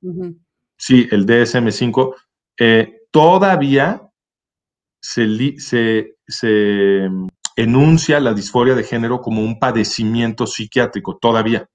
sí, 0.76 1.08
el 1.12 1.24
DSM-5. 1.24 2.14
Eh, 2.58 3.02
todavía 3.12 4.02
se, 5.00 5.54
se, 6.26 7.08
enuncia 7.54 8.18
la 8.18 8.34
disforia 8.34 8.74
de 8.74 8.82
género 8.82 9.20
como 9.20 9.42
un 9.42 9.60
padecimiento 9.60 10.44
psiquiátrico 10.44 11.16
todavía. 11.16 11.68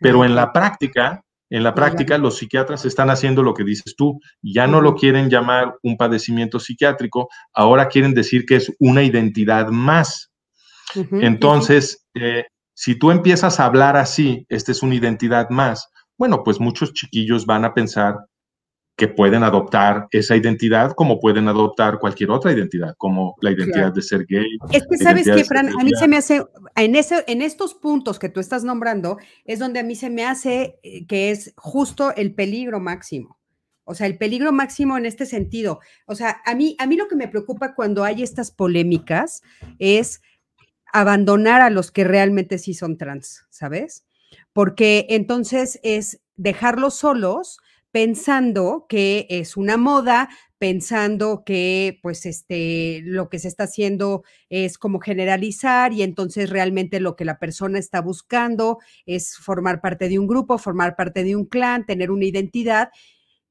Pero 0.00 0.22
en 0.22 0.34
la 0.34 0.52
práctica, 0.52 1.24
en 1.48 1.62
la 1.62 1.74
práctica, 1.74 2.18
los 2.18 2.36
psiquiatras 2.36 2.84
están 2.84 3.08
haciendo 3.08 3.42
lo 3.42 3.54
que 3.54 3.64
dices 3.64 3.96
tú. 3.96 4.20
Ya 4.42 4.66
no 4.66 4.82
lo 4.82 4.96
quieren 4.96 5.30
llamar 5.30 5.78
un 5.82 5.96
padecimiento 5.96 6.60
psiquiátrico, 6.60 7.30
ahora 7.54 7.88
quieren 7.88 8.12
decir 8.12 8.44
que 8.44 8.56
es 8.56 8.70
una 8.80 9.02
identidad 9.02 9.68
más. 9.68 10.30
Entonces, 10.94 12.06
eh, 12.14 12.44
si 12.74 12.98
tú 12.98 13.10
empiezas 13.10 13.60
a 13.60 13.66
hablar 13.66 13.96
así, 13.96 14.46
esta 14.48 14.72
es 14.72 14.82
una 14.82 14.94
identidad 14.94 15.50
más, 15.50 15.88
bueno, 16.18 16.42
pues 16.44 16.60
muchos 16.60 16.92
chiquillos 16.92 17.46
van 17.46 17.64
a 17.64 17.74
pensar 17.74 18.26
que 18.96 19.08
pueden 19.08 19.42
adoptar 19.42 20.06
esa 20.12 20.36
identidad 20.36 20.92
como 20.92 21.18
pueden 21.18 21.48
adoptar 21.48 21.98
cualquier 21.98 22.30
otra 22.30 22.52
identidad, 22.52 22.94
como 22.96 23.34
la 23.40 23.50
identidad 23.50 23.92
de 23.92 24.02
ser 24.02 24.24
gay. 24.28 24.46
Es 24.70 24.86
que 24.88 24.96
sabes 24.98 25.24
que, 25.24 25.44
Fran, 25.44 25.68
a 25.68 25.82
mí 25.82 25.90
se 25.98 26.06
me 26.06 26.16
hace, 26.16 26.44
en, 26.76 26.94
ese, 26.94 27.24
en 27.26 27.42
estos 27.42 27.74
puntos 27.74 28.20
que 28.20 28.28
tú 28.28 28.38
estás 28.38 28.62
nombrando, 28.62 29.18
es 29.44 29.58
donde 29.58 29.80
a 29.80 29.82
mí 29.82 29.96
se 29.96 30.10
me 30.10 30.24
hace 30.24 30.78
eh, 30.84 31.06
que 31.06 31.32
es 31.32 31.52
justo 31.56 32.14
el 32.14 32.34
peligro 32.34 32.78
máximo. 32.78 33.38
O 33.82 33.94
sea, 33.94 34.06
el 34.06 34.16
peligro 34.16 34.52
máximo 34.52 34.96
en 34.96 35.06
este 35.06 35.26
sentido. 35.26 35.80
O 36.06 36.14
sea, 36.14 36.40
a 36.46 36.54
mí, 36.54 36.76
a 36.78 36.86
mí 36.86 36.96
lo 36.96 37.08
que 37.08 37.16
me 37.16 37.28
preocupa 37.28 37.74
cuando 37.74 38.04
hay 38.04 38.22
estas 38.22 38.50
polémicas 38.50 39.42
es 39.78 40.22
abandonar 40.94 41.60
a 41.60 41.70
los 41.70 41.90
que 41.90 42.04
realmente 42.04 42.56
sí 42.56 42.72
son 42.72 42.96
trans, 42.96 43.46
¿sabes? 43.50 44.06
Porque 44.52 45.06
entonces 45.10 45.80
es 45.82 46.20
dejarlos 46.36 46.94
solos 46.94 47.58
pensando 47.90 48.86
que 48.88 49.26
es 49.28 49.56
una 49.56 49.76
moda, 49.76 50.28
pensando 50.56 51.42
que 51.44 51.98
pues 52.00 52.26
este 52.26 53.00
lo 53.02 53.28
que 53.28 53.40
se 53.40 53.48
está 53.48 53.64
haciendo 53.64 54.22
es 54.48 54.78
como 54.78 55.00
generalizar 55.00 55.92
y 55.92 56.04
entonces 56.04 56.48
realmente 56.48 57.00
lo 57.00 57.16
que 57.16 57.24
la 57.24 57.40
persona 57.40 57.80
está 57.80 58.00
buscando 58.00 58.78
es 59.04 59.36
formar 59.36 59.80
parte 59.80 60.08
de 60.08 60.20
un 60.20 60.28
grupo, 60.28 60.58
formar 60.58 60.94
parte 60.94 61.24
de 61.24 61.34
un 61.34 61.44
clan, 61.44 61.86
tener 61.86 62.12
una 62.12 62.24
identidad. 62.24 62.90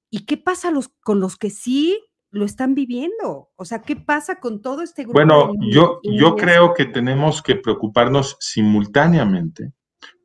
¿Y 0.10 0.26
qué 0.26 0.38
pasa 0.38 0.72
con 1.02 1.20
los 1.20 1.36
que 1.36 1.50
sí 1.50 2.00
lo 2.34 2.46
están 2.46 2.74
viviendo? 2.74 3.52
O 3.56 3.64
sea, 3.64 3.82
¿qué 3.82 3.96
pasa 3.96 4.40
con 4.40 4.62
todo 4.62 4.82
este 4.82 5.04
grupo? 5.04 5.14
Bueno, 5.14 5.54
yo, 5.72 6.00
yo 6.04 6.36
creo 6.36 6.74
que 6.74 6.86
tenemos 6.86 7.42
que 7.44 7.56
preocuparnos 7.56 8.36
simultáneamente 8.40 9.72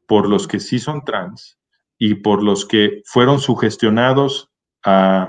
por 0.07 0.27
los 0.27 0.49
que 0.49 0.59
sí 0.59 0.79
son 0.79 1.05
trans 1.05 1.59
y 1.99 2.15
por 2.15 2.43
los 2.43 2.65
que 2.65 3.03
fueron 3.05 3.41
sugestionados 3.41 4.51
a, 4.85 5.29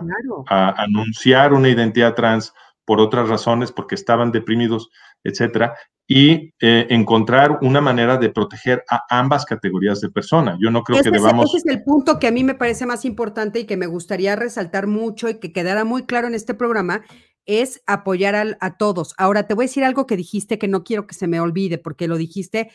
anunciar 0.50 1.54
una 1.54 1.68
identidad 1.68 2.16
trans 2.16 2.54
por 2.86 3.02
otras 3.02 3.28
razones, 3.28 3.74
porque 3.74 3.96
estaban 3.96 4.32
deprimidos, 4.32 4.90
etcétera, 5.24 5.76
y 6.12 6.56
eh, 6.60 6.88
encontrar 6.90 7.60
una 7.62 7.82
manera 7.82 8.18
de 8.18 8.30
proteger 8.30 8.84
a 8.90 9.06
ambas 9.12 9.46
categorías 9.46 10.02
de 10.02 10.10
personas. 10.10 10.58
Yo 10.60 10.72
no 10.72 10.84
creo 10.84 11.04
que 11.04 11.12
debamos. 11.12 11.54
ese 11.54 11.70
es 11.70 11.76
el 11.78 11.84
punto 11.84 12.18
que 12.18 12.26
a 12.26 12.32
mí 12.32 12.44
me 12.44 12.56
parece 12.56 12.88
más 12.88 13.06
importante 13.06 13.60
y 13.60 13.66
que 13.66 13.78
me 13.78 13.86
gustaría 13.86 14.36
resaltar 14.36 14.88
mucho 14.88 15.30
y 15.30 15.40
que 15.40 15.54
quedara 15.54 15.84
muy 15.84 16.08
claro 16.08 16.28
en 16.28 16.34
este 16.34 16.56
programa, 16.56 17.04
es 17.46 17.84
apoyar 17.86 18.34
a, 18.34 18.58
a 18.60 18.78
todos. 18.78 19.14
Ahora, 19.20 19.46
te 19.46 19.54
voy 19.54 19.66
a 19.66 19.68
decir 19.68 19.84
algo 19.84 20.08
que 20.08 20.18
dijiste 20.18 20.58
que 20.58 20.68
no 20.68 20.84
quiero 20.84 21.06
que 21.06 21.14
se 21.14 21.28
me 21.28 21.40
olvide, 21.40 21.78
porque 21.78 22.08
lo 22.08 22.18
dijiste 22.18 22.72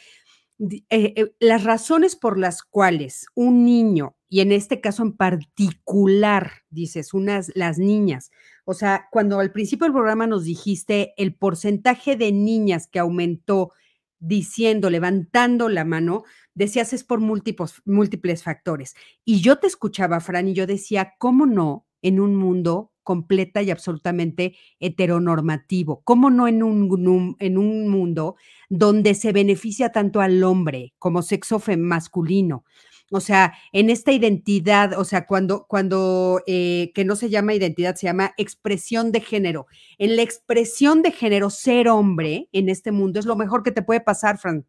eh, 0.61 0.85
eh, 1.17 1.35
las 1.41 1.65
razones 1.65 2.15
por 2.15 2.39
las 2.39 2.63
cuales 2.63 3.27
un 3.35 3.65
niño, 3.65 4.15
y 4.29 4.41
en 4.41 4.53
este 4.53 4.81
caso 4.81 5.03
en 5.03 5.17
particular, 5.17 6.53
dices, 6.71 7.13
unas, 7.13 7.51
las 7.57 7.79
niñas, 7.79 8.31
o 8.65 8.75
sea, 8.75 9.09
cuando 9.11 9.41
al 9.41 9.53
principio 9.53 9.85
del 9.85 9.93
programa 9.93 10.27
nos 10.27 10.45
dijiste 10.45 11.15
el 11.17 11.35
porcentaje 11.35 12.17
de 12.17 12.33
niñas 12.33 12.87
que 12.87 12.99
aumentó 12.99 13.73
diciendo, 14.19 14.91
levantando 14.91 15.69
la 15.69 15.85
mano, 15.85 16.25
decías 16.55 16.93
es 16.93 17.05
por 17.05 17.21
múltiples, 17.21 17.83
múltiples 17.85 18.43
factores. 18.43 18.95
Y 19.25 19.41
yo 19.41 19.59
te 19.59 19.67
escuchaba, 19.67 20.21
Fran, 20.21 20.49
y 20.49 20.55
yo 20.55 20.67
decía, 20.67 21.15
¿cómo 21.19 21.47
no 21.47 21.87
en 22.01 22.21
un 22.21 22.37
mundo 22.37 22.93
completa 23.05 23.63
y 23.63 23.71
absolutamente 23.71 24.57
heteronormativo. 24.81 26.03
¿Cómo 26.03 26.31
no 26.31 26.49
en 26.49 26.63
un, 26.65 27.37
en 27.39 27.59
un 27.59 27.89
mundo 27.89 28.37
donde 28.69 29.15
se 29.15 29.33
beneficia 29.33 29.93
tanto 29.93 30.21
al 30.21 30.43
hombre 30.43 30.95
como 30.99 31.23
sexo 31.23 31.63
masculino? 31.79 32.65
O 33.11 33.21
sea, 33.21 33.55
en 33.73 33.91
esta 33.91 34.13
identidad, 34.13 34.99
o 34.99 35.05
sea, 35.05 35.27
cuando, 35.27 35.67
cuando, 35.69 36.43
eh, 36.47 36.91
que 36.95 37.05
no 37.05 37.17
se 37.17 37.29
llama 37.29 37.55
identidad, 37.55 37.95
se 37.95 38.07
llama 38.07 38.33
expresión 38.39 39.13
de 39.13 39.21
género. 39.21 39.67
En 39.99 40.17
la 40.17 40.23
expresión 40.23 41.03
de 41.03 41.13
género, 41.13 41.51
ser 41.51 41.89
hombre 41.89 42.49
en 42.53 42.69
este 42.69 42.93
mundo 42.93 43.21
es 43.21 43.27
lo 43.27 43.37
mejor 43.37 43.63
que 43.63 43.73
te 43.73 43.83
puede 43.83 44.01
pasar, 44.01 44.39
Fran. 44.39 44.65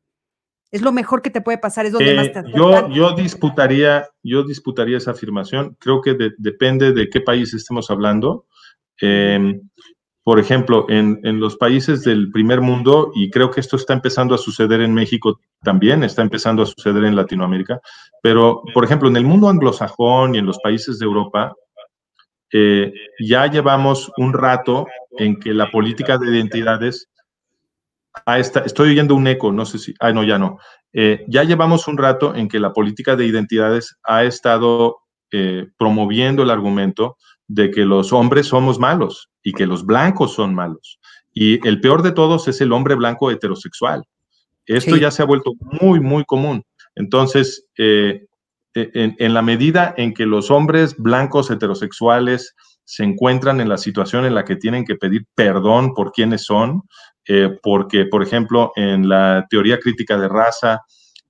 Es 0.71 0.81
lo 0.81 0.91
mejor 0.91 1.21
que 1.21 1.29
te 1.29 1.41
puede 1.41 1.57
pasar, 1.57 1.85
es 1.85 1.93
donde 1.93 2.15
más 2.15 2.31
te 2.33 2.39
eh, 2.39 2.43
yo, 2.53 2.89
yo 2.89 3.15
disputaría, 3.15 4.09
yo 4.21 4.43
disputaría 4.43 4.97
esa 4.97 5.11
afirmación. 5.11 5.77
Creo 5.79 6.01
que 6.01 6.17
depende 6.37 6.91
de 6.91 7.09
qué 7.09 7.21
país 7.21 7.53
estemos 7.53 7.89
hablando. 7.89 8.45
Por 10.25 10.39
ejemplo, 10.39 10.87
en, 10.89 11.19
en, 11.23 11.39
los 11.39 11.55
países 11.55 12.03
del 12.03 12.31
primer 12.31 12.59
mundo, 12.59 13.11
y 13.13 13.29
creo 13.29 13.51
que 13.51 13.59
esto 13.59 13.75
está 13.75 13.93
empezando 13.93 14.33
a 14.33 14.39
suceder 14.39 14.81
en 14.81 14.91
México 14.91 15.39
también, 15.61 16.03
está 16.03 16.23
empezando 16.23 16.63
a 16.63 16.65
suceder 16.65 17.03
en 17.03 17.15
Latinoamérica, 17.15 17.79
pero, 18.23 18.63
por 18.73 18.83
ejemplo, 18.83 19.07
en 19.07 19.17
el 19.17 19.23
mundo 19.23 19.49
anglosajón 19.49 20.33
y 20.33 20.39
en 20.39 20.47
los 20.47 20.57
países 20.57 20.97
de 20.97 21.05
Europa, 21.05 21.53
eh, 22.51 22.91
ya 23.19 23.45
llevamos 23.45 24.11
un 24.17 24.33
rato 24.33 24.87
en 25.19 25.39
que 25.39 25.53
la 25.53 25.69
política 25.69 26.17
de 26.17 26.27
identidades 26.31 27.07
estoy 28.25 28.91
oyendo 28.91 29.13
un 29.13 29.27
eco, 29.27 29.51
no 29.51 29.65
sé 29.65 29.77
si, 29.77 29.93
ah, 29.99 30.11
no, 30.11 30.23
ya 30.23 30.39
no. 30.39 30.57
Eh, 30.91 31.23
ya 31.27 31.43
llevamos 31.43 31.87
un 31.87 31.99
rato 31.99 32.33
en 32.33 32.47
que 32.47 32.59
la 32.59 32.73
política 32.73 33.15
de 33.15 33.27
identidades 33.27 33.95
ha 34.03 34.23
estado 34.23 35.01
eh, 35.31 35.67
promoviendo 35.77 36.41
el 36.41 36.49
argumento 36.49 37.17
de 37.47 37.71
que 37.71 37.85
los 37.85 38.11
hombres 38.13 38.47
somos 38.47 38.79
malos 38.79 39.29
y 39.43 39.53
que 39.53 39.65
los 39.65 39.85
blancos 39.85 40.33
son 40.33 40.55
malos. 40.55 40.99
Y 41.33 41.65
el 41.67 41.81
peor 41.81 42.01
de 42.01 42.11
todos 42.11 42.47
es 42.47 42.61
el 42.61 42.71
hombre 42.71 42.95
blanco 42.95 43.29
heterosexual. 43.29 44.03
Esto 44.65 44.95
ya 44.95 45.11
se 45.11 45.21
ha 45.21 45.25
vuelto 45.25 45.53
muy, 45.59 45.99
muy 45.99 46.23
común. 46.25 46.63
Entonces, 46.95 47.65
eh, 47.77 48.25
en, 48.73 49.15
en, 49.19 49.33
la 49.33 49.41
medida 49.41 49.93
en 49.97 50.13
que 50.13 50.25
los 50.25 50.49
hombres 50.49 50.95
blancos 50.97 51.51
heterosexuales 51.51 52.55
se 52.83 53.03
encuentran 53.03 53.61
en 53.61 53.69
la 53.69 53.77
situación 53.77 54.25
en 54.25 54.33
la 54.33 54.45
que 54.45 54.55
tienen 54.55 54.85
que 54.85 54.95
pedir 54.95 55.25
perdón 55.35 55.93
por 55.93 56.11
quienes 56.11 56.45
son, 56.45 56.83
eh, 57.27 57.57
porque, 57.61 58.05
por 58.05 58.23
ejemplo, 58.23 58.71
en 58.75 59.07
la 59.07 59.45
teoría 59.49 59.79
crítica 59.79 60.17
de 60.17 60.27
raza, 60.27 60.81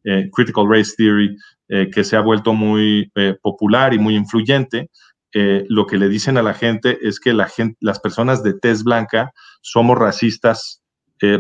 eh, 0.03 0.29
Critical 0.31 0.67
Race 0.69 0.93
Theory, 0.95 1.35
que 1.67 2.03
se 2.03 2.15
ha 2.15 2.21
vuelto 2.21 2.53
muy 2.53 3.11
popular 3.41 3.91
y 3.91 3.97
muy 3.97 4.15
influyente, 4.15 4.91
lo 5.33 5.85
que 5.85 5.97
le 5.97 6.07
dicen 6.07 6.37
a 6.37 6.43
la 6.43 6.53
gente 6.53 6.97
es 7.01 7.19
que 7.19 7.33
la 7.33 7.47
gente, 7.47 7.77
las 7.81 7.99
personas 7.99 8.41
de 8.41 8.53
tez 8.53 8.83
blanca 8.83 9.31
somos 9.61 9.97
racistas 9.97 10.81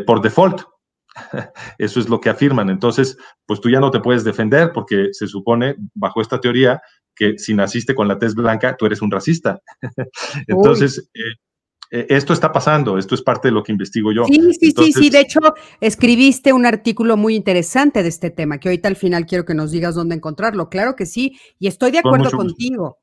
por 0.05 0.21
default. 0.21 0.63
Eso 1.77 1.99
es 1.99 2.09
lo 2.09 2.19
que 2.19 2.29
afirman. 2.29 2.69
Entonces, 2.69 3.17
pues 3.45 3.61
tú 3.61 3.69
ya 3.69 3.79
no 3.79 3.91
te 3.91 4.01
puedes 4.01 4.23
defender 4.23 4.71
porque 4.73 5.09
se 5.13 5.27
supone, 5.27 5.75
bajo 5.93 6.21
esta 6.21 6.41
teoría, 6.41 6.81
que 7.15 7.37
si 7.37 7.53
naciste 7.53 7.95
con 7.95 8.07
la 8.07 8.19
tez 8.19 8.35
blanca, 8.35 8.75
tú 8.77 8.85
eres 8.85 9.01
un 9.01 9.11
racista. 9.11 9.61
Entonces, 10.47 11.09
eh, 11.91 12.07
esto 12.09 12.33
está 12.33 12.51
pasando, 12.51 12.97
esto 12.97 13.15
es 13.15 13.21
parte 13.21 13.47
de 13.47 13.53
lo 13.53 13.63
que 13.63 13.71
investigo 13.71 14.11
yo. 14.11 14.25
Sí, 14.25 14.53
sí, 14.59 14.71
sí, 14.71 14.91
sí, 14.91 15.09
de 15.09 15.21
hecho, 15.21 15.39
escribiste 15.79 16.51
un 16.51 16.65
artículo 16.65 17.15
muy 17.15 17.35
interesante 17.35 18.03
de 18.03 18.09
este 18.09 18.31
tema, 18.31 18.59
que 18.59 18.69
ahorita 18.69 18.89
al 18.89 18.95
final 18.95 19.25
quiero 19.25 19.45
que 19.45 19.53
nos 19.53 19.71
digas 19.71 19.95
dónde 19.95 20.15
encontrarlo. 20.15 20.69
Claro 20.69 20.95
que 20.95 21.05
sí, 21.05 21.39
y 21.59 21.67
estoy 21.67 21.91
de 21.91 21.99
acuerdo 21.99 22.31
contigo. 22.31 22.99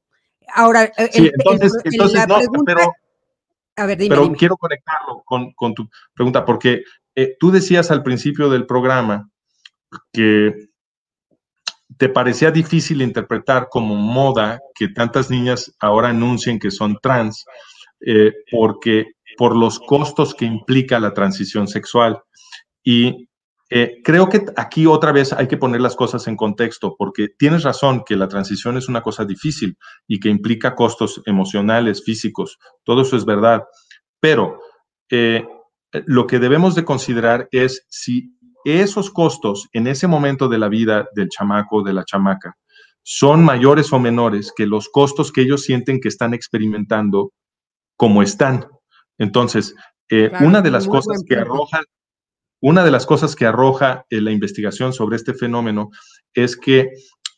Ahora, 0.55 0.85
eh, 0.85 1.11
entonces, 1.15 1.73
entonces 1.85 2.27
no, 2.29 2.65
pero, 2.65 2.93
a 3.77 3.87
ver, 3.87 3.99
dime, 3.99 4.15
pero 4.15 4.33
quiero 4.33 4.57
conectarlo 4.57 5.23
con, 5.25 5.75
tu 5.75 5.89
pregunta, 6.15 6.45
porque 6.45 6.83
eh, 7.15 7.37
tú 7.39 7.51
decías 7.51 7.91
al 7.91 8.03
principio 8.03 8.49
del 8.51 8.67
programa 8.67 9.31
que 10.13 10.69
te 11.99 12.09
parecía 12.09 12.51
difícil 12.51 13.03
interpretar 13.03 13.69
como 13.71 13.95
moda 13.95 14.61
que 14.75 14.89
tantas 14.89 15.31
niñas 15.31 15.75
ahora 15.79 16.09
anuncien 16.09 16.59
que 16.59 16.71
son 16.71 16.99
trans 17.01 17.45
eh, 18.05 18.33
porque 18.51 19.13
por 19.37 19.57
los 19.57 19.79
costos 19.79 20.35
que 20.35 20.45
implica 20.45 20.99
la 20.99 21.15
transición 21.15 21.69
sexual. 21.69 22.21
Y 22.83 23.29
eh, 23.75 24.03
creo 24.05 24.29
que 24.29 24.45
aquí 24.55 24.85
otra 24.85 25.13
vez 25.13 25.33
hay 25.33 25.49
que 25.49 25.57
poner 25.57 25.81
las 25.81 25.97
cosas 25.97 26.29
en 26.29 26.37
contexto, 26.37 26.95
porque 26.99 27.29
tienes 27.39 27.63
razón 27.63 28.03
que 28.05 28.17
la 28.17 28.29
transición 28.29 28.77
es 28.77 28.87
una 28.87 29.01
cosa 29.01 29.25
difícil 29.25 29.79
y 30.07 30.21
que 30.21 30.29
implica 30.29 30.75
costos 30.75 31.23
emocionales, 31.25 32.05
físicos, 32.05 32.59
todo 32.85 33.01
eso 33.01 33.17
es 33.17 33.25
verdad, 33.25 33.63
pero 34.21 34.61
eh, 35.11 35.47
lo 36.05 36.27
que 36.27 36.39
debemos 36.39 36.75
de 36.75 36.85
considerar 36.85 37.49
es 37.51 37.87
si 37.89 38.37
esos 38.67 39.11
costos 39.11 39.71
en 39.73 39.87
ese 39.87 40.07
momento 40.07 40.51
de 40.51 40.59
la 40.59 40.69
vida 40.69 41.09
del 41.15 41.31
chamaco, 41.31 41.83
de 41.83 41.95
la 41.95 42.05
chamaca, 42.05 42.59
son 43.03 43.43
mayores 43.43 43.91
o 43.95 43.99
menores 43.99 44.53
que 44.55 44.67
los 44.67 44.91
costos 44.91 45.33
que 45.33 45.41
ellos 45.41 45.63
sienten 45.63 45.99
que 45.99 46.09
están 46.09 46.35
experimentando 46.35 47.33
como 47.97 48.23
están. 48.23 48.67
Entonces, 49.17 49.75
eh, 50.11 50.31
una 50.41 50.61
de 50.61 50.71
las 50.71 50.87
cosas 50.87 51.25
que 51.27 51.37
arrojan, 51.37 51.85
una 52.63 52.85
de 52.85 52.93
las 52.93 53.07
cosas 53.07 53.35
que 53.35 53.45
arroja 53.45 54.07
la 54.09 54.31
investigación 54.31 54.93
sobre 54.93 55.17
este 55.17 55.35
fenómeno 55.35 55.91
es 56.33 56.57
que 56.57 56.91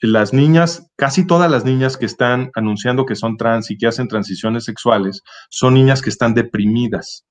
las 0.02 0.34
niñas, 0.34 0.90
casi 0.96 1.26
todas 1.26 1.50
las 1.50 1.64
niñas 1.64 1.96
que 1.96 2.04
están 2.04 2.50
anunciando 2.54 3.06
que 3.06 3.16
son 3.16 3.38
trans 3.38 3.70
y 3.70 3.78
que 3.78 3.86
hacen 3.86 4.06
transiciones 4.06 4.64
sexuales, 4.64 5.22
son 5.48 5.74
niñas 5.74 6.02
que 6.02 6.10
están 6.10 6.34
deprimidas. 6.34 7.24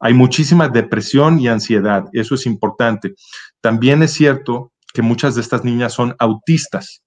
Hay 0.00 0.14
muchísima 0.14 0.68
depresión 0.68 1.38
y 1.38 1.48
ansiedad, 1.48 2.04
eso 2.12 2.34
es 2.34 2.46
importante. 2.46 3.14
También 3.60 4.02
es 4.02 4.12
cierto 4.12 4.72
que 4.94 5.02
muchas 5.02 5.34
de 5.34 5.42
estas 5.42 5.62
niñas 5.62 5.92
son 5.92 6.16
autistas 6.18 7.02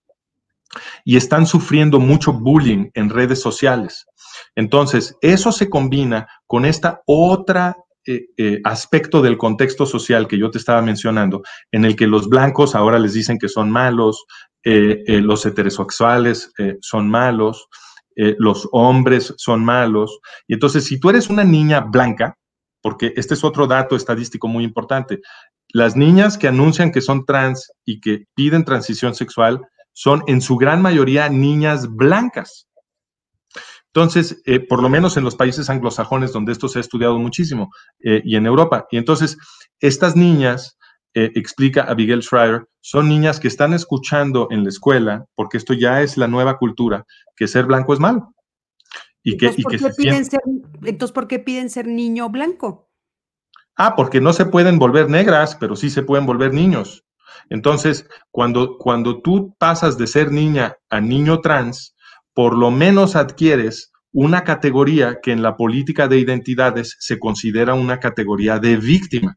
y 1.04 1.18
están 1.18 1.48
sufriendo 1.48 2.00
mucho 2.00 2.34
bullying 2.34 2.92
en 2.94 3.10
redes 3.10 3.42
sociales. 3.42 4.06
Entonces, 4.56 5.16
eso 5.22 5.52
se 5.52 5.72
combina 5.72 6.28
con 6.46 6.66
esta 6.66 7.02
otra 7.08 7.76
eh, 8.12 8.26
eh, 8.38 8.60
aspecto 8.64 9.22
del 9.22 9.38
contexto 9.38 9.86
social 9.86 10.28
que 10.28 10.40
yo 10.40 10.50
te 10.50 10.58
estaba 10.58 10.82
mencionando, 10.82 11.44
en 11.72 11.86
el 11.86 11.96
que 11.96 12.08
los 12.08 12.28
blancos 12.28 12.74
ahora 12.74 12.98
les 12.98 13.14
dicen 13.14 13.38
que 13.38 13.48
son 13.50 13.70
malos, 13.70 14.26
eh, 14.64 15.22
los 15.22 15.46
heterosexuales 15.46 16.52
son 16.82 17.08
malos, 17.08 17.68
los 18.16 18.68
hombres 18.72 19.36
son 19.38 19.64
malos. 19.64 20.20
Y 20.48 20.56
entonces, 20.56 20.86
si 20.86 21.00
tú 21.00 21.12
eres 21.12 21.30
una 21.30 21.44
niña 21.44 21.82
blanca, 21.82 22.36
porque 22.82 23.14
este 23.16 23.36
es 23.36 23.44
otro 23.44 23.68
dato 23.68 23.96
estadístico 23.96 24.48
muy 24.48 24.64
importante, 24.64 25.22
las 25.72 25.96
niñas 25.96 26.40
que 26.40 26.48
anuncian 26.48 26.92
que 26.92 27.02
son 27.02 27.26
trans 27.26 27.72
y 27.86 28.02
que 28.02 28.26
piden 28.34 28.66
transición 28.66 29.14
sexual 29.14 29.62
son 29.94 30.24
en 30.26 30.42
su 30.42 30.56
gran 30.56 30.82
mayoría 30.82 31.30
niñas 31.30 31.88
blancas. 31.88 32.69
Entonces, 33.94 34.42
eh, 34.46 34.60
por 34.60 34.84
lo 34.84 34.90
menos 34.90 35.18
en 35.18 35.24
los 35.24 35.36
países 35.36 35.70
anglosajones 35.70 36.32
donde 36.32 36.52
esto 36.52 36.68
se 36.68 36.80
ha 36.80 36.82
estudiado 36.82 37.18
muchísimo 37.18 37.70
eh, 38.04 38.22
y 38.24 38.36
en 38.36 38.46
Europa. 38.46 38.88
Y 38.92 38.98
entonces, 38.98 39.38
estas 39.80 40.16
niñas, 40.16 40.78
eh, 41.16 41.32
explica 41.34 41.84
Abigail 41.84 42.22
Schreier, 42.22 42.68
son 42.82 43.10
niñas 43.10 43.40
que 43.40 43.48
están 43.48 43.74
escuchando 43.74 44.48
en 44.52 44.64
la 44.64 44.70
escuela, 44.70 45.26
porque 45.34 45.58
esto 45.58 45.74
ya 45.74 46.04
es 46.04 46.18
la 46.18 46.28
nueva 46.28 46.58
cultura, 46.58 47.06
que 47.36 47.48
ser 47.48 47.66
blanco 47.66 47.94
es 47.94 48.00
malo. 48.00 48.34
Y 49.24 49.38
que, 49.38 49.48
entonces, 49.48 49.82
¿por 49.82 49.96
qué 49.96 50.10
entonces, 50.86 51.12
¿por 51.12 51.28
qué 51.28 51.40
piden 51.40 51.70
ser 51.70 51.88
niño 51.88 52.30
blanco? 52.30 52.90
Ah, 53.76 53.96
porque 53.96 54.22
no 54.22 54.34
se 54.34 54.46
pueden 54.46 54.78
volver 54.78 55.10
negras, 55.10 55.56
pero 55.56 55.76
sí 55.76 55.90
se 55.90 56.04
pueden 56.04 56.26
volver 56.26 56.54
niños. 56.54 57.06
Entonces, 57.50 58.08
cuando, 58.32 58.78
cuando 58.78 59.22
tú 59.22 59.56
pasas 59.58 59.98
de 59.98 60.08
ser 60.08 60.32
niña 60.32 60.78
a 60.90 61.02
niño 61.02 61.42
trans, 61.42 61.96
por 62.40 62.58
lo 62.58 62.72
menos 62.72 63.18
adquieres 63.18 63.92
una 64.14 64.46
categoría 64.46 65.20
que 65.22 65.34
en 65.34 65.42
la 65.42 65.58
política 65.58 66.08
de 66.08 66.20
identidades 66.20 66.96
se 66.98 67.20
considera 67.20 67.74
una 67.74 68.00
categoría 68.00 68.60
de 68.60 68.78
víctima. 68.78 69.36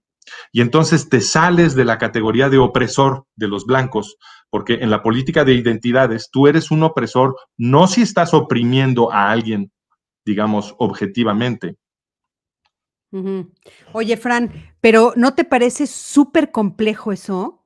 Y 0.52 0.60
entonces 0.60 1.08
te 1.08 1.20
sales 1.20 1.74
de 1.74 1.84
la 1.84 1.98
categoría 1.98 2.48
de 2.48 2.58
opresor 2.58 3.24
de 3.34 3.48
los 3.48 3.66
blancos, 3.66 4.18
porque 4.50 4.74
en 4.74 4.88
la 4.88 5.02
política 5.02 5.44
de 5.44 5.54
identidades 5.54 6.28
tú 6.30 6.46
eres 6.46 6.70
un 6.70 6.84
opresor 6.84 7.34
no 7.58 7.88
si 7.88 8.02
estás 8.02 8.34
oprimiendo 8.34 9.12
a 9.12 9.32
alguien, 9.32 9.72
digamos, 10.24 10.76
objetivamente. 10.78 11.78
Oye, 13.92 14.16
Fran, 14.16 14.52
pero 14.80 15.12
¿no 15.16 15.34
te 15.34 15.44
parece 15.44 15.88
súper 15.88 16.52
complejo 16.52 17.10
eso? 17.10 17.61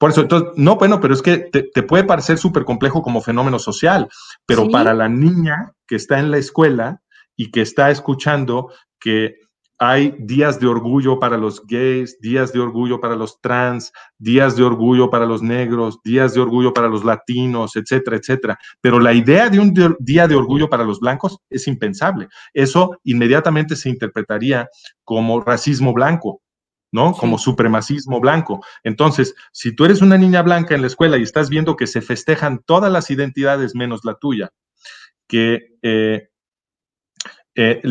Por 0.00 0.12
eso, 0.12 0.22
entonces, 0.22 0.48
no, 0.56 0.76
bueno, 0.76 0.98
pero 0.98 1.12
es 1.12 1.20
que 1.20 1.36
te, 1.36 1.82
puede 1.82 2.04
parecer 2.04 2.38
súper 2.38 2.64
complejo 2.64 3.02
como 3.02 3.20
fenómeno 3.20 3.58
social, 3.58 4.08
pero 4.46 4.70
para 4.70 4.94
la 4.94 5.10
niña 5.10 5.72
que 5.86 5.96
está 5.96 6.18
en 6.18 6.30
la 6.30 6.38
escuela 6.38 7.02
y 7.36 7.50
que 7.50 7.60
está 7.60 7.90
escuchando 7.90 8.72
que 8.98 9.36
hay 9.78 10.14
días 10.18 10.58
de 10.58 10.68
orgullo 10.68 11.18
para 11.18 11.36
los 11.36 11.66
gays, 11.66 12.18
días 12.18 12.50
de 12.54 12.60
orgullo 12.60 12.98
para 12.98 13.14
los 13.14 13.42
trans, 13.42 13.92
días 14.18 14.56
de 14.56 14.62
orgullo 14.62 15.10
para 15.10 15.26
los 15.26 15.42
negros, 15.42 16.00
días 16.02 16.32
de 16.32 16.40
orgullo 16.40 16.72
para 16.72 16.88
los 16.88 17.04
latinos, 17.04 17.76
etcétera, 17.76 18.16
etcétera. 18.16 18.58
Pero 18.80 19.00
la 19.00 19.12
idea 19.12 19.50
de 19.50 19.58
un 19.58 19.74
día 19.98 20.26
de 20.26 20.34
orgullo 20.34 20.70
para 20.70 20.84
los 20.84 20.98
blancos 20.98 21.36
es 21.50 21.66
impensable. 21.66 22.28
Eso 22.54 22.98
inmediatamente 23.04 23.76
se 23.76 23.90
interpretaría 23.90 24.66
como 25.04 25.42
racismo 25.42 25.92
blanco, 25.92 26.40
¿no? 26.92 27.12
Como 27.12 27.38
supremacismo 27.38 28.20
blanco. 28.20 28.64
Entonces, 28.82 29.34
si 29.52 29.74
tú 29.74 29.84
eres 29.84 30.02
una 30.02 30.18
niña 30.18 30.42
blanca 30.42 30.74
en 30.74 30.80
la 30.80 30.86
escuela 30.86 31.18
y 31.18 31.22
estás 31.22 31.48
viendo 31.48 31.76
que 31.76 31.86
se 31.86 32.02
festejan 32.02 32.60
todas 32.64 32.90
las 32.92 33.10
identidades 33.10 33.74
menos 33.74 34.00
la 34.04 34.14
tuya, 34.14 34.50
que 35.28 35.76
eh, 35.82 36.28
eh, 37.54 37.82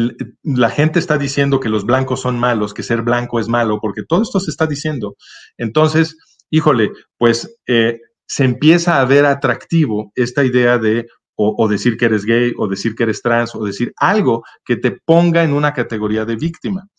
la 0.43 0.69
gente 0.69 0.99
está 0.99 1.17
diciendo 1.17 1.59
que 1.59 1.69
los 1.69 1.85
blancos 1.85 2.21
son 2.21 2.39
malos, 2.39 2.73
que 2.73 2.83
ser 2.83 3.01
blanco 3.01 3.39
es 3.39 3.47
malo, 3.47 3.79
porque 3.81 4.03
todo 4.03 4.21
esto 4.21 4.39
se 4.39 4.51
está 4.51 4.65
diciendo. 4.65 5.15
Entonces, 5.57 6.17
híjole, 6.49 6.91
pues 7.17 7.57
eh, 7.67 7.99
se 8.27 8.43
empieza 8.45 8.99
a 8.99 9.05
ver 9.05 9.25
atractivo 9.25 10.11
esta 10.15 10.43
idea 10.43 10.77
de 10.77 11.07
o, 11.41 11.69
decir 11.69 11.95
que 11.95 12.03
eres 12.03 12.25
gay, 12.25 12.51
o 12.57 12.67
decir 12.67 12.95
que 12.95 13.03
eres 13.03 13.21
trans, 13.21 13.55
o 13.55 13.63
decir 13.63 13.93
algo 13.95 14.43
que 14.65 14.75
te 14.75 14.91
ponga 14.91 15.41
en 15.41 15.53
una 15.53 15.73
categoría 15.73 16.25
de 16.25 16.35
víctima. 16.35 16.89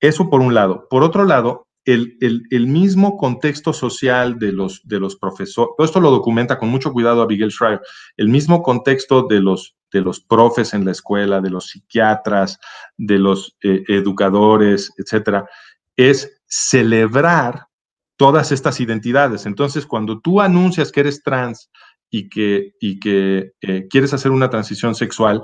Eso 0.00 0.30
por 0.30 0.40
un 0.40 0.54
lado. 0.54 0.86
Por 0.88 1.02
otro 1.02 1.24
lado, 1.24 1.68
el, 1.84 2.66
mismo 2.66 3.16
contexto 3.16 3.72
social 3.72 4.38
de 4.38 4.52
los, 4.52 4.86
de 4.86 5.00
los 5.00 5.16
profesores, 5.16 5.74
todo 5.76 5.84
esto 5.86 6.00
lo 6.00 6.10
documenta 6.10 6.58
con 6.58 6.68
mucho 6.68 6.92
cuidado 6.92 7.22
Abigail 7.22 7.50
Schreier, 7.50 7.80
el 8.16 8.28
mismo 8.28 8.62
contexto 8.62 9.22
de 9.22 9.40
los, 9.40 9.74
de 9.90 10.02
los 10.02 10.20
profes 10.20 10.74
en 10.74 10.84
la 10.84 10.92
escuela, 10.92 11.40
de 11.40 11.50
los 11.50 11.68
psiquiatras, 11.68 12.58
de 12.98 13.18
los 13.18 13.56
eh, 13.62 13.84
educadores, 13.88 14.92
etcétera, 14.98 15.48
es 15.96 16.42
celebrar 16.46 17.68
todas 18.16 18.52
estas 18.52 18.80
identidades. 18.80 19.46
Entonces, 19.46 19.86
cuando 19.86 20.20
tú 20.20 20.40
anuncias 20.42 20.92
que 20.92 21.00
eres 21.00 21.22
trans 21.22 21.70
y 22.10 22.28
que, 22.28 22.74
y 22.80 23.00
que 23.00 23.52
eh, 23.62 23.86
quieres 23.88 24.12
hacer 24.12 24.30
una 24.30 24.50
transición 24.50 24.94
sexual, 24.94 25.40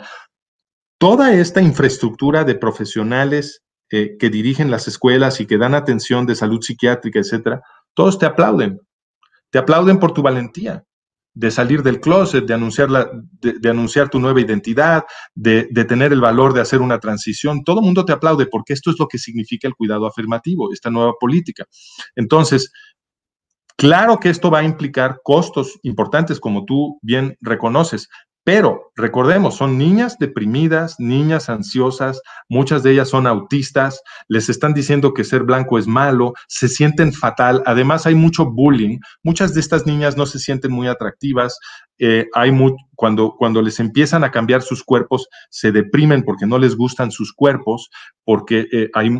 toda 0.99 1.33
esta 1.33 1.63
infraestructura 1.63 2.45
de 2.45 2.55
profesionales 2.55 3.64
que 3.89 4.31
dirigen 4.31 4.71
las 4.71 4.89
escuelas 4.89 5.41
y 5.41 5.47
que 5.47 5.59
dan 5.59 5.75
atención 5.75 6.27
de 6.27 6.35
salud 6.35 6.61
psiquiátrica, 6.61 7.21
etcétera, 7.21 7.63
todos 7.95 8.19
te 8.19 8.27
aplauden. 8.27 8.81
Te 9.51 9.59
aplauden 9.59 9.99
por 9.99 10.13
tu 10.13 10.23
valentía 10.23 10.85
de 11.35 11.51
salir 11.51 11.83
del 11.83 12.01
closet, 12.01 12.47
de 12.47 12.55
anunciar, 12.55 12.91
la, 12.91 13.11
de, 13.41 13.69
anunciar 13.69 14.09
tu 14.09 14.21
nueva 14.21 14.41
identidad, 14.41 15.05
de, 15.35 15.67
de, 15.71 15.85
tener 15.85 16.13
el 16.13 16.21
valor 16.21 16.55
de 16.55 16.61
hacer 16.61 16.81
una 16.81 17.01
transición. 17.01 17.65
Todo 17.65 17.81
el 17.81 17.85
mundo 17.85 18.05
te 18.05 18.13
aplaude 18.13 18.47
porque 18.47 18.73
esto 18.73 18.91
es 18.91 18.97
lo 18.99 19.09
que 19.09 19.19
significa 19.19 19.67
el 19.67 19.75
cuidado 19.75 20.07
afirmativo, 20.07 20.73
esta 20.73 20.91
nueva 20.91 21.15
política. 21.19 21.65
Entonces, 22.15 22.71
claro 23.77 24.21
que 24.21 24.31
esto 24.31 24.49
va 24.49 24.61
a 24.61 24.65
implicar 24.65 25.21
costos 25.25 25.81
importantes, 25.83 26.39
como 26.39 26.65
tú 26.65 26.99
bien 27.03 27.37
reconoces, 27.41 28.09
pero 28.45 28.93
recordemos, 28.95 29.57
son 29.57 29.79
niñas 29.79 30.19
deprimidas, 30.19 30.97
niñas 30.99 31.49
ansiosas, 31.49 32.21
muchas 32.49 32.83
de 32.83 32.93
ellas 32.93 33.09
son 33.09 33.27
autistas, 33.27 34.03
les 34.29 34.51
están 34.51 34.75
diciendo 34.75 35.15
que 35.15 35.25
ser 35.25 35.45
blanco 35.45 35.79
es 35.79 35.87
malo, 35.87 36.35
se 36.47 36.69
sienten 36.69 37.15
fatal, 37.15 37.63
además 37.65 38.07
hay 38.07 38.15
mucho 38.15 38.45
bullying, 38.45 38.99
muchas 39.23 39.55
de 39.55 39.61
estas 39.61 39.87
niñas 39.87 40.19
no 40.19 40.27
se 40.27 40.39
sienten 40.39 40.73
muy 40.73 40.89
atractivas, 40.89 41.59
eh, 41.99 42.27
hay 42.35 42.51
cuando, 42.97 43.37
cuando 43.37 43.63
les 43.63 43.79
empiezan 43.81 44.25
a 44.25 44.31
cambiar 44.31 44.63
sus 44.63 44.83
cuerpos, 44.83 45.29
se 45.51 45.73
deprimen 45.73 46.23
porque 46.23 46.47
no 46.47 46.59
les 46.59 46.77
gustan 46.77 47.11
sus 47.11 47.33
cuerpos, 47.33 47.91
porque 48.25 48.67
eh, 48.73 48.91
hay, 48.95 49.11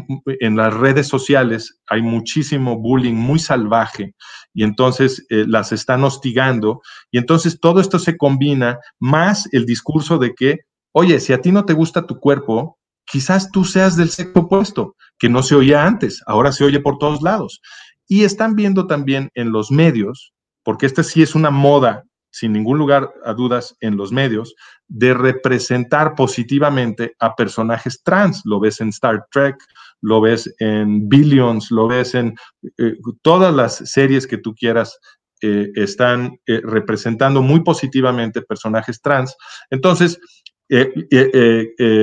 en 0.41 0.57
las 0.57 0.75
redes 0.75 1.07
sociales 1.07 1.81
hay 1.89 2.03
muchísimo 2.03 2.79
bullying 2.79 3.15
muy 3.15 3.39
salvaje 3.39 4.15
y 4.53 4.65
entonces 4.65 5.25
eh, 5.31 5.45
las 5.47 5.73
están 5.73 6.05
hostigando 6.05 6.81
y 7.11 7.19
entonces 7.19 7.61
todo 7.61 7.81
esto 7.81 7.99
se 7.99 8.17
combina 8.17 8.79
más 8.99 9.49
el 9.53 9.67
discurso 9.67 10.19
de 10.19 10.35
que, 10.35 10.61
oye, 10.93 11.21
si 11.21 11.33
a 11.33 11.41
ti 11.41 11.53
no 11.53 11.65
te 11.65 11.73
gusta 11.73 12.07
tu 12.07 12.19
cuerpo, 12.19 12.79
quizás 13.05 13.51
tú 13.51 13.65
seas 13.65 13.97
del 13.97 14.11
sexo 14.11 14.41
opuesto, 14.41 14.97
que 15.19 15.29
no 15.29 15.43
se 15.43 15.55
oía 15.55 15.85
antes, 15.85 16.23
ahora 16.27 16.53
se 16.53 16.65
oye 16.65 16.81
por 16.81 16.99
todos 16.99 17.23
lados. 17.23 17.61
Y 18.07 18.25
están 18.25 18.55
viendo 18.55 18.87
también 18.87 19.31
en 19.35 19.51
los 19.51 19.71
medios, 19.71 20.33
porque 20.63 20.87
esta 20.87 21.03
sí 21.03 21.23
es 21.23 21.35
una 21.35 21.51
moda 21.51 22.05
sin 22.35 22.53
ningún 22.53 22.79
lugar 22.79 23.13
a 23.25 23.33
dudas 23.33 23.77
en 23.81 23.97
los 23.97 24.11
medios, 24.11 24.57
de 24.89 25.15
representar 25.15 26.17
positivamente 26.17 27.15
a 27.21 27.37
personajes 27.37 28.03
trans. 28.03 28.43
Lo 28.45 28.59
ves 28.59 28.81
en 28.81 28.89
Star 28.89 29.25
Trek, 29.31 29.57
lo 30.01 30.21
ves 30.21 30.53
en 30.59 31.09
Billions, 31.09 31.71
lo 31.71 31.87
ves 31.87 32.17
en 32.17 32.35
eh, 32.77 32.97
todas 33.23 33.55
las 33.55 33.77
series 33.77 34.27
que 34.27 34.39
tú 34.39 34.53
quieras. 34.53 34.99
Eh, 35.43 35.71
están 35.77 36.37
eh, 36.47 36.61
representando 36.65 37.41
muy 37.41 37.61
positivamente 37.61 38.43
personajes 38.43 39.01
trans. 39.01 39.37
Entonces, 39.71 40.19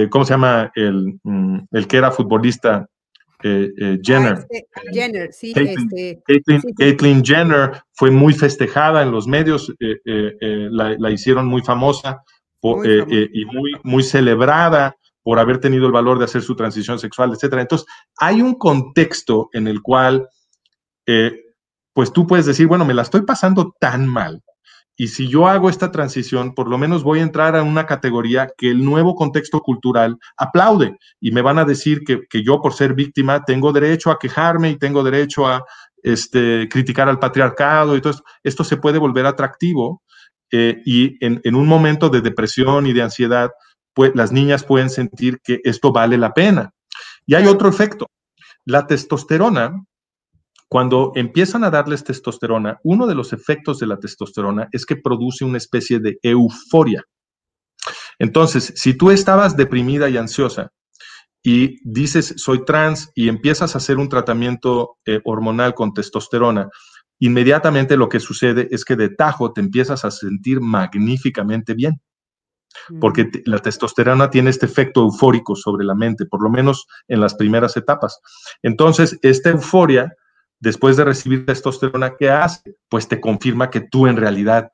¿cómo 0.09 0.25
se 0.25 0.33
llama 0.33 0.71
el, 0.75 1.19
mm, 1.23 1.59
el 1.71 1.87
que 1.87 1.97
era 1.97 2.11
futbolista? 2.11 2.87
Eh, 3.43 3.71
eh, 3.77 3.99
Jenner. 4.01 4.33
Ah, 4.33 4.45
este, 4.49 4.67
Jenner, 4.91 5.33
sí. 5.33 5.53
Caitlyn, 5.53 7.17
este, 7.17 7.23
Jenner 7.23 7.83
fue 7.93 8.11
muy 8.11 8.33
festejada 8.33 9.01
en 9.01 9.11
los 9.11 9.27
medios, 9.27 9.73
eh, 9.79 10.67
la, 10.71 11.11
hicieron 11.11 11.47
muy 11.47 11.61
famosa 11.61 12.23
y 12.63 13.45
muy, 13.45 13.71
muy 13.83 14.03
celebrada 14.03 14.95
por 15.23 15.39
haber 15.39 15.59
tenido 15.59 15.85
el 15.85 15.91
valor 15.91 16.17
de 16.17 16.25
hacer 16.25 16.41
su 16.41 16.55
transición 16.55 16.99
sexual, 16.99 17.31
etcétera. 17.31 17.61
Entonces, 17.61 17.87
hay 18.17 18.41
un 18.41 18.55
contexto 18.55 19.49
en 19.53 19.67
el 19.67 19.81
cual, 19.81 20.27
pues 21.93 22.13
tú 22.13 22.25
puedes 22.27 22.45
decir, 22.45 22.67
bueno, 22.67 22.85
me 22.85 22.93
la 22.93 23.01
estoy 23.01 23.21
pasando 23.21 23.75
tan 23.79 24.07
mal 24.07 24.41
y 24.97 25.07
si 25.07 25.27
yo 25.27 25.47
hago 25.47 25.69
esta 25.69 25.91
transición, 25.91 26.53
por 26.53 26.67
lo 26.67 26.77
menos 26.77 27.03
voy 27.03 27.19
a 27.19 27.23
entrar 27.23 27.55
a 27.55 27.63
una 27.63 27.85
categoría 27.85 28.49
que 28.57 28.69
el 28.69 28.83
nuevo 28.83 29.15
contexto 29.15 29.61
cultural 29.61 30.17
aplaude 30.37 30.97
y 31.19 31.31
me 31.31 31.41
van 31.41 31.59
a 31.59 31.65
decir 31.65 32.03
que, 32.03 32.43
yo 32.43 32.61
por 32.61 32.73
ser 32.73 32.93
víctima 32.93 33.43
tengo 33.43 33.71
derecho 33.71 34.11
a 34.11 34.19
quejarme 34.19 34.69
y 34.69 34.77
tengo 34.77 35.03
derecho 35.03 35.47
a 35.47 35.63
este, 36.03 36.67
criticar 36.69 37.09
al 37.09 37.19
patriarcado 37.19 37.95
y 37.95 38.01
esto. 38.43 38.63
Se 38.63 38.77
puede 38.77 38.99
volver 38.99 39.25
atractivo 39.25 40.03
eh, 40.51 40.81
y 40.85 41.17
en, 41.25 41.55
un 41.55 41.67
momento 41.67 42.09
de 42.09 42.21
depresión 42.21 42.85
y 42.85 42.93
de 42.93 43.01
ansiedad, 43.01 43.49
pues 43.93 44.11
las 44.13 44.31
niñas 44.31 44.63
pueden 44.63 44.89
sentir 44.89 45.39
que 45.43 45.61
esto 45.63 45.91
vale 45.91 46.17
la 46.17 46.33
pena. 46.33 46.71
Y 47.25 47.35
hay 47.35 47.47
otro 47.47 47.69
efecto. 47.69 48.07
La 48.65 48.85
testosterona 48.85 49.83
cuando 50.71 51.11
empiezan 51.15 51.65
a 51.65 51.69
darles 51.69 52.05
testosterona, 52.05 52.79
uno 52.83 53.05
de 53.05 53.13
los 53.13 53.33
efectos 53.33 53.77
de 53.79 53.87
la 53.87 53.99
testosterona 53.99 54.69
es 54.71 54.85
que 54.85 54.95
produce 54.95 55.43
una 55.43 55.57
especie 55.57 55.99
de 55.99 56.17
euforia. 56.23 57.03
Entonces, 58.17 58.71
si 58.77 58.93
tú 58.93 59.11
estabas 59.11 59.57
deprimida 59.57 60.07
y 60.07 60.15
ansiosa 60.15 60.69
y 61.43 61.75
dices 61.83 62.35
soy 62.37 62.63
trans 62.63 63.11
y 63.15 63.27
empiezas 63.27 63.75
a 63.75 63.79
hacer 63.79 63.97
un 63.97 64.07
tratamiento 64.07 64.95
eh, 65.05 65.19
hormonal 65.25 65.73
con 65.73 65.93
testosterona, 65.93 66.69
inmediatamente 67.19 67.97
lo 67.97 68.07
que 68.07 68.21
sucede 68.21 68.69
es 68.71 68.85
que 68.85 68.95
de 68.95 69.09
tajo 69.09 69.51
te 69.51 69.59
empiezas 69.59 70.05
a 70.05 70.11
sentir 70.11 70.61
magníficamente 70.61 71.73
bien. 71.73 72.01
Porque 73.01 73.29
la 73.43 73.59
testosterona 73.59 74.29
tiene 74.29 74.49
este 74.49 74.67
efecto 74.67 75.01
eufórico 75.01 75.53
sobre 75.57 75.83
la 75.83 75.95
mente, 75.95 76.25
por 76.25 76.41
lo 76.41 76.49
menos 76.49 76.87
en 77.09 77.19
las 77.19 77.35
primeras 77.35 77.75
etapas. 77.75 78.21
Entonces, 78.63 79.19
esta 79.21 79.49
euforia 79.49 80.15
después 80.61 80.95
de 80.95 81.03
recibir 81.03 81.45
testosterona, 81.45 82.15
¿qué 82.17 82.29
hace? 82.29 82.77
Pues 82.87 83.07
te 83.07 83.19
confirma 83.19 83.69
que 83.69 83.81
tú 83.81 84.07
en 84.07 84.15
realidad 84.15 84.71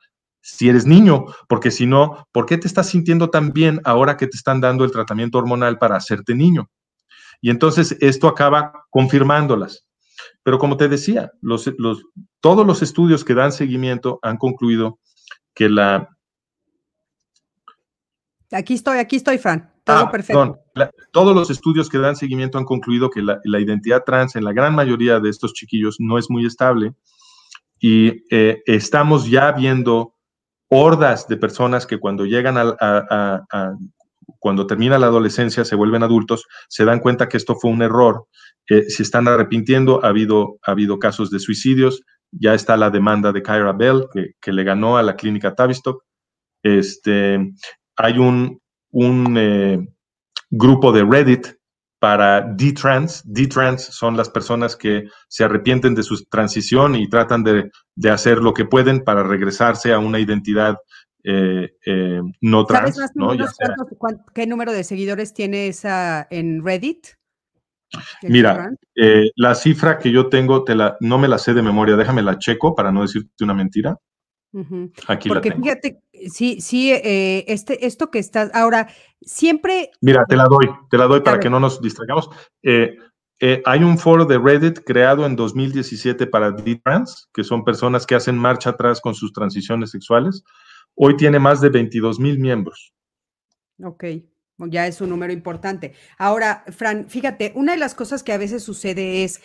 si 0.49 0.69
eres 0.69 0.85
niño, 0.85 1.25
porque 1.49 1.71
si 1.71 1.85
no, 1.85 2.25
¿por 2.31 2.45
qué 2.45 2.57
te 2.57 2.67
estás 2.67 2.87
sintiendo 2.87 3.29
tan 3.29 3.51
bien 3.51 3.81
ahora 3.83 4.15
que 4.15 4.27
te 4.27 4.37
están 4.37 4.61
dando 4.61 4.85
el 4.85 4.91
tratamiento 4.91 5.37
hormonal 5.37 5.77
para 5.77 5.97
hacerte 5.97 6.35
niño? 6.35 6.69
Y 7.41 7.49
entonces 7.49 7.97
esto 7.99 8.29
acaba 8.29 8.85
confirmándolas. 8.89 9.85
Pero 10.43 10.57
como 10.57 10.77
te 10.77 10.87
decía, 10.87 11.31
todos 12.39 12.65
los 12.65 12.81
estudios 12.81 13.25
que 13.25 13.33
dan 13.33 13.51
seguimiento 13.51 14.19
han 14.21 14.37
concluido 14.37 14.99
que 15.53 15.67
la... 15.67 16.07
Aquí 18.51 18.75
estoy, 18.75 18.99
aquí 18.99 19.17
estoy, 19.17 19.37
Fran. 19.39 19.76
Todo 19.87 19.99
ah, 19.99 20.11
perfecto. 20.11 20.59
todos 21.11 21.33
los 21.33 21.49
estudios 21.49 21.89
que 21.89 21.97
dan 21.97 22.17
seguimiento 22.17 22.57
han 22.57 22.65
concluido 22.65 23.09
que 23.09 23.21
la, 23.21 23.39
identidad 23.59 24.03
trans 24.05 24.35
en 24.35 24.43
la 24.43 24.51
gran 24.51 24.75
mayoría 24.75 25.21
de 25.21 25.29
estos 25.29 25.53
chiquillos 25.53 25.95
no 25.99 26.17
es 26.17 26.29
muy 26.29 26.45
estable 26.45 26.93
y 27.79 28.25
eh, 28.29 28.61
estamos 28.65 29.29
ya 29.29 29.53
viendo 29.53 30.13
hordas 30.67 31.29
de 31.29 31.37
personas 31.37 31.87
que 31.87 31.99
cuando 31.99 32.25
llegan 32.25 32.55
a, 32.57 33.45
cuando 34.39 34.67
termina 34.67 34.99
la 34.99 35.07
adolescencia, 35.07 35.63
se 35.63 35.75
vuelven 35.77 36.03
adultos, 36.03 36.47
se 36.67 36.83
dan 36.83 36.99
cuenta 36.99 37.29
que 37.29 37.37
esto 37.37 37.55
fue 37.55 37.71
un 37.71 37.81
error, 37.81 38.27
eh, 38.69 38.89
se 38.89 39.03
están 39.03 39.29
arrepintiendo, 39.29 40.03
ha 40.03 40.09
habido, 40.09 40.59
ha 40.65 40.71
habido 40.71 40.99
casos 40.99 41.31
de 41.31 41.39
suicidios, 41.39 42.03
ya 42.31 42.53
está 42.53 42.75
la 42.75 42.89
demanda 42.89 43.31
de 43.31 43.41
Kyra 43.41 43.71
Bell, 43.71 44.07
que, 44.11 44.31
que 44.41 44.51
le 44.51 44.65
ganó 44.65 44.97
a 44.97 45.03
la 45.03 45.15
clínica 45.15 45.55
Tavistock. 45.55 46.03
Este, 46.61 47.53
hay 47.95 48.17
un, 48.17 48.59
un 48.91 49.37
eh, 49.37 49.87
grupo 50.49 50.91
de 50.91 51.03
Reddit 51.03 51.47
para 51.99 52.41
D-Trans. 52.41 53.23
D-Trans 53.25 53.83
son 53.83 54.15
las 54.15 54.29
personas 54.29 54.75
que 54.75 55.07
se 55.27 55.43
arrepienten 55.43 55.95
de 55.95 56.03
su 56.03 56.23
transición 56.25 56.95
y 56.95 57.09
tratan 57.09 57.43
de, 57.43 57.71
hacer 58.09 58.39
lo 58.39 58.53
que 58.53 58.65
pueden 58.65 59.03
para 59.03 59.23
regresarse 59.23 59.93
a 59.93 59.99
una 59.99 60.19
identidad 60.19 60.77
eh, 61.23 61.71
eh, 61.85 62.21
no 62.41 62.65
trans. 62.65 62.97
¿Qué 64.33 64.47
número 64.47 64.71
de 64.71 64.83
seguidores 64.83 65.33
tiene 65.33 65.67
esa 65.67 66.27
en 66.29 66.63
Reddit? 66.63 67.07
Mira, 68.21 68.69
la 69.35 69.55
cifra 69.55 69.97
que 69.97 70.11
yo 70.11 70.27
tengo, 70.27 70.63
te 70.63 70.75
la, 70.75 70.97
no 70.99 71.17
me 71.17 71.27
la 71.27 71.37
sé 71.37 71.53
de 71.53 71.61
memoria, 71.61 71.95
déjame 71.95 72.21
la 72.21 72.37
checo 72.37 72.75
para 72.75 72.91
no 72.91 73.01
decirte 73.01 73.43
una 73.43 73.53
mentira. 73.53 73.97
Aquí 75.07 75.29
Porque 75.29 75.51
fíjate, 75.51 75.99
sí, 76.31 76.61
sí, 76.61 76.91
eh, 76.91 77.45
este, 77.47 77.85
esto 77.85 78.11
que 78.11 78.19
estás, 78.19 78.51
ahora, 78.53 78.89
siempre... 79.21 79.91
Mira, 80.01 80.25
te 80.27 80.35
la 80.35 80.45
doy, 80.45 80.69
te 80.89 80.97
la 80.97 81.05
doy 81.05 81.21
para 81.21 81.39
que 81.39 81.49
no 81.49 81.59
nos 81.59 81.81
distraigamos. 81.81 82.29
Eh, 82.63 82.97
eh, 83.39 83.61
hay 83.65 83.83
un 83.83 83.97
foro 83.97 84.25
de 84.25 84.39
Reddit 84.39 84.79
creado 84.83 85.25
en 85.25 85.35
2017 85.35 86.25
para 86.27 86.51
D-Trans, 86.51 87.29
que 87.33 87.43
son 87.43 87.63
personas 87.63 88.05
que 88.07 88.15
hacen 88.15 88.37
marcha 88.37 88.71
atrás 88.71 88.99
con 88.99 89.13
sus 89.13 89.31
transiciones 89.31 89.91
sexuales. 89.91 90.43
Hoy 90.95 91.15
tiene 91.15 91.37
más 91.37 91.61
de 91.61 91.69
22 91.69 92.19
mil 92.19 92.39
miembros. 92.39 92.93
Ok, 93.83 94.05
ya 94.57 94.87
es 94.87 95.01
un 95.01 95.09
número 95.09 95.31
importante. 95.31 95.93
Ahora, 96.17 96.63
Fran, 96.69 97.07
fíjate, 97.09 97.51
una 97.55 97.73
de 97.73 97.77
las 97.77 97.93
cosas 97.93 98.23
que 98.23 98.33
a 98.33 98.39
veces 98.39 98.63
sucede 98.63 99.23
es 99.23 99.41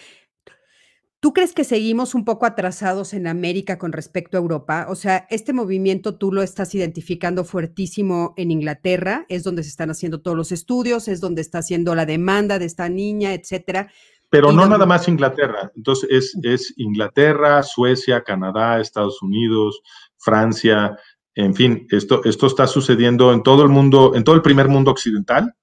¿Tú 1.23 1.33
crees 1.33 1.53
que 1.53 1.63
seguimos 1.63 2.17
un 2.17 2.25
poco 2.25 2.47
atrasados 2.47 3.15
en 3.15 3.29
América 3.29 3.79
con 3.79 3.93
respecto 3.93 4.37
a 4.37 4.41
Europa? 4.41 4.87
O 4.89 4.97
sea, 4.97 5.29
este 5.31 5.53
movimiento 5.53 6.17
tú 6.17 6.33
lo 6.33 6.43
estás 6.43 6.75
identificando 6.75 7.45
fuertísimo 7.45 8.35
en 8.37 8.51
Inglaterra, 8.51 9.25
es 9.29 9.45
donde 9.45 9.63
se 9.63 9.69
están 9.69 9.93
haciendo 9.93 10.21
todos 10.21 10.37
los 10.37 10.51
estudios, 10.51 11.07
es 11.07 11.21
donde 11.21 11.41
está 11.41 11.59
haciendo 11.59 11.95
la 11.95 12.07
demanda 12.07 12.59
de 12.59 12.65
esta 12.65 12.89
niña, 12.89 13.35
etcétera. 13.35 13.89
Pero 14.31 14.51
no 14.51 14.67
nada 14.67 14.85
más 14.85 15.07
Inglaterra, 15.07 15.71
entonces 15.77 16.09
es, 16.11 16.39
es 16.43 16.75
Inglaterra, 16.77 17.63
Suecia, 17.63 18.25
Canadá, 18.25 18.81
Estados 18.81 19.23
Unidos, 19.23 19.81
Francia, 20.19 20.97
en 21.37 21.55
fin, 21.55 21.87
esto, 21.91 22.25
esto 22.25 22.49
está 22.49 22.67
sucediendo 22.67 23.33
en 23.33 23.45
todo 23.45 23.63
el 23.63 23.69
mundo, 23.69 24.17
en 24.17 24.25
todo 24.25 24.35
el 24.35 24.43
primer 24.43 24.67
mundo 24.67 24.91
occidental, 24.91 25.55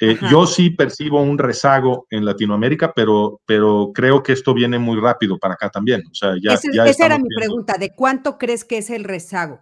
eh, 0.00 0.18
yo 0.30 0.46
sí 0.46 0.70
percibo 0.70 1.20
un 1.20 1.38
rezago 1.38 2.06
en 2.10 2.24
Latinoamérica, 2.24 2.92
pero, 2.94 3.40
pero 3.44 3.90
creo 3.92 4.22
que 4.22 4.32
esto 4.32 4.54
viene 4.54 4.78
muy 4.78 5.00
rápido 5.00 5.38
para 5.38 5.54
acá 5.54 5.70
también. 5.70 6.02
O 6.10 6.14
sea, 6.14 6.34
ya, 6.40 6.54
esa 6.54 7.06
era 7.06 7.18
mi 7.18 7.28
pregunta, 7.36 7.76
¿de 7.78 7.94
cuánto 7.94 8.38
crees 8.38 8.64
que 8.64 8.78
es 8.78 8.90
el 8.90 9.04
rezago? 9.04 9.60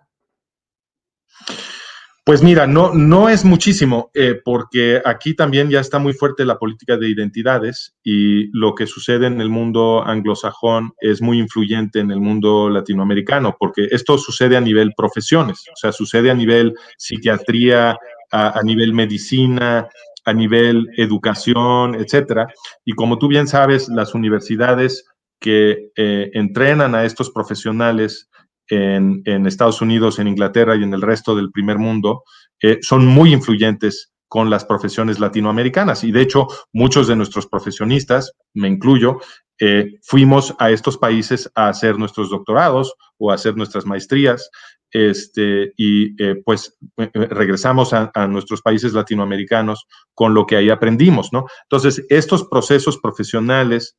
Pues 2.26 2.43
mira, 2.43 2.66
no, 2.66 2.93
no 2.93 3.28
es 3.28 3.45
muchísimo, 3.45 4.11
eh, 4.12 4.41
porque 4.45 5.01
aquí 5.05 5.37
también 5.37 5.70
ya 5.70 5.78
está 5.78 6.01
muy 6.01 6.12
fuerte 6.12 6.45
la 6.45 6.59
política 6.59 6.97
de 6.97 7.09
identidades 7.09 7.95
y 8.03 8.49
lo 8.49 8.74
que 8.74 8.89
sucede 8.89 9.28
en 9.28 9.41
el 9.41 9.49
mundo 9.49 10.03
anglosajón 10.05 10.93
es 11.01 11.22
muy 11.22 11.39
influyente 11.39 12.01
en 12.01 12.11
el 12.11 12.20
mundo 12.20 12.68
latinoamericano, 12.68 13.55
porque 13.57 13.87
esto 13.93 14.18
sucede 14.18 14.57
a 14.57 14.61
nivel 14.61 14.93
profesiones, 14.97 15.64
o 15.72 15.76
sea, 15.76 15.93
sucede 15.93 16.28
a 16.28 16.34
nivel 16.34 16.74
psiquiatría, 16.99 17.97
a 18.32 18.61
nivel 18.64 18.93
medicina, 18.93 19.89
a 20.26 20.34
nivel 20.34 20.88
educación, 20.96 21.94
etcétera. 21.94 22.48
Y 22.84 22.92
como 22.92 23.18
tú 23.18 23.28
bien 23.28 23.46
sabes, 23.46 23.88
las 23.88 24.14
universidades 24.14 25.06
que 25.40 25.90
eh, 25.96 26.30
entrenan 26.34 26.94
a 26.94 27.04
estos 27.04 27.30
profesionales 27.30 28.28
en, 28.68 29.22
Estados 29.46 29.80
Unidos, 29.80 30.18
en 30.18 30.26
Inglaterra 30.26 30.74
y 30.74 30.82
en 30.82 30.92
el 30.92 31.00
resto 31.00 31.36
del 31.36 31.52
primer 31.52 31.78
mundo 31.78 32.24
eh, 32.60 32.78
son 32.82 33.06
muy 33.06 33.32
influyentes 33.32 34.12
con 34.28 34.50
las 34.50 34.64
profesiones 34.64 35.20
latinoamericanas. 35.20 36.02
Y 36.02 36.10
de 36.10 36.22
hecho, 36.22 36.48
muchos 36.72 37.06
de 37.06 37.14
nuestros 37.14 37.46
profesionistas, 37.46 38.32
me 38.54 38.66
incluyo, 38.66 39.20
eh, 39.60 39.98
fuimos 40.02 40.54
a 40.58 40.70
estos 40.70 40.98
países 40.98 41.50
a 41.54 41.68
hacer 41.68 41.98
nuestros 41.98 42.30
doctorados 42.30 42.92
o 43.18 43.30
a 43.30 43.34
hacer 43.34 43.56
nuestras 43.56 43.86
maestrías 43.86 44.50
este, 44.91 45.72
y 45.76 46.22
eh, 46.22 46.41
pues 46.45 46.76
eh, 46.97 47.11
regresamos 47.12 47.93
a, 47.93 48.11
nuestros 48.28 48.62
países 48.62 48.93
latinoamericanos 48.93 49.87
con 50.14 50.34
lo 50.34 50.47
que 50.47 50.57
ahí 50.57 50.70
aprendimos, 50.70 51.32
¿no? 51.32 51.47
Entonces, 51.64 52.05
estos 52.09 52.49
procesos 52.49 52.99
profesionales 52.99 53.97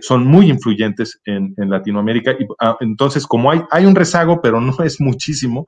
son 0.00 0.26
muy 0.26 0.50
influyentes 0.50 1.20
en, 1.24 1.54
Latinoamérica 1.56 2.32
y 2.32 2.46
ah, 2.60 2.76
entonces, 2.80 3.26
como 3.26 3.50
hay, 3.50 3.62
hay 3.70 3.86
un 3.86 3.94
rezago, 3.94 4.40
pero 4.42 4.60
no 4.60 4.82
es 4.82 5.00
muchísimo, 5.00 5.66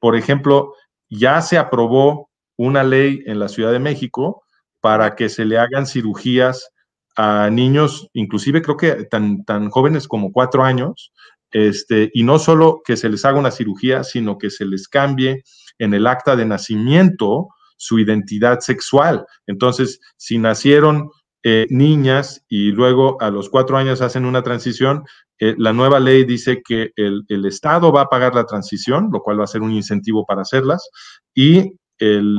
por 0.00 0.16
ejemplo, 0.16 0.72
ya 1.08 1.40
se 1.42 1.58
aprobó 1.58 2.30
una 2.56 2.84
ley 2.84 3.22
en 3.26 3.38
la 3.38 3.48
Ciudad 3.48 3.72
de 3.72 3.78
México 3.78 4.42
para 4.80 5.16
que 5.16 5.28
se 5.28 5.44
le 5.44 5.58
hagan 5.58 5.86
cirugías 5.86 6.70
a 7.16 7.48
niños, 7.50 8.08
inclusive 8.12 8.62
creo 8.62 8.76
que 8.76 9.04
tan, 9.04 9.44
tan 9.44 9.70
jóvenes 9.70 10.06
como 10.06 10.32
cuatro 10.32 10.64
años, 10.64 11.12
este, 11.56 12.10
y 12.12 12.22
no 12.22 12.38
solo 12.38 12.82
que 12.84 12.98
se 12.98 13.08
les 13.08 13.24
haga 13.24 13.38
una 13.38 13.50
cirugía, 13.50 14.04
sino 14.04 14.36
que 14.36 14.50
se 14.50 14.66
les 14.66 14.88
cambie 14.88 15.42
en 15.78 15.94
el 15.94 16.06
acta 16.06 16.36
de 16.36 16.44
nacimiento 16.44 17.48
su 17.78 17.98
identidad 17.98 18.60
sexual. 18.60 19.24
Entonces, 19.46 19.98
si 20.18 20.36
nacieron 20.36 21.08
eh, 21.42 21.66
niñas 21.70 22.44
y 22.46 22.72
luego 22.72 23.16
a 23.22 23.30
los 23.30 23.48
cuatro 23.48 23.78
años 23.78 24.02
hacen 24.02 24.26
una 24.26 24.42
transición, 24.42 25.04
eh, 25.38 25.54
la 25.56 25.72
nueva 25.72 25.98
ley 25.98 26.24
dice 26.24 26.60
que 26.62 26.90
el, 26.94 27.24
el, 27.28 27.46
Estado 27.46 27.90
va 27.90 28.02
a 28.02 28.08
pagar 28.08 28.34
la 28.34 28.44
transición, 28.44 29.08
lo 29.10 29.20
cual 29.20 29.40
va 29.40 29.44
a 29.44 29.46
ser 29.46 29.62
un 29.62 29.72
incentivo 29.72 30.26
para 30.26 30.42
hacerlas, 30.42 30.86
y 31.34 31.72
el, 31.98 32.38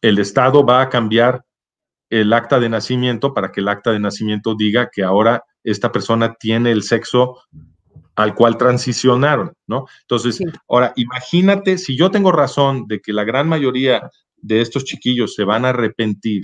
el 0.00 0.18
Estado 0.18 0.66
va 0.66 0.82
a 0.82 0.88
cambiar 0.88 1.44
el 2.10 2.32
acta 2.32 2.58
de 2.58 2.68
nacimiento 2.68 3.32
para 3.32 3.52
que 3.52 3.60
el 3.60 3.68
acta 3.68 3.92
de 3.92 4.00
nacimiento 4.00 4.56
diga 4.56 4.90
que 4.92 5.04
ahora 5.04 5.44
esta 5.62 5.92
persona 5.92 6.34
tiene 6.34 6.72
el 6.72 6.82
sexo 6.82 7.36
al 8.14 8.34
cual 8.34 8.58
transicionaron, 8.58 9.52
¿no? 9.66 9.86
Entonces, 10.02 10.40
ahora 10.68 10.92
imagínate, 10.96 11.78
si 11.78 11.96
yo 11.96 12.10
tengo 12.10 12.32
razón 12.32 12.86
de 12.86 13.00
que 13.00 13.12
la 13.12 13.24
gran 13.24 13.48
mayoría 13.48 14.10
de 14.36 14.60
estos 14.60 14.84
chiquillos 14.84 15.34
se 15.34 15.44
van 15.44 15.64
a 15.64 15.70
arrepentir, 15.70 16.42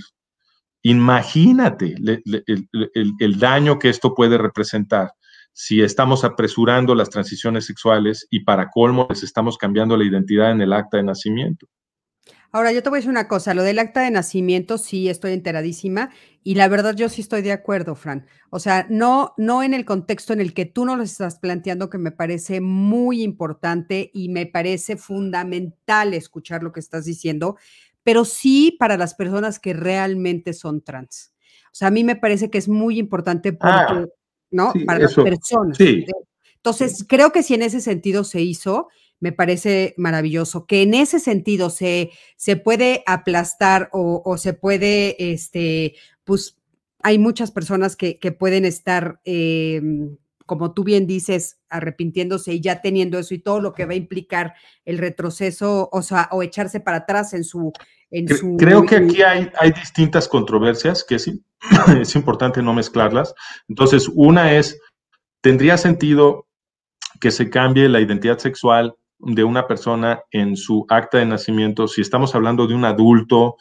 imagínate 0.81 1.95
el, 1.97 3.39
daño 3.39 3.77
que 3.77 3.89
esto 3.89 4.15
puede 4.15 4.37
representar 4.37 5.11
si 5.53 5.81
estamos 5.81 6.23
apresurando 6.23 6.95
las 6.95 7.09
transiciones 7.09 7.65
sexuales 7.65 8.25
y 8.29 8.43
para 8.45 8.69
colmo 8.69 9.07
les 9.09 9.23
estamos 9.23 9.57
cambiando 9.57 9.97
la 9.97 10.05
identidad 10.05 10.51
en 10.51 10.61
el 10.61 10.71
acta 10.71 10.97
de 10.97 11.03
nacimiento. 11.03 11.67
Ahora, 12.51 12.71
yo 12.71 12.81
te 12.81 12.89
voy 12.89 12.97
a 12.97 12.99
decir 12.99 13.11
una 13.11 13.27
cosa, 13.27 13.53
lo 13.53 13.61
del 13.61 13.77
acta 13.77 14.01
de 14.01 14.09
nacimiento 14.09 14.79
sí 14.79 15.07
estoy 15.07 15.33
enteradísima 15.33 16.09
y 16.43 16.55
la 16.55 16.67
verdad 16.67 16.95
yo 16.95 17.07
sí 17.07 17.21
estoy 17.21 17.43
de 17.43 17.51
acuerdo, 17.51 17.93
Fran. 17.93 18.25
O 18.49 18.59
sea, 18.59 18.87
no, 18.89 19.35
no 19.37 19.61
en 19.61 19.75
el 19.75 19.85
contexto 19.85 20.33
en 20.33 20.41
el 20.41 20.55
que 20.55 20.65
tú 20.65 20.83
nos 20.85 20.97
lo 20.97 21.03
estás 21.03 21.37
planteando, 21.37 21.91
que 21.91 21.99
me 21.99 22.11
parece 22.11 22.59
muy 22.59 23.21
importante 23.21 24.09
y 24.15 24.29
me 24.29 24.47
parece 24.47 24.97
fundamental 24.97 26.15
escuchar 26.15 26.63
lo 26.63 26.71
que 26.71 26.79
estás 26.79 27.05
diciendo, 27.05 27.55
pero 28.01 28.25
sí 28.25 28.75
para 28.79 28.97
las 28.97 29.13
personas 29.13 29.59
que 29.59 29.73
realmente 29.73 30.53
son 30.53 30.81
trans. 30.81 31.33
O 31.71 31.75
sea, 31.75 31.89
a 31.89 31.91
mí 31.91 32.03
me 32.03 32.15
parece 32.15 32.49
que 32.49 32.57
es 32.57 32.67
muy 32.67 32.97
importante 32.97 33.55
ah, 33.61 33.85
porque, 33.87 34.11
¿no? 34.49 34.73
para 34.87 34.99
las 34.99 35.13
personas. 35.13 35.77
Sí. 35.77 36.03
Entonces, 36.55 37.05
creo 37.07 37.31
que 37.31 37.43
si 37.43 37.53
en 37.53 37.61
ese 37.61 37.79
sentido 37.79 38.23
se 38.23 38.41
hizo, 38.41 38.87
me 39.19 39.31
parece 39.31 39.93
maravilloso. 39.97 40.65
Que 40.65 40.81
en 40.81 40.93
ese 40.93 41.19
sentido 41.19 41.69
se, 41.69 42.11
se 42.35 42.55
puede 42.55 43.03
aplastar 43.05 43.89
o, 43.91 44.37
se 44.37 44.53
puede, 44.53 45.31
este, 45.33 45.95
pues 46.23 46.57
hay 47.01 47.17
muchas 47.17 47.51
personas 47.51 47.95
que, 47.95 48.17
pueden 48.37 48.65
estar, 48.65 49.19
em, 49.25 50.17
como 50.45 50.73
tú 50.73 50.83
bien 50.83 51.07
dices, 51.07 51.59
arrepintiéndose 51.69 52.53
y 52.53 52.61
ya 52.61 52.81
teniendo 52.81 53.19
eso 53.19 53.33
y 53.33 53.39
todo 53.39 53.61
lo 53.61 53.73
que 53.73 53.85
va 53.85 53.93
a 53.93 53.97
implicar 53.97 54.53
el 54.85 54.97
retroceso, 54.97 55.89
o 55.91 56.01
sea, 56.01 56.29
o 56.31 56.43
echarse 56.43 56.79
para 56.79 56.97
atrás 56.97 57.33
en 57.33 57.43
su... 57.43 57.71
En 58.11 58.27
su 58.27 58.57
Creo 58.57 58.83
que 58.87 58.95
aquí 58.95 59.21
hay, 59.21 59.51
hay 59.59 59.71
distintas 59.71 60.27
controversias 60.27 61.03
que 61.07 61.15
es, 61.15 61.27
es 62.01 62.15
importante 62.15 62.63
no 62.63 62.73
mezclarlas. 62.73 63.35
Entonces, 63.67 64.09
una 64.15 64.55
es, 64.55 64.79
¿tendría 65.41 65.77
sentido 65.77 66.47
que 67.19 67.29
se 67.29 67.49
cambie 67.49 67.87
la 67.87 67.99
identidad 67.99 68.39
sexual 68.39 68.95
de 69.19 69.43
una 69.43 69.67
persona 69.67 70.21
en 70.31 70.55
su 70.55 70.85
acta 70.89 71.17
de 71.17 71.25
nacimiento, 71.25 71.87
si 71.87 72.01
estamos 72.01 72.33
hablando 72.35 72.67
de 72.67 72.73
un 72.73 72.85
adulto 72.85 73.57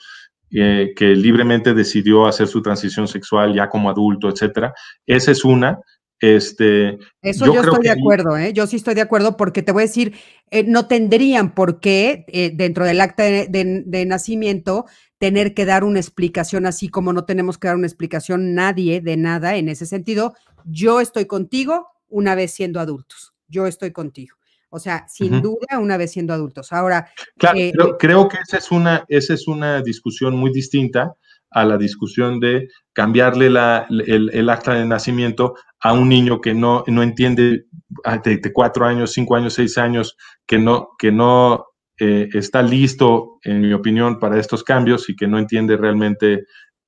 eh, 0.51 0.93
que 0.97 1.09
libremente 1.09 1.75
decidió 1.75 2.27
hacer 2.27 2.49
su 2.49 2.63
transición 2.63 3.07
sexual 3.07 3.55
ya 3.55 3.69
como 3.69 3.91
adulto, 3.91 4.29
etcétera, 4.29 4.73
esa 5.07 5.33
es 5.33 5.45
una. 5.45 5.81
Este, 6.21 6.99
Eso 7.23 7.47
yo, 7.47 7.61
estoy 7.61 7.85
de 7.85 7.91
acuerdo, 7.91 8.37
¿eh? 8.37 8.53
yo 8.53 8.67
sí 8.67 8.75
estoy 8.75 8.95
de 8.95 9.03
acuerdo 9.03 9.37
porque 9.37 9.63
te 9.63 9.71
voy 9.71 9.83
a 9.83 9.87
decir, 9.87 10.17
eh, 10.51 10.65
no 10.65 10.89
tendrían 10.89 11.55
por 11.55 11.79
qué 11.79 12.25
eh, 12.29 12.51
dentro 12.53 12.85
del 12.85 13.01
acta 13.01 13.23
de, 13.23 14.05
nacimiento 14.07 14.87
tener 15.19 15.55
que 15.55 15.65
dar 15.65 15.85
una 15.85 16.01
explicación 16.01 16.67
así 16.67 16.89
como 16.89 17.13
no 17.13 17.25
tenemos 17.25 17.57
que 17.57 17.69
dar 17.69 17.77
una 17.77 17.87
explicación 17.87 18.55
nadie 18.55 19.01
de 19.01 19.17
nada 19.17 19.57
en 19.57 19.69
ese 19.69 19.87
sentido. 19.87 20.35
Yo 20.65 21.01
estoy 21.01 21.27
contigo 21.27 21.87
una 22.09 22.35
vez 22.35 22.53
siendo 22.53 22.81
adultos, 22.81 23.35
yo 23.47 23.69
estoy 23.69 23.93
contigo. 23.93 24.38
O 24.71 24.79
sea, 24.79 25.07
sin 25.09 25.41
duda, 25.41 25.79
una 25.79 25.97
vez 25.97 26.13
siendo 26.13 26.33
adultos. 26.33 26.73
Ahora. 26.73 27.09
Claro, 27.39 27.59
eh, 27.59 27.73
creo, 27.99 28.29
que 28.29 28.39
esa 28.39 28.59
es, 28.59 28.71
una, 28.71 29.05
esa 29.09 29.35
es 29.35 29.49
una 29.49 29.83
discusión 29.83 30.37
muy 30.37 30.53
distinta 30.53 31.15
a 31.51 31.65
la 31.65 31.79
discusión 31.79 32.41
de 32.41 32.69
cambiarle 32.93 33.47
el, 33.47 34.51
acta 34.51 34.75
de 34.75 34.85
nacimiento 34.85 35.55
a 35.81 35.93
un 35.93 36.09
niño 36.09 36.41
que 36.41 36.53
no, 36.53 36.85
no 36.87 37.03
entiende 37.03 37.65
ah, 38.05 38.19
de, 38.19 38.53
cuatro 38.53 38.85
años, 38.85 39.13
cinco 39.13 39.37
años, 39.37 39.55
seis 39.55 39.79
años, 39.79 40.17
que 40.47 40.59
no, 40.59 40.91
que 40.99 41.11
no 41.11 41.67
eh, 41.99 42.29
está 42.35 42.63
listo, 42.63 43.39
en 43.43 43.63
mi 43.63 43.73
opinión, 43.73 44.19
para 44.19 44.39
estos 44.39 44.63
cambios 44.63 45.09
y 45.09 45.17
que 45.17 45.27
no 45.27 45.39
entiende 45.39 45.77
realmente 45.77 46.45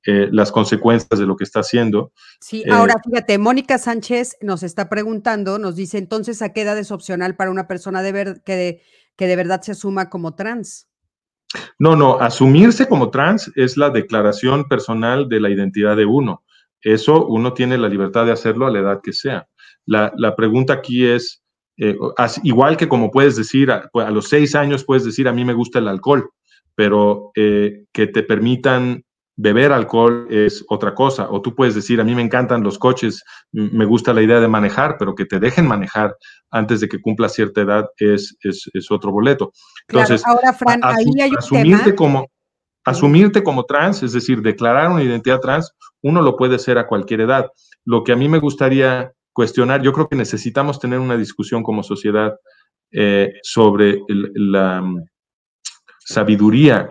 eh, 0.06 0.28
las 0.32 0.50
consecuencias 0.50 1.20
de 1.20 1.26
lo 1.26 1.36
que 1.36 1.44
está 1.44 1.60
haciendo. 1.60 2.12
Sí, 2.40 2.64
ahora 2.70 2.94
eh, 2.94 3.02
fíjate, 3.04 3.36
Mónica 3.36 3.76
Sánchez 3.76 4.38
nos 4.40 4.62
está 4.62 4.88
preguntando, 4.88 5.58
nos 5.58 5.76
dice, 5.76 5.98
entonces, 5.98 6.40
¿a 6.40 6.54
qué 6.54 6.62
edad 6.62 6.78
es 6.78 6.90
opcional 6.90 7.36
para 7.36 7.50
una 7.50 7.68
persona 7.68 8.00
de 8.02 8.12
ver, 8.12 8.42
que, 8.42 8.56
de, 8.56 8.82
que 9.16 9.26
de 9.26 9.36
verdad 9.36 9.60
se 9.60 9.72
asuma 9.72 10.08
como 10.08 10.34
trans? 10.34 10.88
No, 11.78 11.96
no, 11.96 12.18
asumirse 12.18 12.88
como 12.88 13.10
trans 13.10 13.52
es 13.56 13.76
la 13.76 13.90
declaración 13.90 14.68
personal 14.68 15.28
de 15.28 15.38
la 15.38 15.50
identidad 15.50 15.98
de 15.98 16.06
uno. 16.06 16.44
Eso 16.80 17.26
uno 17.26 17.52
tiene 17.52 17.76
la 17.76 17.90
libertad 17.90 18.24
de 18.24 18.32
hacerlo 18.32 18.66
a 18.66 18.70
la 18.70 18.78
edad 18.78 19.00
que 19.02 19.12
sea. 19.12 19.48
La, 19.84 20.34
pregunta 20.34 20.72
aquí 20.72 21.06
es, 21.06 21.42
eh, 21.76 21.94
igual 22.42 22.78
que 22.78 22.88
como 22.88 23.10
puedes 23.10 23.36
decir, 23.36 23.70
a, 23.70 23.90
a, 23.92 24.10
los 24.10 24.30
seis 24.30 24.54
años 24.54 24.82
puedes 24.82 25.04
decir, 25.04 25.28
a 25.28 25.32
mí 25.34 25.44
me 25.44 25.52
gusta 25.52 25.78
el 25.78 25.88
alcohol, 25.88 26.30
pero 26.74 27.32
que 27.34 28.06
te 28.06 28.22
permitan 28.22 29.04
beber 29.36 29.72
alcohol 29.72 30.26
es 30.30 30.64
otra 30.68 30.94
cosa. 30.94 31.28
O 31.30 31.40
tú 31.40 31.54
puedes 31.54 31.74
decir, 31.74 32.00
a 32.00 32.04
mí 32.04 32.14
me 32.14 32.22
encantan 32.22 32.62
los 32.62 32.78
coches, 32.78 33.22
me 33.52 33.84
gusta 33.84 34.12
la 34.12 34.22
idea 34.22 34.40
de 34.40 34.48
manejar, 34.48 34.96
pero 34.98 35.14
que 35.14 35.24
te 35.24 35.38
dejen 35.38 35.66
manejar 35.66 36.16
antes 36.50 36.80
de 36.80 36.88
que 36.88 37.00
cumpla 37.00 37.28
cierta 37.28 37.62
edad 37.62 37.86
es, 37.98 38.36
es, 38.42 38.90
otro 38.90 39.12
boleto. 39.12 39.52
Entonces, 39.88 40.26
ahora, 40.26 40.52
Fran, 40.52 40.80
ahí 40.82 41.06
hay 41.20 41.30
un 41.30 41.38
asumirte 41.38 41.94
como 41.94 42.26
asumirte 42.84 43.42
como 43.42 43.64
trans, 43.64 44.02
es 44.02 44.12
decir, 44.12 44.40
declarar 44.40 44.90
una 44.90 45.02
identidad 45.02 45.40
trans, 45.40 45.72
uno 46.02 46.22
lo 46.22 46.36
puede 46.36 46.56
hacer 46.56 46.78
a 46.78 46.86
cualquier 46.86 47.20
edad. 47.22 47.50
Lo 47.84 48.04
que 48.04 48.12
a 48.12 48.16
mí 48.16 48.28
me 48.28 48.38
gustaría 48.38 49.12
cuestionar, 49.32 49.82
yo 49.82 49.92
creo 49.92 50.08
que 50.08 50.16
necesitamos 50.16 50.78
tener 50.80 50.98
una 50.98 51.16
discusión 51.16 51.62
como 51.62 51.82
sociedad 51.82 52.34
eh, 52.92 53.34
sobre 53.42 54.00
la 54.08 54.82
mm, 54.82 55.04
sabiduría 56.00 56.88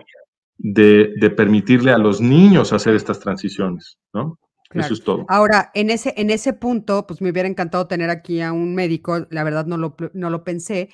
de, 0.62 1.32
permitirle 1.36 1.92
a 1.92 1.98
los 1.98 2.20
niños 2.20 2.72
hacer 2.72 2.94
estas 2.94 3.20
transiciones, 3.20 3.98
¿no? 4.12 4.38
Eso 4.72 4.94
es 4.94 5.02
todo. 5.02 5.24
Ahora, 5.28 5.72
en 5.74 5.90
ese, 5.90 6.14
en 6.16 6.30
ese 6.30 6.52
punto, 6.52 7.04
pues 7.06 7.20
me 7.20 7.30
hubiera 7.30 7.48
encantado 7.48 7.88
tener 7.88 8.08
aquí 8.08 8.40
a 8.40 8.52
un 8.52 8.74
médico, 8.74 9.26
la 9.30 9.42
verdad 9.42 9.66
no 9.66 9.76
lo, 9.76 9.96
no 10.12 10.30
lo 10.30 10.44
pensé, 10.44 10.90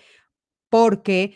porque 0.71 1.35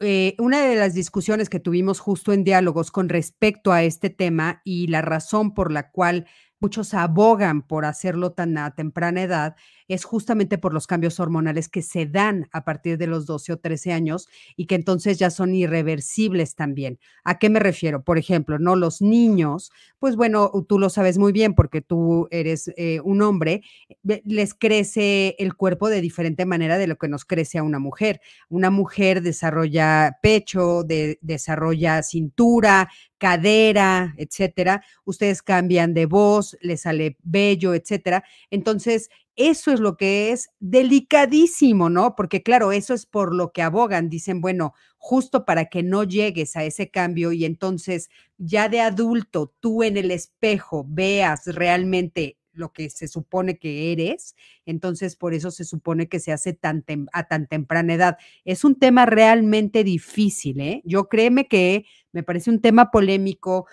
eh, 0.00 0.34
una 0.38 0.66
de 0.66 0.74
las 0.74 0.94
discusiones 0.94 1.50
que 1.50 1.60
tuvimos 1.60 2.00
justo 2.00 2.32
en 2.32 2.44
diálogos 2.44 2.90
con 2.90 3.10
respecto 3.10 3.72
a 3.72 3.82
este 3.82 4.08
tema 4.08 4.62
y 4.64 4.86
la 4.86 5.02
razón 5.02 5.52
por 5.52 5.70
la 5.70 5.90
cual 5.90 6.26
muchos 6.60 6.94
abogan 6.94 7.60
por 7.60 7.84
hacerlo 7.84 8.32
tan 8.32 8.56
a 8.56 8.74
temprana 8.74 9.22
edad, 9.22 9.56
es 9.94 10.04
justamente 10.04 10.58
por 10.58 10.72
los 10.72 10.86
cambios 10.86 11.20
hormonales 11.20 11.68
que 11.68 11.82
se 11.82 12.06
dan 12.06 12.48
a 12.52 12.64
partir 12.64 12.98
de 12.98 13.06
los 13.06 13.26
12 13.26 13.52
o 13.52 13.56
13 13.58 13.92
años 13.92 14.28
y 14.56 14.66
que 14.66 14.74
entonces 14.74 15.18
ya 15.18 15.30
son 15.30 15.54
irreversibles 15.54 16.54
también. 16.54 16.98
¿A 17.24 17.38
qué 17.38 17.50
me 17.50 17.60
refiero? 17.60 18.02
Por 18.02 18.18
ejemplo, 18.18 18.58
¿no? 18.58 18.76
Los 18.76 19.02
niños, 19.02 19.70
pues 19.98 20.16
bueno, 20.16 20.50
tú 20.68 20.78
lo 20.78 20.88
sabes 20.88 21.18
muy 21.18 21.32
bien 21.32 21.54
porque 21.54 21.82
tú 21.82 22.28
eres 22.30 22.72
eh, 22.76 23.00
un 23.04 23.22
hombre, 23.22 23.62
les 24.02 24.54
crece 24.54 25.36
el 25.38 25.54
cuerpo 25.54 25.88
de 25.88 26.00
diferente 26.00 26.46
manera 26.46 26.78
de 26.78 26.86
lo 26.86 26.96
que 26.96 27.08
nos 27.08 27.24
crece 27.24 27.58
a 27.58 27.62
una 27.62 27.78
mujer. 27.78 28.20
Una 28.48 28.70
mujer 28.70 29.22
desarrolla 29.22 30.18
pecho, 30.22 30.84
desarrolla 30.84 32.02
cintura, 32.02 32.88
cadera, 33.18 34.14
etcétera. 34.16 34.82
Ustedes 35.04 35.42
cambian 35.42 35.94
de 35.94 36.06
voz, 36.06 36.56
les 36.60 36.80
sale 36.80 37.16
bello, 37.22 37.72
etcétera. 37.72 38.24
Entonces, 38.50 39.10
eso 39.36 39.72
es 39.72 39.80
lo 39.80 39.96
que 39.96 40.32
es 40.32 40.50
delicadísimo, 40.60 41.88
¿no? 41.90 42.14
Porque 42.16 42.42
claro, 42.42 42.72
eso 42.72 42.94
es 42.94 43.06
por 43.06 43.34
lo 43.34 43.52
que 43.52 43.62
abogan. 43.62 44.08
Dicen, 44.08 44.40
bueno, 44.40 44.74
justo 44.98 45.44
para 45.44 45.66
que 45.66 45.82
no 45.82 46.04
llegues 46.04 46.56
a 46.56 46.64
ese 46.64 46.90
cambio 46.90 47.32
y 47.32 47.44
entonces 47.44 48.10
ya 48.38 48.68
de 48.68 48.80
adulto 48.80 49.54
tú 49.60 49.82
en 49.82 49.96
el 49.96 50.10
espejo 50.10 50.84
veas 50.88 51.46
realmente 51.46 52.36
lo 52.52 52.72
que 52.72 52.90
se 52.90 53.08
supone 53.08 53.58
que 53.58 53.92
eres, 53.92 54.34
entonces 54.66 55.16
por 55.16 55.34
eso 55.34 55.50
se 55.50 55.64
supone 55.64 56.08
que 56.08 56.20
se 56.20 56.32
hace 56.32 56.52
tan 56.52 56.84
a 57.12 57.24
tan 57.26 57.46
temprana 57.46 57.94
edad. 57.94 58.18
Es 58.44 58.64
un 58.64 58.78
tema 58.78 59.06
realmente 59.06 59.84
difícil, 59.84 60.60
¿eh? 60.60 60.82
Yo 60.84 61.08
créeme 61.08 61.48
que 61.48 61.86
me 62.12 62.22
parece 62.22 62.50
un 62.50 62.60
tema 62.60 62.90
polémico, 62.90 63.66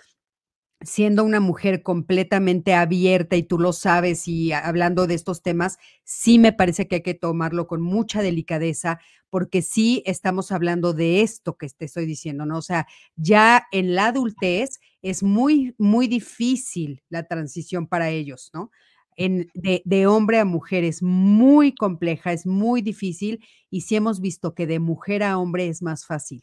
siendo 0.82 1.24
una 1.24 1.40
mujer 1.40 1.82
completamente 1.82 2.74
abierta 2.74 3.36
y 3.36 3.42
tú 3.42 3.58
lo 3.58 3.72
sabes 3.72 4.26
y 4.28 4.52
hablando 4.52 5.06
de 5.06 5.14
estos 5.14 5.42
temas, 5.42 5.78
sí 6.04 6.38
me 6.38 6.52
parece 6.52 6.88
que 6.88 6.96
hay 6.96 7.02
que 7.02 7.14
tomarlo 7.14 7.66
con 7.66 7.82
mucha 7.82 8.22
delicadeza 8.22 8.98
porque 9.28 9.62
sí 9.62 10.02
estamos 10.06 10.52
hablando 10.52 10.92
de 10.92 11.22
esto 11.22 11.56
que 11.56 11.68
te 11.68 11.84
estoy 11.84 12.06
diciendo, 12.06 12.46
¿no? 12.46 12.58
O 12.58 12.62
sea, 12.62 12.86
ya 13.16 13.66
en 13.72 13.94
la 13.94 14.06
adultez 14.06 14.80
es 15.02 15.22
muy, 15.22 15.74
muy 15.78 16.08
difícil 16.08 17.02
la 17.08 17.24
transición 17.24 17.86
para 17.86 18.10
ellos, 18.10 18.50
¿no? 18.52 18.70
En, 19.16 19.50
de, 19.54 19.82
de, 19.84 20.06
hombre 20.06 20.38
a 20.38 20.44
mujer 20.44 20.82
es 20.82 21.02
muy 21.02 21.74
compleja, 21.74 22.32
es 22.32 22.46
muy 22.46 22.80
difícil 22.80 23.44
y 23.68 23.82
sí 23.82 23.96
hemos 23.96 24.20
visto 24.20 24.54
que 24.54 24.66
de 24.66 24.78
mujer 24.78 25.22
a 25.22 25.38
hombre 25.38 25.68
es 25.68 25.82
más 25.82 26.06
fácil. 26.06 26.42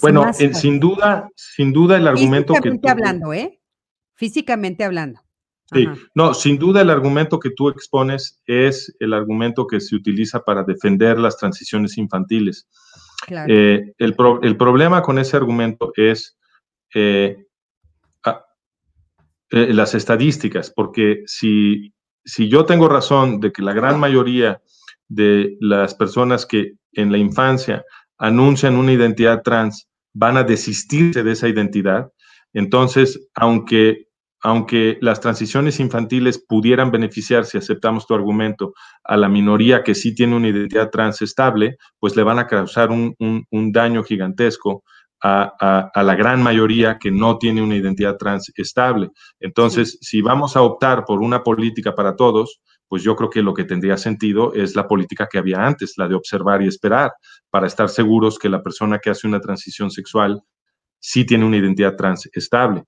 Bueno, 0.00 0.32
sin 0.32 0.80
duda, 0.80 1.28
sin 1.34 1.72
duda 1.72 1.96
el 1.96 2.06
argumento 2.06 2.54
que... 2.54 2.60
Físicamente 2.70 2.90
hablando, 2.90 3.32
¿eh? 3.32 3.60
Físicamente 4.14 4.84
hablando. 4.84 5.20
Sí, 5.72 5.86
no, 6.14 6.34
sin 6.34 6.58
duda 6.58 6.80
el 6.80 6.90
argumento 6.90 7.38
que 7.38 7.50
tú 7.50 7.68
expones 7.68 8.42
es 8.44 8.94
el 8.98 9.12
argumento 9.12 9.66
que 9.68 9.80
se 9.80 9.94
utiliza 9.94 10.42
para 10.42 10.64
defender 10.64 11.18
las 11.18 11.36
transiciones 11.36 11.96
infantiles. 11.96 12.68
Eh, 13.46 13.92
el, 13.98 14.14
problema 14.56 15.02
con 15.02 15.18
ese 15.18 15.36
argumento 15.36 15.92
es 15.94 16.36
eh, 16.94 17.46
eh, 19.52 19.74
las 19.74 19.94
estadísticas, 19.94 20.70
porque 20.70 21.22
si, 21.26 21.94
si 22.24 22.48
yo 22.48 22.64
tengo 22.64 22.88
razón 22.88 23.40
de 23.40 23.52
que 23.52 23.62
la 23.62 23.72
gran 23.72 24.00
mayoría 24.00 24.60
de 25.08 25.56
las 25.60 25.94
personas 25.94 26.46
que 26.46 26.74
en 26.92 27.12
la 27.12 27.18
infancia 27.18 27.84
anuncian 28.20 28.76
una 28.76 28.92
identidad 28.92 29.42
trans 29.42 29.88
van 30.12 30.36
a 30.36 30.44
desistirse 30.44 31.24
de 31.24 31.32
esa 31.32 31.48
identidad, 31.48 32.12
entonces, 32.52 33.28
aunque 33.34 34.10
aunque 34.42 34.98
las 35.00 35.20
transiciones 35.20 35.80
infantiles 35.80 36.38
pudieran 36.38 36.90
beneficiar, 36.90 37.44
si 37.44 37.58
aceptamos 37.58 38.06
tu 38.06 38.14
argumento, 38.14 38.72
a 39.04 39.16
la 39.16 39.28
minoría 39.28 39.82
que 39.82 39.94
sí 39.94 40.14
tiene 40.14 40.34
una 40.34 40.48
identidad 40.48 40.90
trans 40.90 41.20
estable, 41.20 41.76
pues 41.98 42.16
le 42.16 42.22
van 42.22 42.38
a 42.38 42.46
causar 42.46 42.90
un, 42.90 43.14
daño 43.50 44.02
gigantesco 44.02 44.82
a, 45.22 45.90
la 45.94 46.14
gran 46.14 46.42
mayoría 46.42 46.96
que 46.98 47.10
no 47.10 47.36
tiene 47.36 47.60
una 47.60 47.76
identidad 47.76 48.16
trans 48.16 48.50
estable. 48.56 49.10
Entonces, 49.40 49.98
si 50.00 50.22
vamos 50.22 50.56
a 50.56 50.62
optar 50.62 51.04
por 51.04 51.20
una 51.20 51.42
política 51.42 51.94
para 51.94 52.16
todos, 52.16 52.60
pues 52.90 53.04
yo 53.04 53.14
creo 53.14 53.30
que 53.30 53.40
lo 53.40 53.54
que 53.54 53.62
tendría 53.62 53.96
sentido 53.96 54.52
es 54.52 54.74
la 54.74 54.88
política 54.88 55.28
que 55.30 55.38
había 55.38 55.64
antes, 55.64 55.94
la 55.96 56.08
de 56.08 56.16
observar 56.16 56.60
y 56.60 56.66
esperar, 56.66 57.12
para 57.48 57.68
estar 57.68 57.88
seguros 57.88 58.36
que 58.36 58.48
la 58.48 58.64
persona 58.64 58.98
que 58.98 59.10
hace 59.10 59.28
una 59.28 59.40
transición 59.40 59.92
sexual 59.92 60.42
sí 60.98 61.24
tiene 61.24 61.44
una 61.44 61.58
identidad 61.58 61.94
trans 61.94 62.28
estable. 62.32 62.82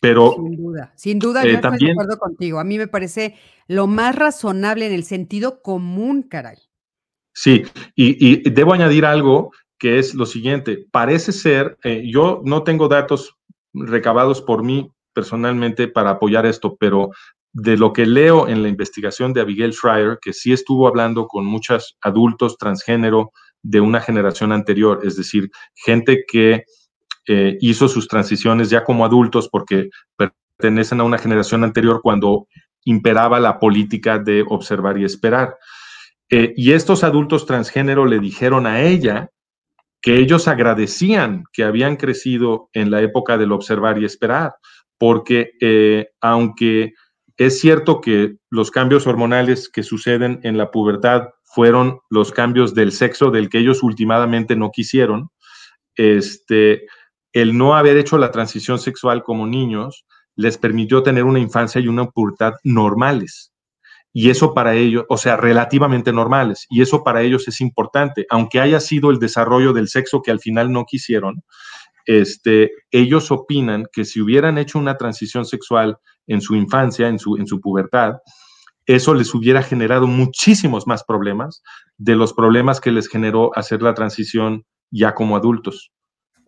Pero, 0.00 0.32
sin 0.34 0.56
duda, 0.56 0.92
sin 0.96 1.18
duda, 1.18 1.42
yo 1.44 1.50
eh, 1.50 1.54
estoy 1.56 1.78
de 1.78 1.90
acuerdo 1.90 2.18
contigo. 2.18 2.58
A 2.58 2.64
mí 2.64 2.78
me 2.78 2.88
parece 2.88 3.34
lo 3.66 3.86
más 3.86 4.16
razonable 4.16 4.86
en 4.86 4.94
el 4.94 5.04
sentido 5.04 5.60
común, 5.60 6.22
caray. 6.22 6.56
Sí, 7.34 7.64
y, 7.94 8.48
debo 8.48 8.72
añadir 8.72 9.04
algo 9.04 9.52
que 9.78 9.98
es 9.98 10.14
lo 10.14 10.24
siguiente. 10.24 10.86
Parece 10.90 11.32
ser, 11.32 11.76
eh, 11.84 12.02
yo 12.10 12.40
no 12.46 12.62
tengo 12.62 12.88
datos 12.88 13.36
recabados 13.74 14.40
por 14.40 14.64
mí 14.64 14.90
personalmente 15.12 15.86
para 15.86 16.10
apoyar 16.10 16.46
esto, 16.46 16.76
pero 16.80 17.10
de 17.60 17.76
lo 17.76 17.92
que 17.92 18.06
leo 18.06 18.46
en 18.48 18.62
la 18.62 18.68
investigación 18.68 19.32
de 19.32 19.40
Abigail 19.40 19.72
Schreier, 19.72 20.18
que 20.22 20.32
sí 20.32 20.52
estuvo 20.52 20.86
hablando 20.86 21.26
con 21.26 21.44
muchos 21.44 21.96
adultos 22.00 22.56
transgénero 22.56 23.32
de 23.62 23.80
una 23.80 24.00
generación 24.00 24.52
anterior, 24.52 25.00
es 25.02 25.16
decir, 25.16 25.50
gente 25.74 26.24
que 26.30 26.62
eh, 27.26 27.58
hizo 27.60 27.88
sus 27.88 28.06
transiciones 28.06 28.70
ya 28.70 28.84
como 28.84 29.04
adultos 29.04 29.48
porque 29.48 29.90
pertenecen 30.16 31.00
a 31.00 31.04
una 31.04 31.18
generación 31.18 31.64
anterior 31.64 32.00
cuando 32.00 32.46
imperaba 32.84 33.40
la 33.40 33.58
política 33.58 34.18
de 34.18 34.44
observar 34.48 34.96
y 34.96 35.04
esperar. 35.04 35.56
Eh, 36.30 36.54
y 36.56 36.72
estos 36.72 37.02
adultos 37.02 37.44
transgénero 37.44 38.06
le 38.06 38.20
dijeron 38.20 38.66
a 38.68 38.82
ella 38.82 39.30
que 40.00 40.18
ellos 40.18 40.46
agradecían 40.46 41.42
que 41.52 41.64
habían 41.64 41.96
crecido 41.96 42.70
en 42.72 42.92
la 42.92 43.02
época 43.02 43.36
del 43.36 43.50
observar 43.50 43.98
y 43.98 44.04
esperar, 44.04 44.54
porque 44.96 45.50
eh, 45.60 46.10
aunque 46.20 46.92
es 47.38 47.60
cierto 47.60 48.00
que 48.00 48.36
los 48.50 48.70
cambios 48.70 49.06
hormonales 49.06 49.68
que 49.68 49.84
suceden 49.84 50.40
en 50.42 50.58
la 50.58 50.72
pubertad 50.72 51.28
fueron 51.44 52.00
los 52.10 52.32
cambios 52.32 52.74
del 52.74 52.92
sexo 52.92 53.30
del 53.30 53.48
que 53.48 53.58
ellos 53.58 53.82
últimamente 53.82 54.56
no 54.56 54.70
quisieron, 54.70 55.30
este, 55.94 56.86
el 57.32 57.56
no 57.56 57.76
haber 57.76 57.96
hecho 57.96 58.18
la 58.18 58.32
transición 58.32 58.80
sexual 58.80 59.22
como 59.22 59.46
niños 59.46 60.04
les 60.34 60.58
permitió 60.58 61.02
tener 61.02 61.24
una 61.24 61.38
infancia 61.38 61.80
y 61.80 61.88
una 61.88 62.06
pubertad 62.06 62.54
normales. 62.64 63.52
Y 64.12 64.30
eso 64.30 64.52
para 64.52 64.74
ellos, 64.74 65.04
o 65.08 65.16
sea, 65.16 65.36
relativamente 65.36 66.12
normales. 66.12 66.66
Y 66.70 66.82
eso 66.82 67.04
para 67.04 67.22
ellos 67.22 67.46
es 67.46 67.60
importante. 67.60 68.26
Aunque 68.30 68.60
haya 68.60 68.80
sido 68.80 69.10
el 69.10 69.18
desarrollo 69.18 69.72
del 69.72 69.88
sexo 69.88 70.22
que 70.22 70.30
al 70.30 70.40
final 70.40 70.72
no 70.72 70.84
quisieron, 70.86 71.42
este, 72.06 72.72
ellos 72.90 73.30
opinan 73.30 73.84
que 73.92 74.04
si 74.04 74.20
hubieran 74.20 74.58
hecho 74.58 74.78
una 74.78 74.96
transición 74.96 75.44
sexual 75.44 75.98
en 76.28 76.40
su 76.40 76.54
infancia, 76.54 77.08
en 77.08 77.18
su, 77.18 77.36
en 77.36 77.46
su 77.46 77.60
pubertad, 77.60 78.14
eso 78.86 79.12
les 79.12 79.34
hubiera 79.34 79.62
generado 79.62 80.06
muchísimos 80.06 80.86
más 80.86 81.04
problemas 81.04 81.62
de 81.98 82.16
los 82.16 82.32
problemas 82.32 82.80
que 82.80 82.92
les 82.92 83.08
generó 83.08 83.50
hacer 83.54 83.82
la 83.82 83.94
transición 83.94 84.64
ya 84.90 85.14
como 85.14 85.36
adultos. 85.36 85.92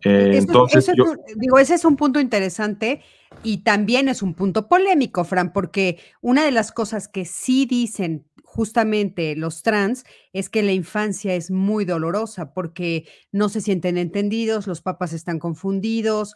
Eh, 0.03 0.31
entonces, 0.37 0.89
digo, 1.35 1.59
ese 1.59 1.75
es 1.75 1.85
un 1.85 1.95
punto 1.95 2.19
interesante 2.19 3.03
y 3.43 3.59
también 3.59 4.09
es 4.09 4.23
un 4.23 4.33
punto 4.33 4.67
polémico, 4.67 5.23
Fran, 5.23 5.53
porque 5.53 5.99
una 6.21 6.43
de 6.43 6.49
las 6.49 6.71
cosas 6.71 7.07
que 7.07 7.25
sí 7.25 7.67
dicen 7.67 8.25
justamente 8.43 9.35
los 9.35 9.61
trans 9.61 10.03
es 10.33 10.49
que 10.49 10.63
la 10.63 10.73
infancia 10.73 11.35
es 11.35 11.51
muy 11.51 11.85
dolorosa 11.85 12.53
porque 12.53 13.07
no 13.31 13.47
se 13.47 13.61
sienten 13.61 13.97
entendidos, 13.97 14.67
los 14.67 14.81
papás 14.81 15.13
están 15.13 15.39
confundidos. 15.39 16.35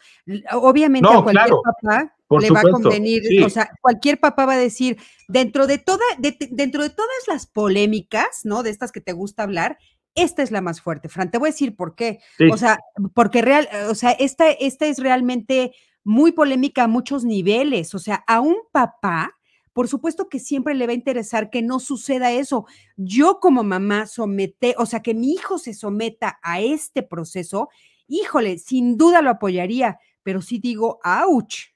Obviamente 0.53 1.09
a 1.11 1.23
cualquier 1.23 1.55
papá 1.63 2.14
le 2.29 2.49
va 2.49 2.61
a 2.61 2.71
convenir, 2.71 3.43
o 3.43 3.49
sea, 3.49 3.69
cualquier 3.81 4.19
papá 4.19 4.45
va 4.45 4.53
a 4.53 4.57
decir, 4.57 4.97
dentro 5.27 5.67
de 5.67 5.77
toda, 5.77 6.03
dentro 6.17 6.83
de 6.83 6.89
todas 6.89 7.27
las 7.27 7.45
polémicas, 7.45 8.41
¿no? 8.43 8.63
De 8.63 8.71
estas 8.71 8.91
que 8.91 9.01
te 9.01 9.13
gusta 9.13 9.43
hablar, 9.43 9.77
esta 10.15 10.41
es 10.41 10.51
la 10.51 10.61
más 10.61 10.81
fuerte, 10.81 11.09
Fran. 11.09 11.29
Te 11.29 11.37
voy 11.37 11.49
a 11.49 11.51
decir 11.51 11.75
por 11.75 11.93
qué. 11.93 12.19
O 12.51 12.57
sea, 12.57 12.79
porque 13.13 13.41
real, 13.41 13.67
o 13.89 13.95
sea, 13.95 14.11
esta, 14.11 14.49
esta 14.49 14.85
es 14.85 14.99
realmente 14.99 15.73
muy 16.05 16.31
polémica 16.31 16.83
a 16.83 16.87
muchos 16.87 17.25
niveles. 17.25 17.93
O 17.93 17.99
sea, 17.99 18.23
a 18.25 18.39
un 18.39 18.55
papá, 18.71 19.37
por 19.73 19.89
supuesto 19.89 20.29
que 20.29 20.39
siempre 20.39 20.73
le 20.73 20.87
va 20.87 20.93
a 20.93 20.95
interesar 20.95 21.49
que 21.49 21.61
no 21.61 21.81
suceda 21.81 22.31
eso. 22.31 22.65
Yo 22.95 23.39
como 23.41 23.63
mamá 23.63 24.07
somete, 24.07 24.73
o 24.77 24.85
sea, 24.85 25.01
que 25.01 25.13
mi 25.13 25.33
hijo 25.33 25.57
se 25.57 25.73
someta 25.73 26.39
a 26.41 26.61
este 26.61 27.03
proceso, 27.03 27.67
híjole, 28.07 28.57
sin 28.57 28.95
duda 28.97 29.21
lo 29.21 29.31
apoyaría, 29.31 29.99
pero 30.23 30.41
sí 30.41 30.59
digo, 30.59 30.99
ouch. 31.03 31.74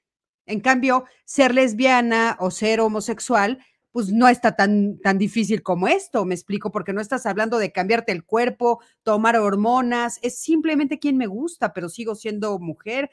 En 0.50 0.60
cambio, 0.60 1.04
ser 1.24 1.54
lesbiana 1.54 2.36
o 2.40 2.50
ser 2.50 2.80
homosexual, 2.80 3.58
pues 3.92 4.12
no 4.12 4.28
está 4.28 4.54
tan, 4.54 4.98
tan 5.00 5.18
difícil 5.18 5.62
como 5.62 5.88
esto, 5.88 6.24
me 6.24 6.34
explico, 6.34 6.70
porque 6.70 6.92
no 6.92 7.00
estás 7.00 7.26
hablando 7.26 7.58
de 7.58 7.72
cambiarte 7.72 8.12
el 8.12 8.24
cuerpo, 8.24 8.80
tomar 9.02 9.36
hormonas, 9.36 10.18
es 10.22 10.38
simplemente 10.38 10.98
quien 10.98 11.16
me 11.16 11.26
gusta, 11.26 11.72
pero 11.72 11.88
sigo 11.88 12.14
siendo 12.14 12.58
mujer 12.58 13.10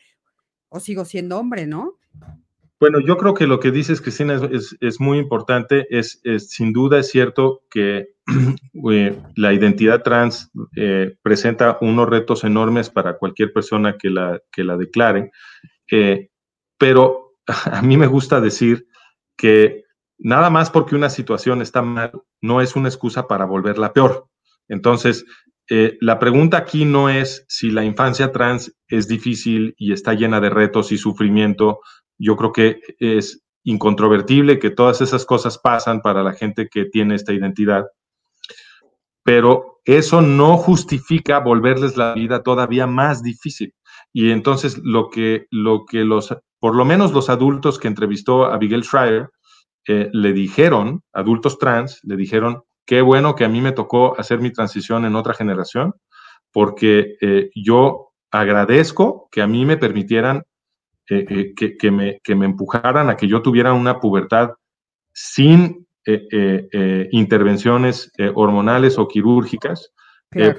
o 0.69 0.79
sigo 0.79 1.05
siendo 1.05 1.39
hombre, 1.39 1.65
¿no? 1.65 1.97
Bueno, 2.79 2.99
yo 2.99 3.17
creo 3.17 3.33
que 3.33 3.47
lo 3.47 3.59
que 3.59 3.71
dices, 3.71 4.01
Cristina, 4.01 4.39
es, 4.51 4.77
es, 4.79 4.99
muy 4.99 5.17
importante. 5.17 5.87
Es, 5.89 6.21
sin 6.47 6.73
duda 6.73 6.99
es 6.99 7.09
cierto 7.09 7.63
que 7.71 8.09
la 9.35 9.53
identidad 9.53 10.03
trans 10.03 10.51
eh, 10.75 11.17
presenta 11.23 11.79
unos 11.81 12.07
retos 12.07 12.43
enormes 12.43 12.91
para 12.91 13.17
cualquier 13.17 13.51
persona 13.51 13.97
que 13.97 14.11
la, 14.11 14.39
que 14.51 14.63
la 14.63 14.77
declare, 14.77 15.31
eh, 15.89 16.29
pero 16.77 17.26
a 17.71 17.81
mí 17.81 17.97
me 17.97 18.07
gusta 18.07 18.41
decir 18.41 18.87
que 19.37 19.83
nada 20.17 20.49
más 20.49 20.69
porque 20.69 20.95
una 20.95 21.09
situación 21.09 21.61
está 21.61 21.81
mal, 21.81 22.11
no 22.41 22.61
es 22.61 22.75
una 22.75 22.89
excusa 22.89 23.27
para 23.27 23.45
volverla 23.45 23.93
peor. 23.93 24.27
Entonces, 24.67 25.25
eh, 25.69 25.97
la 26.01 26.19
pregunta 26.19 26.57
aquí 26.57 26.85
no 26.85 27.09
es 27.09 27.45
si 27.47 27.69
la 27.69 27.83
infancia 27.83 28.31
trans 28.31 28.73
es 28.87 29.07
difícil 29.07 29.75
y 29.77 29.93
está 29.93 30.13
llena 30.13 30.39
de 30.39 30.49
retos 30.49 30.91
y 30.91 30.97
sufrimiento. 30.97 31.81
Yo 32.17 32.35
creo 32.35 32.51
que 32.51 32.81
es 32.99 33.43
incontrovertible 33.63 34.59
que 34.59 34.69
todas 34.69 35.01
esas 35.01 35.25
cosas 35.25 35.57
pasan 35.57 36.01
para 36.01 36.23
la 36.23 36.33
gente 36.33 36.69
que 36.69 36.85
tiene 36.85 37.15
esta 37.15 37.33
identidad. 37.33 37.85
Pero 39.23 39.81
eso 39.83 40.21
no 40.21 40.57
justifica 40.57 41.39
volverles 41.39 41.97
la 41.97 42.13
vida 42.13 42.43
todavía 42.43 42.87
más 42.87 43.21
difícil. 43.21 43.73
Y 44.19 44.31
entonces 44.31 44.79
lo 44.83 45.11
que, 45.11 45.45
lo 45.51 45.85
que 45.85 46.03
los, 46.03 46.35
por 46.57 46.73
lo 46.73 46.85
menos 46.85 47.13
los 47.13 47.29
adultos 47.29 47.77
que 47.77 47.87
entrevistó 47.87 48.45
a 48.45 48.57
Miguel 48.57 48.83
Schreier, 48.83 49.29
le 49.85 50.33
dijeron, 50.33 51.03
adultos 51.13 51.59
trans, 51.59 51.99
le 52.01 52.15
dijeron, 52.15 52.63
qué 52.87 53.03
bueno 53.03 53.35
que 53.35 53.45
a 53.45 53.47
mí 53.47 53.61
me 53.61 53.73
tocó 53.73 54.19
hacer 54.19 54.39
mi 54.39 54.51
transición 54.51 55.05
en 55.05 55.15
otra 55.15 55.35
generación, 55.35 55.93
porque 56.51 57.15
eh, 57.21 57.51
yo 57.53 58.09
agradezco 58.31 59.29
que 59.31 59.43
a 59.43 59.47
mí 59.47 59.67
me 59.67 59.77
permitieran, 59.77 60.41
eh, 61.11 61.23
eh, 61.29 61.53
que, 61.55 61.77
que, 61.77 61.91
me, 61.91 62.19
que 62.23 62.33
me 62.33 62.47
empujaran 62.47 63.11
a 63.11 63.17
que 63.17 63.27
yo 63.27 63.43
tuviera 63.43 63.73
una 63.73 63.99
pubertad 63.99 64.49
sin 65.13 65.85
intervenciones 67.11 68.11
hormonales 68.33 68.97
o 68.97 69.07
quirúrgicas, 69.07 69.91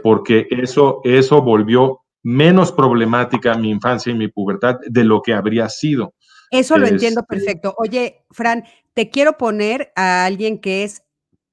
porque 0.02 0.46
eso, 0.50 1.00
eso 1.02 1.42
volvió 1.42 2.02
menos 2.28 2.72
problemática 2.72 3.56
mi 3.56 3.70
infancia 3.70 4.12
y 4.12 4.14
mi 4.14 4.28
pubertad 4.28 4.76
de 4.86 5.02
lo 5.02 5.22
que 5.22 5.32
habría 5.32 5.66
sido. 5.70 6.12
Eso 6.50 6.76
lo 6.76 6.86
entiendo 6.86 7.22
perfecto. 7.22 7.74
Oye, 7.78 8.26
Fran, 8.30 8.64
te 8.92 9.08
quiero 9.08 9.38
poner 9.38 9.92
a 9.96 10.26
alguien 10.26 10.60
que 10.60 10.84
es 10.84 11.04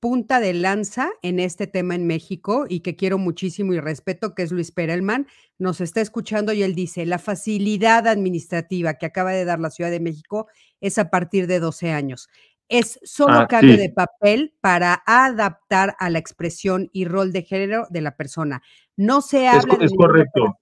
punta 0.01 0.41
de 0.41 0.53
lanza 0.53 1.11
en 1.21 1.39
este 1.39 1.65
tema 1.65 1.95
en 1.95 2.05
México 2.05 2.65
y 2.67 2.81
que 2.81 2.97
quiero 2.97 3.17
muchísimo 3.17 3.73
y 3.73 3.79
respeto, 3.79 4.35
que 4.35 4.43
es 4.43 4.51
Luis 4.51 4.73
Perelman, 4.73 5.27
nos 5.57 5.79
está 5.79 6.01
escuchando 6.01 6.51
y 6.51 6.61
él 6.61 6.75
dice, 6.75 7.05
la 7.05 7.19
facilidad 7.19 8.05
administrativa 8.05 8.95
que 8.95 9.05
acaba 9.05 9.31
de 9.31 9.45
dar 9.45 9.61
la 9.61 9.69
Ciudad 9.69 9.91
de 9.91 10.01
México 10.01 10.47
es 10.81 10.97
a 10.97 11.09
partir 11.09 11.47
de 11.47 11.61
12 11.61 11.91
años. 11.91 12.27
Es 12.67 12.99
solo 13.03 13.39
Ah, 13.39 13.47
cambio 13.47 13.75
sí. 13.75 13.81
de 13.81 13.89
papel 13.91 14.53
para 14.59 15.01
adaptar 15.05 15.95
a 15.99 16.09
la 16.09 16.19
expresión 16.19 16.89
y 16.91 17.05
rol 17.05 17.31
de 17.31 17.43
género 17.43 17.87
de 17.89 18.01
la 18.01 18.17
persona. 18.17 18.61
No 18.97 19.21
se 19.21 19.47
habla 19.47 19.77
es 19.79 19.93
correcto. 19.95 20.57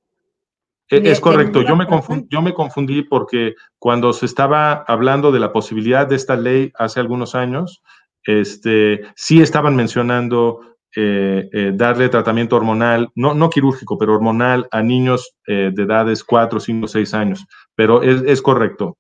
Es 0.90 1.20
correcto. 1.20 1.62
Yo 1.62 1.76
me, 1.76 1.88
yo 2.30 2.54
confundí 2.54 3.02
porque 3.04 3.56
cuando 3.80 4.14
se 4.14 4.26
estaba 4.26 4.84
hablando 4.88 5.32
de 5.32 5.40
la 5.40 5.52
posibilidad 5.52 6.08
de 6.08 6.16
esta 6.16 6.36
ley 6.36 6.72
hace 6.76 7.00
algunos 7.00 7.36
años, 7.36 7.82
este, 8.24 9.02
sí 9.16 9.42
estaban 9.42 9.76
mencionando 9.76 10.62
eh, 10.96 11.50
eh, 11.52 11.72
darle 11.74 12.10
tratamiento 12.10 12.56
hormonal, 12.56 13.10
no, 13.16 13.34
no 13.34 13.50
quirúrgico, 13.50 13.98
pero 13.98 14.14
hormonal 14.14 14.68
a 14.72 14.84
niños 14.84 15.34
eh, 15.48 15.72
de 15.74 15.84
edades 15.84 16.24
4, 16.24 16.60
5, 16.60 16.88
6 16.88 17.14
años. 17.14 17.46
Pero 17.76 18.04
es, 18.04 18.22
es 18.24 18.42
correcto. 18.42 18.98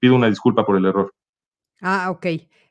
Pido 0.00 0.14
una 0.14 0.30
disculpa 0.30 0.64
por 0.64 0.76
el 0.76 0.86
error. 0.86 1.12
Ah, 1.82 2.10
ok. 2.10 2.26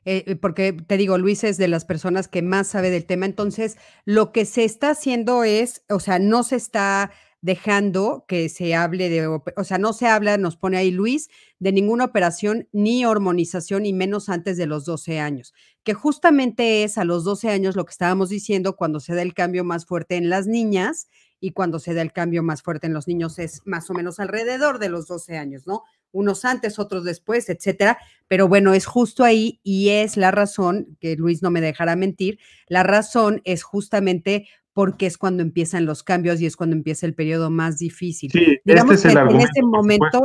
Eh, 0.06 0.36
porque 0.36 0.72
te 0.72 0.96
digo, 0.96 1.16
Luis 1.16 1.44
es 1.44 1.56
de 1.56 1.68
las 1.68 1.84
personas 1.84 2.28
que 2.28 2.42
más 2.42 2.66
sabe 2.66 2.90
del 2.90 3.06
tema. 3.06 3.26
Entonces, 3.26 3.78
lo 4.04 4.32
que 4.32 4.44
se 4.44 4.64
está 4.64 4.90
haciendo 4.90 5.44
es, 5.44 5.82
o 5.88 6.00
sea, 6.00 6.18
no 6.18 6.42
se 6.42 6.56
está 6.56 7.10
dejando 7.44 8.24
que 8.26 8.48
se 8.48 8.74
hable 8.74 9.10
de, 9.10 9.26
o 9.26 9.64
sea, 9.64 9.76
no 9.76 9.92
se 9.92 10.06
habla, 10.06 10.38
nos 10.38 10.56
pone 10.56 10.78
ahí 10.78 10.90
Luis, 10.90 11.28
de 11.58 11.72
ninguna 11.72 12.06
operación 12.06 12.68
ni 12.72 13.04
hormonización 13.04 13.84
y 13.84 13.92
menos 13.92 14.30
antes 14.30 14.56
de 14.56 14.64
los 14.64 14.86
12 14.86 15.20
años, 15.20 15.52
que 15.82 15.92
justamente 15.92 16.84
es 16.84 16.96
a 16.96 17.04
los 17.04 17.22
12 17.22 17.50
años 17.50 17.76
lo 17.76 17.84
que 17.84 17.90
estábamos 17.90 18.30
diciendo 18.30 18.76
cuando 18.76 18.98
se 18.98 19.14
da 19.14 19.20
el 19.20 19.34
cambio 19.34 19.62
más 19.62 19.84
fuerte 19.84 20.16
en 20.16 20.30
las 20.30 20.46
niñas 20.46 21.08
y 21.38 21.50
cuando 21.50 21.80
se 21.80 21.92
da 21.92 22.00
el 22.00 22.14
cambio 22.14 22.42
más 22.42 22.62
fuerte 22.62 22.86
en 22.86 22.94
los 22.94 23.06
niños 23.06 23.38
es 23.38 23.60
más 23.66 23.90
o 23.90 23.92
menos 23.92 24.20
alrededor 24.20 24.78
de 24.78 24.88
los 24.88 25.06
12 25.06 25.36
años, 25.36 25.66
¿no? 25.66 25.82
Unos 26.12 26.46
antes, 26.46 26.78
otros 26.78 27.04
después, 27.04 27.50
etcétera. 27.50 27.98
Pero 28.26 28.48
bueno, 28.48 28.72
es 28.72 28.86
justo 28.86 29.22
ahí 29.22 29.60
y 29.62 29.90
es 29.90 30.16
la 30.16 30.30
razón, 30.30 30.96
que 30.98 31.14
Luis 31.16 31.42
no 31.42 31.50
me 31.50 31.60
dejará 31.60 31.94
mentir, 31.94 32.38
la 32.68 32.84
razón 32.84 33.42
es 33.44 33.64
justamente 33.64 34.48
porque 34.74 35.06
es 35.06 35.16
cuando 35.16 35.42
empiezan 35.42 35.86
los 35.86 36.02
cambios 36.02 36.40
y 36.40 36.46
es 36.46 36.56
cuando 36.56 36.76
empieza 36.76 37.06
el 37.06 37.14
periodo 37.14 37.48
más 37.48 37.78
difícil. 37.78 38.30
Sí, 38.30 38.40
este 38.40 38.60
Digamos 38.64 38.96
es 38.96 39.04
el 39.06 39.12
que 39.12 39.12
en 39.12 39.18
argumento. 39.18 39.50
ese 39.54 39.62
momento. 39.62 40.20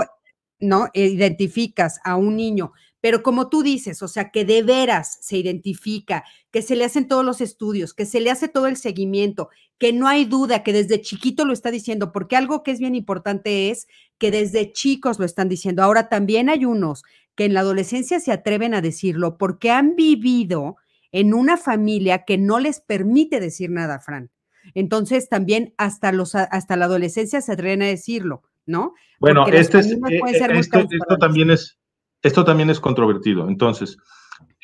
¿no? 0.59 0.89
Identificas 0.93 2.01
a 2.03 2.17
un 2.17 2.35
niño, 2.35 2.73
pero 2.99 3.23
como 3.23 3.49
tú 3.49 3.63
dices, 3.63 4.03
o 4.03 4.07
sea, 4.09 4.29
que 4.29 4.43
de 4.43 4.61
veras 4.61 5.17
se 5.21 5.37
identifica, 5.37 6.25
que 6.51 6.61
se 6.61 6.75
le 6.75 6.83
hacen 6.83 7.07
todos 7.07 7.23
los 7.23 7.39
estudios, 7.39 7.93
que 7.93 8.05
se 8.05 8.19
le 8.19 8.29
hace 8.29 8.49
todo 8.49 8.67
el 8.67 8.75
seguimiento, 8.75 9.49
que 9.77 9.93
no 9.93 10.07
hay 10.07 10.25
duda 10.25 10.63
que 10.63 10.73
desde 10.73 10.99
chiquito 10.99 11.45
lo 11.45 11.53
está 11.53 11.71
diciendo, 11.71 12.11
porque 12.11 12.35
algo 12.35 12.61
que 12.61 12.71
es 12.71 12.79
bien 12.79 12.95
importante 12.95 13.69
es 13.69 13.87
que 14.17 14.31
desde 14.31 14.73
chicos 14.73 15.17
lo 15.17 15.25
están 15.25 15.47
diciendo. 15.47 15.81
Ahora 15.81 16.09
también 16.09 16.49
hay 16.49 16.65
unos 16.65 17.03
que 17.35 17.45
en 17.45 17.53
la 17.53 17.61
adolescencia 17.61 18.19
se 18.19 18.33
atreven 18.33 18.73
a 18.73 18.81
decirlo 18.81 19.37
porque 19.37 19.71
han 19.71 19.95
vivido 19.95 20.75
en 21.13 21.33
una 21.33 21.55
familia 21.55 22.25
que 22.25 22.37
no 22.37 22.59
les 22.59 22.81
permite 22.81 23.39
decir 23.39 23.69
nada, 23.69 23.99
Fran. 23.99 24.29
Entonces 24.73 25.29
también 25.29 25.73
hasta 25.77 26.11
los 26.11 26.35
hasta 26.35 26.75
la 26.75 26.85
adolescencia 26.85 27.41
se 27.41 27.51
atreven 27.51 27.81
a 27.81 27.87
decirlo, 27.87 28.43
¿no? 28.65 28.93
Bueno, 29.19 29.43
Porque 29.43 29.59
este 29.59 29.79
es, 29.79 29.91
eh, 29.91 30.21
esto, 30.53 31.17
también 31.17 31.51
es, 31.51 31.77
esto 32.21 32.45
también 32.45 32.69
es 32.69 32.79
controvertido. 32.79 33.47
Entonces, 33.47 33.97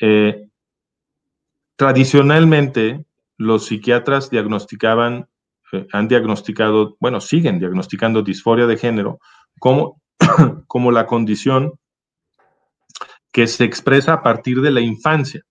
eh, 0.00 0.48
tradicionalmente 1.76 3.04
los 3.36 3.66
psiquiatras 3.66 4.30
diagnosticaban, 4.30 5.28
eh, 5.72 5.86
han 5.92 6.08
diagnosticado, 6.08 6.96
bueno, 7.00 7.20
siguen 7.20 7.58
diagnosticando 7.58 8.22
disforia 8.22 8.66
de 8.66 8.78
género 8.78 9.18
como, 9.58 10.00
como 10.66 10.90
la 10.90 11.06
condición 11.06 11.72
que 13.30 13.46
se 13.46 13.64
expresa 13.64 14.14
a 14.14 14.22
partir 14.22 14.62
de 14.62 14.70
la 14.70 14.80
infancia, 14.80 15.42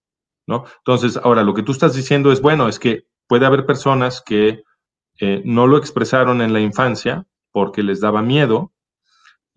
¿no? 0.47 0.65
Entonces, 0.79 1.17
ahora 1.17 1.43
lo 1.43 1.53
que 1.53 1.61
tú 1.61 1.71
estás 1.71 1.93
diciendo 1.93 2.31
es, 2.31 2.41
bueno, 2.41 2.67
es 2.67 2.79
que 2.79 3.05
puede 3.27 3.45
haber 3.45 3.65
personas 3.65 4.21
que 4.25 4.63
eh, 5.19 5.41
no 5.45 5.67
lo 5.67 5.77
expresaron 5.77 6.41
en 6.41 6.53
la 6.53 6.59
infancia 6.59 7.25
porque 7.51 7.83
les 7.83 8.01
daba 8.01 8.21
miedo 8.21 8.73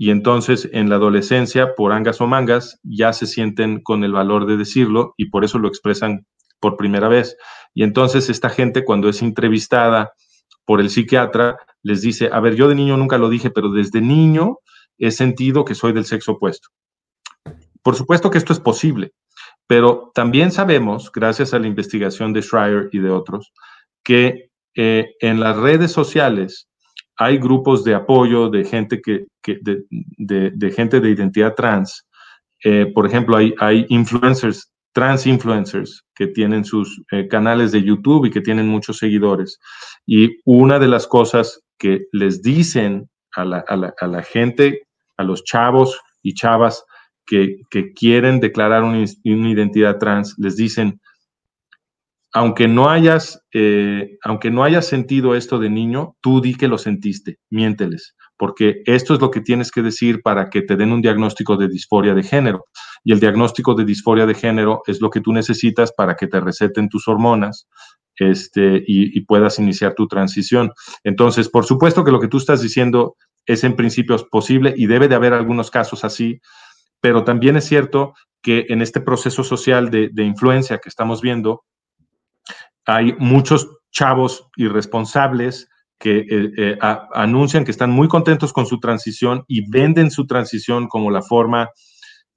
y 0.00 0.10
entonces 0.10 0.68
en 0.72 0.88
la 0.88 0.96
adolescencia, 0.96 1.74
por 1.74 1.92
angas 1.92 2.20
o 2.20 2.28
mangas, 2.28 2.78
ya 2.84 3.12
se 3.12 3.26
sienten 3.26 3.82
con 3.82 4.04
el 4.04 4.12
valor 4.12 4.46
de 4.46 4.56
decirlo 4.56 5.12
y 5.16 5.28
por 5.28 5.44
eso 5.44 5.58
lo 5.58 5.66
expresan 5.66 6.24
por 6.60 6.76
primera 6.76 7.08
vez. 7.08 7.36
Y 7.74 7.82
entonces 7.82 8.30
esta 8.30 8.48
gente 8.48 8.84
cuando 8.84 9.08
es 9.08 9.22
entrevistada 9.22 10.12
por 10.64 10.80
el 10.80 10.90
psiquiatra, 10.90 11.56
les 11.82 12.00
dice, 12.02 12.30
a 12.32 12.38
ver, 12.38 12.54
yo 12.54 12.68
de 12.68 12.76
niño 12.76 12.96
nunca 12.96 13.18
lo 13.18 13.28
dije, 13.28 13.50
pero 13.50 13.70
desde 13.70 14.00
niño 14.00 14.58
he 14.98 15.10
sentido 15.10 15.64
que 15.64 15.74
soy 15.74 15.92
del 15.92 16.04
sexo 16.04 16.32
opuesto. 16.32 16.68
Por 17.82 17.96
supuesto 17.96 18.30
que 18.30 18.38
esto 18.38 18.52
es 18.52 18.60
posible, 18.60 19.12
pero 19.68 20.10
también 20.14 20.50
sabemos, 20.50 21.12
gracias 21.12 21.52
a 21.52 21.58
la 21.58 21.66
investigación 21.66 22.32
de 22.32 22.40
Schreier 22.40 22.88
y 22.90 23.00
de 23.00 23.10
otros, 23.10 23.52
que 24.02 24.50
eh, 24.74 25.14
en 25.20 25.40
las 25.40 25.56
redes 25.56 25.92
sociales 25.92 26.68
hay 27.16 27.36
grupos 27.36 27.84
de 27.84 27.94
apoyo 27.94 28.48
de 28.48 28.64
gente 28.64 29.02
que, 29.02 29.26
de, 29.44 30.72
gente 30.74 31.00
de 31.00 31.10
identidad 31.10 31.54
trans. 31.54 32.06
Eh, 32.64 32.90
por 32.94 33.06
ejemplo, 33.06 33.36
hay, 33.36 33.86
influencers, 33.90 34.72
trans 34.92 35.26
influencers, 35.26 36.02
que 36.14 36.28
tienen 36.28 36.64
sus 36.64 37.02
eh, 37.12 37.28
canales 37.28 37.70
de 37.70 37.82
YouTube 37.82 38.24
y 38.24 38.30
que 38.30 38.40
tienen 38.40 38.68
muchos 38.68 38.96
seguidores. 38.96 39.58
Y 40.06 40.38
una 40.46 40.78
de 40.78 40.88
las 40.88 41.06
cosas 41.06 41.60
que 41.76 42.06
les 42.12 42.40
dicen 42.40 43.10
a 43.36 43.44
la 43.44 44.22
gente, 44.22 44.86
a 45.18 45.24
los 45.24 45.44
chavos 45.44 46.00
y 46.22 46.32
chavas 46.32 46.84
que, 47.29 47.93
quieren 47.95 48.41
declarar 48.41 48.83
una, 48.83 49.05
una, 49.24 49.51
identidad 49.51 49.99
trans, 49.99 50.35
les 50.39 50.57
dicen, 50.57 51.01
aunque 52.33 52.68
no 52.68 52.89
hayas, 52.89 53.43
eh, 53.53 54.18
aunque 54.24 54.51
no 54.51 54.64
hayas 54.64 54.87
sentido 54.87 55.35
esto 55.35 55.59
de 55.59 55.70
niño, 55.70 56.16
tú 56.20 56.41
di 56.41 56.55
que 56.55 56.68
lo 56.68 56.79
sentiste, 56.79 57.39
miénteles, 57.51 58.14
porque 58.37 58.83
esto 58.87 59.14
es 59.14 59.20
lo 59.20 59.31
que 59.31 59.41
tienes 59.41 59.70
que 59.70 59.83
decir 59.83 60.22
para 60.22 60.49
que 60.49 60.62
te 60.62 60.76
den 60.76 60.93
un 60.93 61.03
diagnóstico 61.03 61.57
de 61.57 61.68
disforia 61.68 62.14
de 62.14 62.22
género. 62.22 62.64
Y 63.05 63.12
el 63.12 63.20
diagnóstico 63.20 63.74
de 63.74 63.85
disforia 63.85 64.26
de 64.26 64.35
género 64.35 64.83
es 64.87 65.01
lo 65.01 65.11
que 65.11 65.20
tú 65.20 65.33
necesitas 65.33 65.93
para 65.93 66.16
que 66.16 66.26
te 66.26 66.41
receten 66.41 66.89
tus 66.89 67.09
hormonas 67.09 67.68
este, 68.16 68.76
y, 68.87 69.16
y 69.16 69.20
puedas 69.22 69.59
iniciar 69.59 69.95
tu 69.95 70.07
transición. 70.07 70.72
Entonces, 71.05 71.49
por 71.49 71.64
supuesto 71.64 72.05
que 72.05 72.12
lo 72.12 72.20
que 72.20 72.29
tú 72.29 72.39
estás 72.39 72.61
diciendo 72.61 73.16
es 73.47 73.64
en 73.64 73.76
principio 73.76 74.16
posible 74.31 74.74
y 74.76 74.87
debe 74.87 75.09
de 75.09 75.14
haber 75.14 75.33
algunos 75.33 75.71
casos 75.71 76.05
así, 76.05 76.41
pero 77.00 77.25
también 77.25 77.57
es 77.57 77.64
cierto 77.64 78.14
que 78.42 78.66
en 78.68 78.83
este 78.83 79.00
proceso 79.00 79.42
social 79.45 79.91
de, 79.91 80.11
de 80.12 80.25
influencia 80.25 80.79
que 80.79 80.88
estamos 80.88 81.20
viendo, 81.20 81.64
hay 82.87 83.14
muchos 83.18 83.68
chavos 83.91 84.49
irresponsables 84.57 85.68
que 85.99 86.18
eh, 86.18 86.53
eh, 86.57 86.79
anuncian 87.12 87.64
que 87.64 87.70
están 87.70 87.91
muy 87.91 88.08
contentos 88.08 88.53
con 88.53 88.66
su 88.66 88.79
transición 88.79 89.45
y 89.49 89.68
venden 89.68 90.11
su 90.11 90.26
transición 90.26 90.88
como 90.88 91.11
la 91.11 91.22
forma 91.22 91.70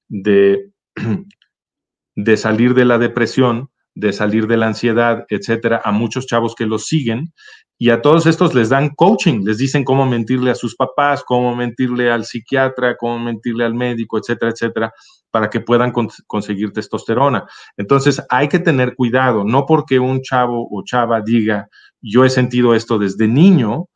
de, 0.07 0.71
de 2.15 2.37
salir 2.37 2.73
de 2.73 2.85
la 2.85 2.97
depresión, 2.97 3.69
de 3.93 4.13
salir 4.13 4.47
de 4.47 4.57
la 4.57 4.67
ansiedad, 4.67 5.25
etcétera, 5.29 5.81
a 5.83 5.91
muchos 5.91 6.25
chavos 6.25 6.55
que 6.55 6.65
los 6.65 6.85
siguen 6.85 7.33
y 7.77 7.89
a 7.89 8.01
todos 8.01 8.27
estos 8.27 8.53
les 8.53 8.69
dan 8.69 8.89
coaching, 8.89 9.43
les 9.43 9.57
dicen 9.57 9.83
cómo 9.83 10.05
mentirle 10.05 10.51
a 10.51 10.55
sus 10.55 10.75
papás, 10.75 11.23
cómo 11.25 11.55
mentirle 11.55 12.11
al 12.11 12.25
psiquiatra, 12.25 12.95
cómo 12.95 13.19
mentirle 13.19 13.65
al 13.65 13.73
médico, 13.73 14.19
etcétera, 14.19 14.51
etcétera, 14.51 14.93
para 15.31 15.49
que 15.49 15.61
puedan 15.61 15.91
cons 15.91 16.21
conseguir 16.27 16.73
testosterona. 16.73 17.45
Entonces 17.77 18.21
hay 18.29 18.47
que 18.49 18.59
tener 18.59 18.95
cuidado, 18.95 19.43
no 19.43 19.65
porque 19.65 19.99
un 19.99 20.21
chavo 20.21 20.67
o 20.69 20.83
chava 20.85 21.21
diga, 21.21 21.67
yo 22.01 22.23
he 22.23 22.29
sentido 22.29 22.75
esto 22.75 22.99
desde 22.99 23.27
niño, 23.27 23.87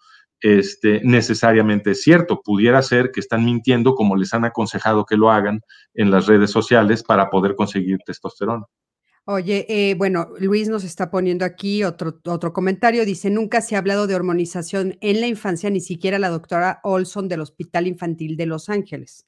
este, 0.42 1.02
necesariamente 1.04 1.92
es 1.92 2.02
cierto. 2.02 2.42
Pudiera 2.44 2.82
ser 2.82 3.12
que 3.12 3.20
están 3.20 3.46
mintiendo 3.46 3.96
como 3.96 4.16
les 4.16 4.34
han 4.34 4.46
aconsejado 4.46 5.06
que 5.06 5.18
lo 5.18 5.32
hagan 5.32 5.62
en 5.94 6.12
las 6.12 6.28
redes 6.28 6.52
sociales 6.52 7.04
para 7.04 7.30
poder 7.30 7.56
conseguir 7.56 8.00
testosterona. 8.06 8.66
Oye, 9.28 9.66
eh, 9.70 9.96
bueno, 9.96 10.30
Luis 10.38 10.70
nos 10.70 10.84
está 10.84 11.10
poniendo 11.10 11.46
aquí 11.46 11.84
otro, 11.84 12.20
otro 12.26 12.54
comentario. 12.54 13.06
Dice, 13.06 13.32
nunca 13.32 13.60
se 13.62 13.76
ha 13.76 13.80
hablado 13.80 14.06
de 14.06 14.14
hormonización 14.14 15.00
en 15.02 15.20
la 15.20 15.26
infancia, 15.26 15.72
ni 15.72 15.82
siquiera 15.82 16.20
la 16.20 16.30
doctora 16.30 16.80
Olson 16.84 17.28
del 17.28 17.42
Hospital 17.42 17.88
Infantil 17.88 18.38
de 18.38 18.46
Los 18.46 18.70
Ángeles. 18.70 19.26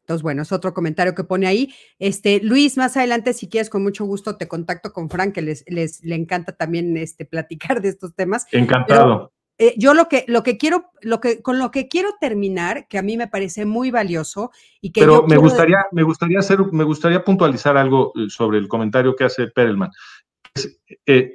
Entonces, 0.00 0.22
bueno, 0.22 0.42
es 0.42 0.52
otro 0.52 0.72
comentario 0.72 1.14
que 1.14 1.24
pone 1.24 1.46
ahí. 1.46 1.74
Este, 1.98 2.40
Luis, 2.40 2.78
más 2.78 2.96
adelante, 2.96 3.34
si 3.34 3.48
quieres, 3.48 3.68
con 3.68 3.82
mucho 3.82 4.06
gusto 4.06 4.36
te 4.36 4.48
contacto 4.48 4.92
con 4.94 5.10
Frank, 5.10 5.34
que 5.34 5.42
les, 5.42 5.62
les 5.66 6.02
le 6.02 6.14
encanta 6.14 6.52
también 6.52 6.96
este, 6.96 7.24
platicar 7.26 7.82
de 7.82 7.90
estos 7.90 8.14
temas. 8.14 8.46
Encantado. 8.50 9.30
Eh, 9.56 9.74
yo 9.76 9.94
lo 9.94 10.08
que, 10.08 10.24
lo 10.26 10.42
que 10.42 10.58
quiero, 10.58 10.90
lo 11.00 11.20
que, 11.20 11.40
con 11.40 11.58
lo 11.58 11.70
que 11.70 11.86
quiero 11.86 12.10
terminar, 12.20 12.88
que 12.88 12.98
a 12.98 13.02
mí 13.02 13.16
me 13.16 13.28
parece 13.28 13.64
muy 13.64 13.90
valioso 13.90 14.50
y 14.80 14.90
que 14.90 15.00
Pero 15.00 15.22
yo 15.22 15.26
me 15.28 15.36
gustaría, 15.36 15.86
me 15.92 16.02
gustaría 16.02 16.40
hacer, 16.40 16.58
me 16.72 16.84
gustaría 16.84 17.24
puntualizar 17.24 17.76
algo 17.76 18.12
sobre 18.28 18.58
el 18.58 18.66
comentario 18.66 19.14
que 19.14 19.24
hace 19.24 19.46
Perelman. 19.48 19.90
eh, 21.06 21.34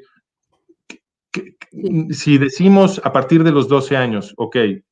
si 2.11 2.37
decimos 2.37 2.99
a 3.03 3.13
partir 3.13 3.43
de 3.43 3.51
los 3.51 3.67
12 3.67 3.95
años, 3.95 4.33
ok, 4.37 4.55
eh, 4.55 4.83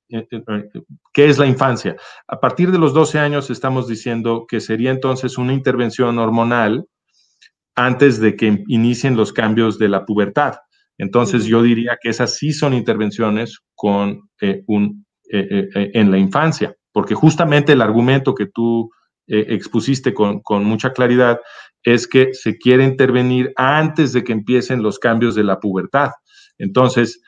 ¿qué 1.12 1.26
es 1.26 1.38
la 1.38 1.48
infancia? 1.48 1.98
A 2.28 2.40
partir 2.40 2.72
de 2.72 2.78
los 2.78 2.94
12 2.94 3.20
años 3.20 3.50
estamos 3.50 3.88
diciendo 3.88 4.46
que 4.48 4.62
sería 4.62 4.92
entonces 4.92 5.38
una 5.38 5.54
intervención 5.54 6.18
hormonal 6.20 6.88
antes 7.76 8.20
de 8.20 8.36
que 8.36 8.64
inicien 8.68 9.18
los 9.18 9.34
cambios 9.34 9.78
de 9.78 9.90
la 9.90 10.06
pubertad. 10.06 10.56
Entonces 10.98 11.46
yo 11.46 11.62
diría 11.62 11.98
que 12.02 12.10
esas 12.10 12.36
sí 12.36 12.52
son 12.52 12.74
intervenciones 12.74 13.60
con, 13.76 14.30
un, 14.68 15.06
en 15.30 16.12
la 16.12 16.18
infancia, 16.18 16.76
porque 16.92 17.16
justamente 17.16 17.74
el 17.74 17.82
argumento 17.82 18.34
que 18.34 18.48
tú 18.48 18.90
expusiste 19.28 20.14
con, 20.14 20.40
con 20.40 20.64
mucha 20.64 20.94
claridad 20.94 21.40
es 21.84 22.08
que 22.08 22.34
se 22.34 22.58
quiere 22.58 22.84
intervenir 22.84 23.54
antes 23.56 24.14
de 24.14 24.24
que 24.24 24.32
empiecen 24.32 24.82
los 24.82 25.00
cambios 25.00 25.36
de 25.36 25.44
la 25.44 25.60
pubertad. 25.60 26.12
Entonces, 26.58 27.22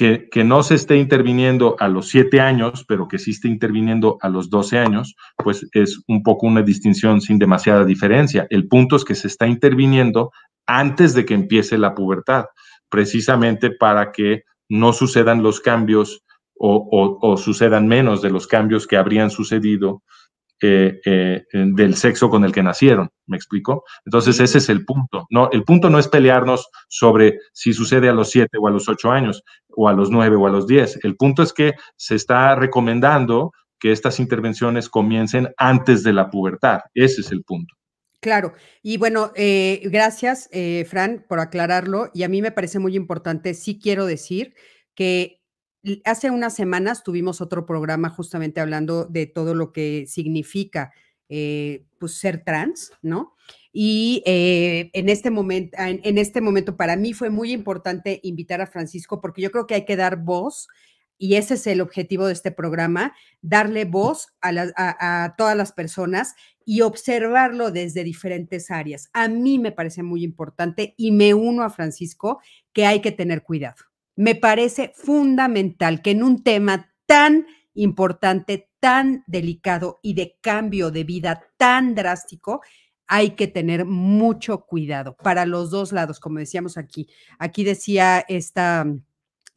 que, 0.00 0.44
no 0.44 0.62
se 0.62 0.76
esté 0.76 0.96
interviniendo 0.96 1.76
a 1.78 1.86
los 1.86 2.08
siete 2.08 2.40
años, 2.40 2.86
pero 2.88 3.06
que 3.06 3.18
sí 3.18 3.32
esté 3.32 3.48
interviniendo 3.48 4.16
a 4.22 4.30
los 4.30 4.48
12 4.48 4.78
años, 4.78 5.14
pues 5.36 5.68
es 5.72 6.02
un 6.08 6.22
poco 6.22 6.46
una 6.46 6.62
distinción 6.62 7.20
sin 7.20 7.38
demasiada 7.38 7.84
diferencia. 7.84 8.46
El 8.48 8.66
punto 8.66 8.96
es 8.96 9.04
que 9.04 9.14
se 9.14 9.26
está 9.26 9.46
interviniendo 9.46 10.30
antes 10.66 11.12
de 11.12 11.26
que 11.26 11.34
empiece 11.34 11.76
la 11.76 11.94
pubertad, 11.94 12.46
precisamente 12.88 13.70
para 13.70 14.10
que 14.10 14.44
no 14.70 14.94
sucedan 14.94 15.42
los 15.42 15.60
cambios 15.60 16.24
o 16.62 17.36
sucedan 17.38 17.86
menos 17.86 18.20
de 18.20 18.30
los 18.30 18.46
cambios 18.46 18.86
que 18.86 18.98
habrían 18.98 19.30
sucedido 19.30 20.02
eh, 20.62 21.00
eh, 21.04 21.44
del 21.52 21.96
sexo 21.96 22.28
con 22.28 22.44
el 22.44 22.52
que 22.52 22.62
nacieron, 22.62 23.08
¿me 23.26 23.36
explico? 23.36 23.84
Entonces 24.04 24.40
ese 24.40 24.58
es 24.58 24.68
el 24.68 24.84
punto, 24.84 25.26
¿no? 25.30 25.48
El 25.52 25.64
punto 25.64 25.88
no 25.88 25.98
es 25.98 26.06
pelearnos 26.06 26.68
sobre 26.88 27.38
si 27.52 27.72
sucede 27.72 28.08
a 28.08 28.12
los 28.12 28.30
siete 28.30 28.58
o 28.60 28.68
a 28.68 28.70
los 28.70 28.88
ocho 28.88 29.10
años, 29.10 29.42
o 29.68 29.88
a 29.88 29.94
los 29.94 30.10
nueve 30.10 30.36
o 30.36 30.46
a 30.46 30.50
los 30.50 30.66
diez. 30.66 30.98
El 31.02 31.16
punto 31.16 31.42
es 31.42 31.52
que 31.52 31.72
se 31.96 32.14
está 32.14 32.54
recomendando 32.56 33.52
que 33.78 33.92
estas 33.92 34.20
intervenciones 34.20 34.88
comiencen 34.88 35.48
antes 35.56 36.02
de 36.02 36.12
la 36.12 36.28
pubertad. 36.28 36.80
Ese 36.92 37.22
es 37.22 37.32
el 37.32 37.42
punto. 37.42 37.74
Claro, 38.20 38.52
y 38.82 38.98
bueno, 38.98 39.32
eh, 39.36 39.80
gracias, 39.84 40.50
Fran, 40.86 41.24
por 41.26 41.40
aclararlo. 41.40 42.10
Y 42.12 42.22
a 42.24 42.28
mí 42.28 42.42
me 42.42 42.52
parece 42.52 42.78
muy 42.78 42.96
importante, 42.96 43.54
sí 43.54 43.78
quiero 43.78 44.04
decir 44.04 44.54
que 44.94 45.39
hace 46.04 46.30
unas 46.30 46.54
semanas 46.54 47.02
tuvimos 47.02 47.40
otro 47.40 47.66
programa 47.66 48.10
justamente 48.10 48.60
hablando 48.60 49.04
de 49.04 49.26
todo 49.26 49.54
lo 49.54 49.72
que 49.72 50.06
significa 50.06 50.92
eh, 51.28 51.84
pues 51.98 52.14
ser 52.14 52.42
trans, 52.44 52.92
¿no? 53.02 53.34
Y 53.72 54.22
eh, 54.26 54.90
en, 54.94 55.08
este 55.08 55.30
momento, 55.30 55.76
en, 55.78 56.18
este 56.18 56.40
momento 56.40 56.76
para 56.76 56.96
mí 56.96 57.12
fue 57.12 57.30
muy 57.30 57.52
importante 57.52 58.18
invitar 58.24 58.60
a 58.60 58.66
Francisco 58.66 59.20
porque 59.20 59.40
yo 59.42 59.52
creo 59.52 59.66
que 59.66 59.76
hay 59.76 59.84
que 59.84 59.96
dar 59.96 60.16
voz 60.16 60.66
y 61.18 61.34
ese 61.34 61.54
es 61.54 61.66
el 61.68 61.80
objetivo 61.80 62.26
de 62.26 62.32
este 62.32 62.50
programa, 62.50 63.14
darle 63.42 63.84
voz 63.84 64.28
a, 64.40 64.50
a 64.76 65.34
todas 65.36 65.56
las 65.56 65.70
personas 65.70 66.34
y 66.64 66.80
observarlo 66.80 67.70
desde 67.70 68.02
diferentes 68.02 68.70
áreas. 68.70 69.08
A 69.12 69.28
mí 69.28 69.58
me 69.58 69.70
parece 69.70 70.02
muy 70.02 70.24
importante 70.24 70.94
y 70.96 71.12
me 71.12 71.34
uno 71.34 71.62
a 71.62 71.70
Francisco 71.70 72.40
que 72.72 72.86
hay 72.86 73.00
que 73.00 73.12
tener 73.12 73.42
cuidado 73.42 73.89
me 74.20 74.34
parece 74.34 74.92
fundamental 74.94 76.02
que 76.02 76.10
en 76.10 76.22
un 76.22 76.42
tema 76.42 76.92
tan 77.06 77.46
importante, 77.72 78.68
tan 78.78 79.24
delicado 79.26 79.98
y 80.02 80.12
de 80.12 80.36
cambio 80.42 80.90
de 80.90 81.04
vida 81.04 81.48
tan 81.56 81.94
drástico, 81.94 82.60
hay 83.06 83.30
que 83.30 83.46
tener 83.46 83.86
mucho 83.86 84.66
cuidado 84.66 85.16
para 85.16 85.46
los 85.46 85.70
dos 85.70 85.92
lados, 85.92 86.20
como 86.20 86.38
decíamos 86.38 86.76
aquí. 86.76 87.08
Aquí 87.38 87.64
decía 87.64 88.22
esta, 88.28 88.84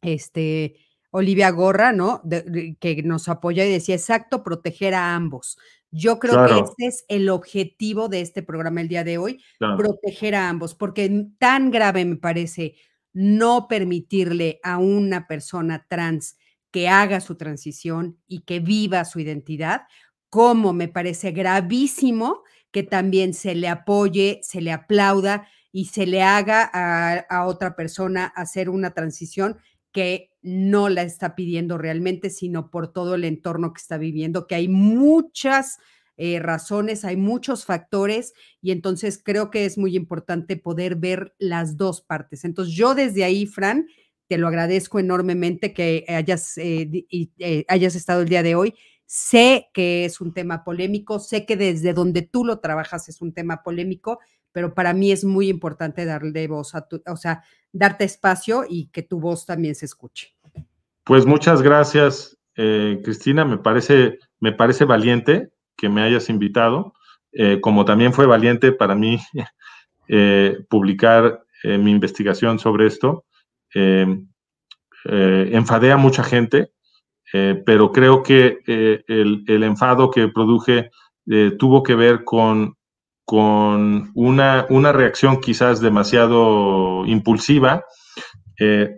este, 0.00 0.76
Olivia 1.10 1.50
Gorra, 1.50 1.92
¿no? 1.92 2.22
que 2.80 3.02
nos 3.04 3.28
apoya 3.28 3.66
y 3.66 3.70
decía, 3.70 3.96
exacto, 3.96 4.42
proteger 4.42 4.94
a 4.94 5.14
ambos. 5.14 5.58
Yo 5.90 6.18
creo 6.18 6.46
que 6.46 6.54
ese 6.54 6.86
es 6.88 7.04
el 7.08 7.28
objetivo 7.28 8.08
de 8.08 8.22
este 8.22 8.42
programa 8.42 8.80
el 8.80 8.88
día 8.88 9.04
de 9.04 9.18
hoy, 9.18 9.44
proteger 9.58 10.34
a 10.34 10.48
ambos, 10.48 10.74
porque 10.74 11.26
tan 11.38 11.70
grave 11.70 12.06
me 12.06 12.16
parece 12.16 12.76
no 13.14 13.68
permitirle 13.68 14.60
a 14.62 14.78
una 14.78 15.26
persona 15.26 15.86
trans 15.88 16.36
que 16.70 16.88
haga 16.88 17.20
su 17.20 17.36
transición 17.36 18.18
y 18.26 18.40
que 18.40 18.58
viva 18.60 19.04
su 19.04 19.20
identidad, 19.20 19.82
como 20.28 20.72
me 20.72 20.88
parece 20.88 21.30
gravísimo 21.30 22.42
que 22.72 22.82
también 22.82 23.34
se 23.34 23.54
le 23.54 23.68
apoye, 23.68 24.40
se 24.42 24.60
le 24.60 24.72
aplauda 24.72 25.46
y 25.70 25.86
se 25.86 26.06
le 26.06 26.22
haga 26.22 26.68
a, 26.72 27.46
otra 27.46 27.76
persona 27.76 28.26
hacer 28.26 28.68
una 28.68 28.90
transición 28.90 29.58
que 29.92 30.32
no 30.42 30.88
la 30.88 31.02
está 31.02 31.36
pidiendo 31.36 31.78
realmente, 31.78 32.30
sino 32.30 32.70
por 32.70 32.92
todo 32.92 33.14
el 33.14 33.22
entorno 33.22 33.72
que 33.72 33.80
está 33.80 33.96
viviendo, 33.96 34.48
que 34.48 34.56
hay 34.56 34.68
muchas 34.68 35.78
eh, 36.16 36.38
razones, 36.38 37.04
hay 37.04 37.16
muchos 37.16 37.64
factores 37.64 38.34
y 38.62 38.70
entonces 38.70 39.20
creo 39.22 39.50
que 39.50 39.64
es 39.64 39.76
muy 39.76 39.96
importante 39.96 40.56
poder 40.56 40.94
ver 40.94 41.34
las 41.38 41.76
dos 41.76 42.02
partes. 42.02 42.44
Entonces 42.44 42.74
yo 42.74 42.94
desde 42.94 43.24
ahí, 43.24 43.46
Fran, 43.46 43.88
te 44.28 44.38
lo 44.38 44.46
agradezco 44.46 45.00
enormemente 45.00 45.72
que 45.72 46.04
hayas, 46.08 46.56
eh, 46.58 46.88
eh, 47.10 47.64
hayas 47.66 47.96
estado 47.96 48.22
el 48.22 48.28
día 48.28 48.44
de 48.44 48.54
hoy. 48.54 48.74
Sé 49.06 49.70
que 49.74 50.04
es 50.04 50.20
un 50.20 50.32
tema 50.32 50.62
polémico, 50.62 51.18
sé 51.18 51.44
que 51.44 51.56
desde 51.56 51.92
donde 51.92 52.22
tú 52.22 52.44
lo 52.44 52.60
trabajas 52.60 53.08
es 53.08 53.20
un 53.20 53.34
tema 53.34 53.64
polémico, 53.64 54.20
pero 54.52 54.72
para 54.72 54.94
mí 54.94 55.10
es 55.10 55.24
muy 55.24 55.48
importante 55.48 56.04
darle 56.04 56.46
voz 56.46 56.76
a 56.76 56.86
tu, 56.86 57.02
o 57.06 57.16
sea, 57.16 57.42
darte 57.72 58.04
espacio 58.04 58.64
y 58.68 58.86
que 58.86 59.02
tu 59.02 59.18
voz 59.18 59.46
también 59.46 59.74
se 59.74 59.86
escuche. 59.86 60.36
Pues 61.02 61.26
muchas 61.26 61.60
gracias, 61.60 62.38
Cristina. 62.54 63.44
Me 63.44 63.58
parece, 63.58 64.20
me 64.38 64.52
parece 64.52 64.84
valiente 64.84 65.53
que 65.76 65.88
me 65.88 66.02
hayas 66.02 66.28
invitado, 66.28 66.94
eh, 67.32 67.60
como 67.60 67.84
también 67.84 68.12
fue 68.12 68.26
valiente 68.26 68.70
para 68.72 68.94
mí 68.94 69.18
eh, 70.08 70.58
publicar 70.68 71.42
eh, 71.64 71.78
mi 71.78 71.90
investigación 71.90 72.58
sobre 72.58 72.86
esto. 72.86 73.24
enfadé 75.04 75.92
a 75.92 75.96
mucha 75.96 76.22
gente, 76.22 76.70
pero 77.66 77.90
creo 77.90 78.22
que 78.22 78.60
el, 78.66 79.62
enfado 79.64 80.10
que 80.10 80.28
produje 80.28 80.90
tuvo 81.58 81.82
que 81.82 81.96
ver 81.96 82.22
con, 82.24 82.76
con 83.24 84.12
una, 84.14 84.66
una 84.70 84.92
reacción 84.92 85.40
quizás 85.40 85.80
demasiado 85.80 87.04
impulsiva, 87.06 87.84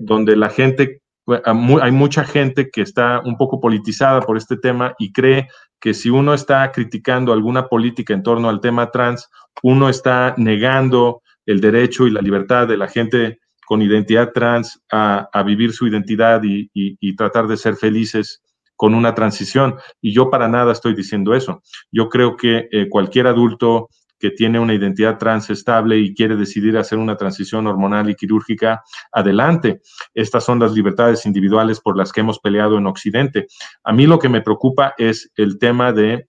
donde 0.01 0.37
la 0.37 0.51
gente 0.51 1.01
hay 1.45 1.93
mucha 1.93 2.25
gente 2.25 2.71
que 2.71 2.83
está 2.83 3.21
un 3.25 3.37
poco 3.37 3.61
politizada 3.61 4.21
por 4.21 4.37
este 4.37 4.57
tema 4.57 4.95
y 4.99 5.13
cree 5.13 5.49
que 5.81 5.95
si 5.95 6.11
uno 6.11 6.35
está 6.35 6.71
criticando 6.73 7.33
alguna 7.33 7.69
política 7.69 8.15
en 8.15 8.23
torno 8.23 8.49
al 8.49 8.61
tema 8.61 8.91
trans, 8.91 9.29
uno 9.63 9.89
está 9.89 10.35
negando 10.37 11.23
el 11.45 11.61
derecho 11.61 12.07
y 12.07 12.11
la 12.11 12.21
libertad 12.21 12.67
de 12.67 12.77
la 12.77 12.89
gente 12.89 13.39
con 13.67 13.83
identidad 13.83 14.33
trans 14.33 14.81
a, 14.91 15.29
vivir 15.45 15.73
su 15.73 15.87
identidad 15.87 16.41
y, 16.45 17.17
tratar 17.17 17.47
de 17.47 17.57
ser 17.57 17.77
felices 17.77 18.43
con 18.77 18.95
una 18.95 19.15
transición. 19.15 19.77
Y 20.01 20.13
yo 20.13 20.31
para 20.31 20.49
nada 20.49 20.73
estoy 20.73 20.95
diciendo 20.95 21.35
eso. 21.35 21.63
Yo 21.91 22.09
creo 22.09 22.37
que 22.37 22.69
eh, 22.71 22.89
cualquier 22.89 23.27
adulto 23.27 23.89
que 24.19 24.31
tiene 24.31 24.59
una 24.59 24.75
identidad 24.75 25.19
trans 25.19 25.51
estable 25.51 25.99
y 25.99 26.15
quiere 26.15 26.37
decidir 26.37 26.77
hacer 26.79 26.99
una 26.99 27.17
transición 27.17 27.67
hormonal 27.67 28.11
y 28.11 28.15
quirúrgica, 28.15 28.83
adelante. 29.13 29.81
Estas 30.15 30.45
son 30.45 30.59
las 30.59 30.73
libertades 30.73 31.27
individuales 31.27 31.81
por 31.81 31.97
las 31.97 32.13
que 32.13 32.21
hemos 32.21 32.39
peleado 32.39 32.79
en 32.79 32.87
Occidente. 32.87 33.47
A 33.85 33.93
mí 33.93 34.07
lo 34.07 34.19
que 34.19 34.29
me 34.29 34.43
preocupa 34.43 34.95
es 34.99 35.31
el 35.37 35.59
tema 35.59 35.93
de 35.93 36.29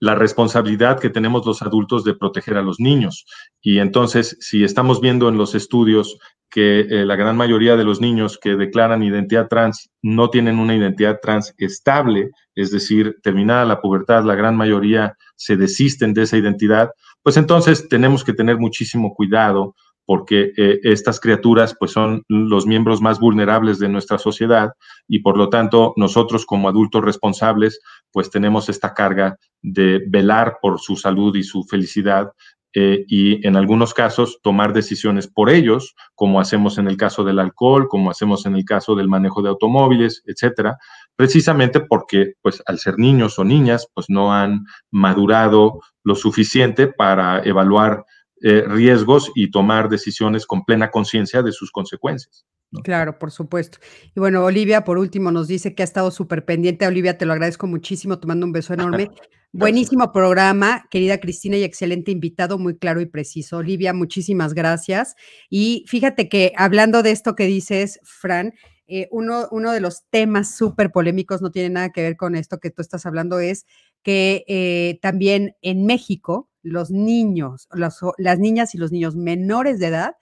la 0.00 0.14
responsabilidad 0.14 1.00
que 1.00 1.10
tenemos 1.10 1.44
los 1.44 1.62
adultos 1.62 2.04
de 2.04 2.14
proteger 2.14 2.56
a 2.56 2.62
los 2.62 2.78
niños. 2.78 3.26
Y 3.60 3.78
entonces, 3.78 4.36
si 4.40 4.64
estamos 4.64 5.00
viendo 5.00 5.28
en 5.28 5.36
los 5.36 5.54
estudios 5.54 6.18
que 6.50 6.80
eh, 6.80 7.04
la 7.04 7.16
gran 7.16 7.36
mayoría 7.36 7.76
de 7.76 7.84
los 7.84 8.00
niños 8.00 8.38
que 8.38 8.56
declaran 8.56 9.02
identidad 9.02 9.48
trans 9.48 9.90
no 10.02 10.30
tienen 10.30 10.58
una 10.58 10.74
identidad 10.74 11.18
trans 11.20 11.54
estable, 11.58 12.30
es 12.54 12.70
decir, 12.70 13.16
terminada 13.22 13.64
la 13.64 13.80
pubertad, 13.80 14.24
la 14.24 14.34
gran 14.34 14.56
mayoría 14.56 15.14
se 15.36 15.56
desisten 15.56 16.14
de 16.14 16.22
esa 16.22 16.38
identidad, 16.38 16.90
pues 17.22 17.36
entonces 17.36 17.88
tenemos 17.88 18.24
que 18.24 18.32
tener 18.32 18.56
muchísimo 18.56 19.14
cuidado 19.14 19.74
porque 20.08 20.54
eh, 20.56 20.80
estas 20.84 21.20
criaturas 21.20 21.76
pues 21.78 21.90
son 21.90 22.22
los 22.28 22.66
miembros 22.66 23.02
más 23.02 23.20
vulnerables 23.20 23.78
de 23.78 23.90
nuestra 23.90 24.16
sociedad 24.16 24.70
y 25.06 25.18
por 25.18 25.36
lo 25.36 25.50
tanto 25.50 25.92
nosotros 25.96 26.46
como 26.46 26.66
adultos 26.66 27.04
responsables 27.04 27.78
pues 28.10 28.30
tenemos 28.30 28.70
esta 28.70 28.94
carga 28.94 29.36
de 29.60 30.00
velar 30.08 30.56
por 30.62 30.80
su 30.80 30.96
salud 30.96 31.36
y 31.36 31.42
su 31.42 31.62
felicidad 31.62 32.32
eh, 32.72 33.04
y 33.06 33.46
en 33.46 33.56
algunos 33.56 33.92
casos 33.92 34.40
tomar 34.42 34.72
decisiones 34.72 35.26
por 35.26 35.50
ellos, 35.50 35.94
como 36.14 36.40
hacemos 36.40 36.78
en 36.78 36.88
el 36.88 36.96
caso 36.96 37.22
del 37.22 37.38
alcohol, 37.38 37.86
como 37.86 38.10
hacemos 38.10 38.46
en 38.46 38.56
el 38.56 38.64
caso 38.64 38.94
del 38.94 39.08
manejo 39.08 39.42
de 39.42 39.50
automóviles, 39.50 40.22
etcétera, 40.24 40.78
precisamente 41.16 41.80
porque 41.80 42.32
pues 42.40 42.62
al 42.64 42.78
ser 42.78 42.98
niños 42.98 43.38
o 43.38 43.44
niñas 43.44 43.88
pues 43.92 44.06
no 44.08 44.32
han 44.32 44.64
madurado 44.90 45.80
lo 46.02 46.14
suficiente 46.14 46.86
para 46.86 47.42
evaluar 47.42 48.06
eh, 48.42 48.64
riesgos 48.66 49.30
y 49.34 49.50
tomar 49.50 49.88
decisiones 49.88 50.46
con 50.46 50.64
plena 50.64 50.90
conciencia 50.90 51.42
de 51.42 51.52
sus 51.52 51.70
consecuencias. 51.70 52.46
Claro, 52.84 53.18
por 53.18 53.30
supuesto. 53.30 53.78
Y 54.14 54.20
bueno, 54.20 54.44
Olivia, 54.44 54.84
por 54.84 54.98
último, 54.98 55.30
nos 55.30 55.48
dice 55.48 55.74
que 55.74 55.82
ha 55.82 55.84
estado 55.84 56.10
súper 56.10 56.44
pendiente. 56.44 56.86
Olivia, 56.86 57.16
te 57.16 57.24
lo 57.24 57.32
agradezco 57.32 57.66
muchísimo, 57.66 58.18
tomando 58.18 58.44
un 58.44 58.52
beso 58.52 58.74
enorme. 58.74 59.10
Buenísimo 59.52 60.12
programa, 60.12 60.86
querida 60.90 61.18
Cristina, 61.18 61.56
y 61.56 61.64
excelente 61.64 62.10
invitado, 62.10 62.58
muy 62.58 62.76
claro 62.76 63.00
y 63.00 63.06
preciso. 63.06 63.56
Olivia, 63.56 63.94
muchísimas 63.94 64.52
gracias. 64.52 65.14
Y 65.48 65.86
fíjate 65.88 66.28
que 66.28 66.52
hablando 66.54 67.02
de 67.02 67.12
esto 67.12 67.34
que 67.34 67.46
dices, 67.46 67.98
Fran, 68.02 68.52
eh, 68.86 69.08
uno, 69.10 69.48
uno, 69.50 69.72
de 69.72 69.80
los 69.80 70.04
temas 70.10 70.54
súper 70.54 70.90
polémicos, 70.90 71.40
no 71.40 71.50
tiene 71.50 71.70
nada 71.70 71.90
que 71.90 72.02
ver 72.02 72.16
con 72.16 72.34
esto 72.34 72.58
que 72.58 72.70
tú 72.70 72.82
estás 72.82 73.06
hablando, 73.06 73.38
es 73.38 73.64
que 74.02 74.44
eh, 74.48 74.98
también 75.02 75.56
en 75.62 75.86
México 75.86 76.48
los 76.62 76.90
niños, 76.90 77.68
las 77.72 78.38
niñas 78.38 78.74
y 78.74 78.78
los 78.78 78.92
niños 78.92 79.16
menores 79.16 79.78
de 79.78 79.86
edad 79.86 80.16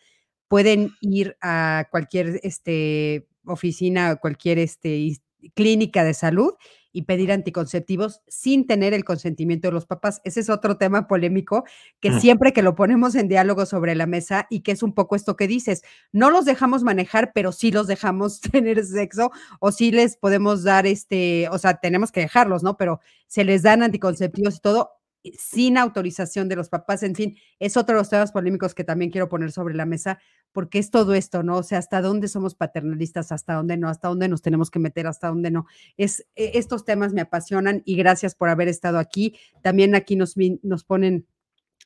pueden 0.48 0.92
ir 1.00 1.36
a 1.40 1.86
cualquier 1.90 2.40
este, 2.42 3.26
oficina, 3.44 4.16
cualquier 4.16 4.58
este, 4.58 5.16
clínica 5.54 6.04
de 6.04 6.14
salud 6.14 6.54
y 6.96 7.02
pedir 7.02 7.30
anticonceptivos 7.30 8.22
sin 8.26 8.66
tener 8.66 8.94
el 8.94 9.04
consentimiento 9.04 9.68
de 9.68 9.72
los 9.72 9.84
papás. 9.84 10.22
Ese 10.24 10.40
es 10.40 10.48
otro 10.48 10.78
tema 10.78 11.06
polémico 11.06 11.64
que 12.00 12.18
siempre 12.18 12.54
que 12.54 12.62
lo 12.62 12.74
ponemos 12.74 13.14
en 13.16 13.28
diálogo 13.28 13.66
sobre 13.66 13.94
la 13.94 14.06
mesa 14.06 14.46
y 14.48 14.60
que 14.60 14.72
es 14.72 14.82
un 14.82 14.94
poco 14.94 15.14
esto 15.14 15.36
que 15.36 15.46
dices, 15.46 15.82
no 16.12 16.30
los 16.30 16.46
dejamos 16.46 16.84
manejar, 16.84 17.32
pero 17.34 17.52
sí 17.52 17.70
los 17.70 17.86
dejamos 17.86 18.40
tener 18.52 18.82
sexo 18.82 19.30
o 19.60 19.72
sí 19.72 19.90
les 19.90 20.16
podemos 20.16 20.62
dar 20.62 20.86
este, 20.86 21.50
o 21.50 21.58
sea, 21.58 21.74
tenemos 21.74 22.12
que 22.12 22.20
dejarlos, 22.20 22.62
¿no? 22.62 22.78
Pero 22.78 23.00
se 23.26 23.44
les 23.44 23.62
dan 23.62 23.82
anticonceptivos 23.82 24.56
y 24.56 24.60
todo 24.60 24.95
sin 25.38 25.78
autorización 25.78 26.48
de 26.48 26.56
los 26.56 26.68
papás, 26.68 27.02
en 27.02 27.14
fin, 27.14 27.36
es 27.58 27.76
otro 27.76 27.94
de 27.94 28.00
los 28.00 28.10
temas 28.10 28.32
polémicos 28.32 28.74
que 28.74 28.84
también 28.84 29.10
quiero 29.10 29.28
poner 29.28 29.52
sobre 29.52 29.74
la 29.74 29.86
mesa, 29.86 30.18
porque 30.52 30.78
es 30.78 30.90
todo 30.90 31.14
esto, 31.14 31.42
¿no? 31.42 31.58
O 31.58 31.62
sea, 31.62 31.78
hasta 31.78 32.00
dónde 32.00 32.28
somos 32.28 32.54
paternalistas, 32.54 33.32
hasta 33.32 33.54
dónde 33.54 33.76
no, 33.76 33.88
hasta 33.88 34.08
dónde 34.08 34.28
nos 34.28 34.42
tenemos 34.42 34.70
que 34.70 34.78
meter, 34.78 35.06
hasta 35.06 35.28
dónde 35.28 35.50
no. 35.50 35.66
Es, 35.96 36.26
e, 36.34 36.52
estos 36.54 36.84
temas 36.84 37.12
me 37.12 37.20
apasionan 37.20 37.82
y 37.84 37.96
gracias 37.96 38.34
por 38.34 38.48
haber 38.48 38.68
estado 38.68 38.98
aquí. 38.98 39.38
También 39.62 39.94
aquí 39.94 40.16
nos, 40.16 40.34
nos 40.62 40.84
ponen 40.84 41.26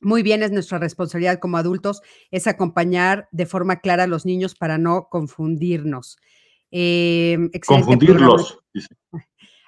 muy 0.01 0.23
bien, 0.23 0.43
es 0.43 0.51
nuestra 0.51 0.79
responsabilidad 0.79 1.39
como 1.39 1.59
adultos, 1.59 2.01
es 2.31 2.47
acompañar 2.47 3.29
de 3.33 3.47
forma 3.47 3.81
clara 3.81 4.05
a 4.05 4.07
los 4.07 4.25
niños 4.25 4.55
para 4.55 4.79
no 4.79 5.09
confundirnos. 5.11 6.19
Eh, 6.71 7.51
Confundirlos. 7.67 8.59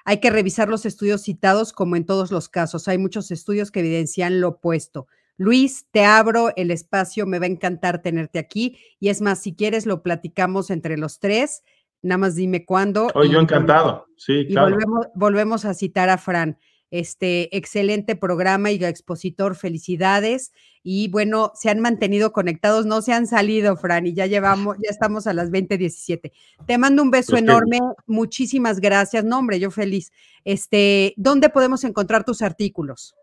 Hay 0.05 0.19
que 0.19 0.29
revisar 0.29 0.69
los 0.69 0.85
estudios 0.85 1.21
citados 1.21 1.73
como 1.73 1.95
en 1.95 2.05
todos 2.05 2.31
los 2.31 2.49
casos. 2.49 2.87
Hay 2.87 2.97
muchos 2.97 3.31
estudios 3.31 3.71
que 3.71 3.79
evidencian 3.79 4.41
lo 4.41 4.49
opuesto. 4.49 5.07
Luis, 5.37 5.87
te 5.91 6.05
abro 6.05 6.51
el 6.55 6.71
espacio, 6.71 7.25
me 7.25 7.39
va 7.39 7.45
a 7.45 7.49
encantar 7.49 8.01
tenerte 8.01 8.39
aquí. 8.39 8.77
Y 8.99 9.09
es 9.09 9.21
más, 9.21 9.39
si 9.39 9.55
quieres, 9.55 9.85
lo 9.85 10.03
platicamos 10.03 10.69
entre 10.69 10.97
los 10.97 11.19
tres. 11.19 11.63
Nada 12.01 12.17
más 12.17 12.35
dime 12.35 12.65
cuándo. 12.65 13.09
Hoy 13.15 13.31
yo 13.31 13.39
encantado, 13.39 14.07
sí, 14.17 14.45
claro. 14.47 14.71
volvemos, 14.71 15.07
volvemos 15.15 15.65
a 15.65 15.73
citar 15.73 16.09
a 16.09 16.17
Fran. 16.17 16.57
Este 16.93 17.57
excelente 17.57 18.15
programa 18.15 18.69
y 18.69 18.75
expositor, 18.85 19.55
felicidades. 19.55 20.53
Y 20.83 21.07
bueno, 21.07 21.51
se 21.55 21.71
han 21.71 21.79
mantenido 21.79 22.31
conectados, 22.31 22.85
no 22.85 23.01
se 23.01 23.13
han 23.13 23.25
salido, 23.25 23.75
Fran, 23.77 24.05
y 24.05 24.13
ya 24.13 24.27
llevamos, 24.27 24.77
ya 24.77 24.91
estamos 24.91 25.25
a 25.25 25.33
las 25.33 25.49
20:17. 25.49 26.31
Te 26.67 26.77
mando 26.77 27.01
un 27.01 27.09
beso 27.09 27.31
pues 27.31 27.41
enorme, 27.41 27.79
muchísimas 28.05 28.79
gracias. 28.79 29.23
No, 29.23 29.39
hombre, 29.39 29.59
yo 29.59 29.71
feliz. 29.71 30.11
Este, 30.45 31.15
¿dónde 31.17 31.49
podemos 31.49 31.83
encontrar 31.83 32.25
tus 32.25 32.43
artículos? 32.43 33.15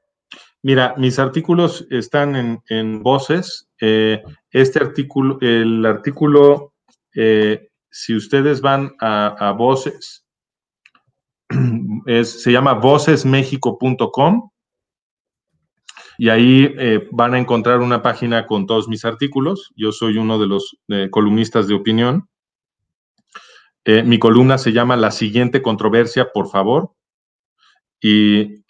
Mira, 0.62 0.96
mis 0.98 1.20
artículos 1.20 1.86
están 1.90 2.60
en, 2.68 3.02
voces. 3.04 3.68
Eh, 3.80 4.20
este 4.50 4.80
artículo, 4.80 5.38
el 5.42 5.86
artículo, 5.86 6.74
eh, 7.14 7.68
si 7.88 8.16
ustedes 8.16 8.62
van 8.62 8.96
a 8.98 9.54
voces, 9.56 10.24
se 12.24 12.52
llama 12.52 12.74
vocesmexico.com 12.74 14.50
y 16.20 16.28
ahí 16.28 16.74
eh, 16.78 17.08
van 17.12 17.32
a 17.32 17.38
encontrar 17.38 17.80
una 17.80 18.02
página 18.02 18.46
con 18.46 18.66
todos 18.66 18.88
mis 18.88 19.06
artículos. 19.06 19.72
Yo 19.74 19.90
soy 19.90 20.18
uno 20.18 20.38
de 20.38 20.46
los 20.46 20.76
eh, 20.88 21.08
columnistas 21.10 21.66
de 21.66 21.72
opinión. 21.72 22.28
Eh, 23.86 24.02
mi 24.02 24.18
columna 24.18 24.58
se 24.58 24.72
llama 24.72 24.96
La 24.96 25.12
siguiente 25.12 25.62
controversia, 25.62 26.28
por 26.30 26.50
favor. 26.50 26.92
Y 28.02 28.64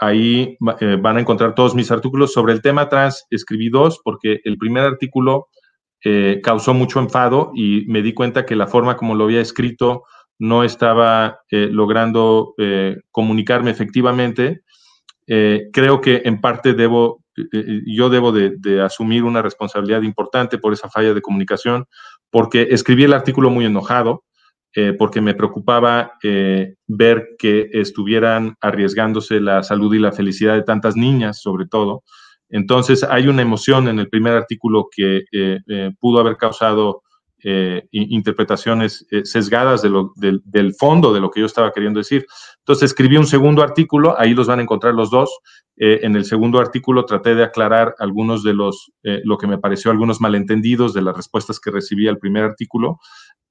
ahí 0.00 0.56
van 0.58 1.16
a 1.16 1.20
encontrar 1.20 1.54
todos 1.54 1.76
mis 1.76 1.92
artículos 1.92 2.32
sobre 2.32 2.52
el 2.52 2.62
tema 2.62 2.88
trans. 2.88 3.24
Escribí 3.30 3.70
dos 3.70 4.00
porque 4.02 4.40
el 4.44 4.56
primer 4.56 4.82
artículo 4.82 5.48
causó 6.42 6.74
mucho 6.74 6.98
enfado 6.98 7.52
y 7.54 7.84
me 7.86 8.02
di 8.02 8.14
cuenta 8.14 8.44
que 8.44 8.56
la 8.56 8.66
forma 8.66 8.96
como 8.96 9.14
lo 9.14 9.24
había 9.24 9.40
escrito 9.40 10.02
no 10.38 10.64
estaba 10.64 11.40
eh, 11.50 11.68
logrando 11.70 12.54
eh, 12.58 12.96
comunicarme 13.10 13.70
efectivamente. 13.70 14.62
Eh, 15.26 15.68
creo 15.72 16.00
que 16.00 16.22
en 16.24 16.40
parte 16.40 16.74
debo, 16.74 17.22
yo 17.86 18.10
debo 18.10 18.32
de, 18.32 18.82
asumir 18.82 19.24
una 19.24 19.42
responsabilidad 19.42 20.02
importante 20.02 20.58
por 20.58 20.72
esa 20.72 20.88
falla 20.88 21.14
de 21.14 21.22
comunicación, 21.22 21.86
porque 22.30 22.68
escribí 22.70 23.04
el 23.04 23.12
artículo 23.12 23.50
muy 23.50 23.64
enojado, 23.64 24.24
porque 24.98 25.20
me 25.20 25.34
preocupaba 25.34 26.14
ver 26.88 27.28
que 27.38 27.70
estuvieran 27.72 28.56
arriesgándose 28.60 29.38
la 29.40 29.62
salud 29.62 29.94
y 29.94 30.00
la 30.00 30.10
felicidad 30.10 30.54
de 30.54 30.64
tantas 30.64 30.96
niñas, 30.96 31.40
sobre 31.40 31.66
todo. 31.66 32.02
Entonces, 32.48 33.04
hay 33.04 33.28
una 33.28 33.42
emoción 33.42 33.86
en 33.86 34.00
el 34.00 34.08
primer 34.08 34.32
artículo 34.34 34.88
que 34.90 35.22
pudo 36.00 36.18
haber 36.20 36.36
causado 36.36 37.02
eh, 37.46 37.86
interpretaciones 37.90 39.06
eh, 39.10 39.24
sesgadas 39.24 39.82
del 39.82 40.74
fondo 40.78 41.12
de 41.12 41.20
lo 41.20 41.30
que 41.30 41.40
yo 41.40 41.46
estaba 41.46 41.72
queriendo 41.72 42.00
decir. 42.00 42.26
Entonces 42.60 42.90
escribí 42.90 43.18
un 43.18 43.26
segundo 43.26 43.62
artículo, 43.62 44.18
ahí 44.18 44.32
los 44.32 44.46
van 44.46 44.60
a 44.60 44.62
encontrar 44.62 44.94
los 44.94 45.10
dos. 45.10 45.30
Eh, 45.76 46.00
en 46.04 46.16
el 46.16 46.24
segundo 46.24 46.58
artículo 46.58 47.04
traté 47.04 47.34
de 47.34 47.44
aclarar 47.44 47.94
algunos 47.98 48.42
de 48.44 48.54
los, 48.54 48.92
lo 49.02 49.36
que 49.36 49.46
me 49.46 49.58
pareció 49.58 49.90
algunos 49.90 50.22
malentendidos 50.22 50.94
de 50.94 51.02
las 51.02 51.14
respuestas 51.14 51.60
que 51.60 51.70
recibí 51.70 52.08
al 52.08 52.18
primer 52.18 52.44
artículo. 52.44 52.98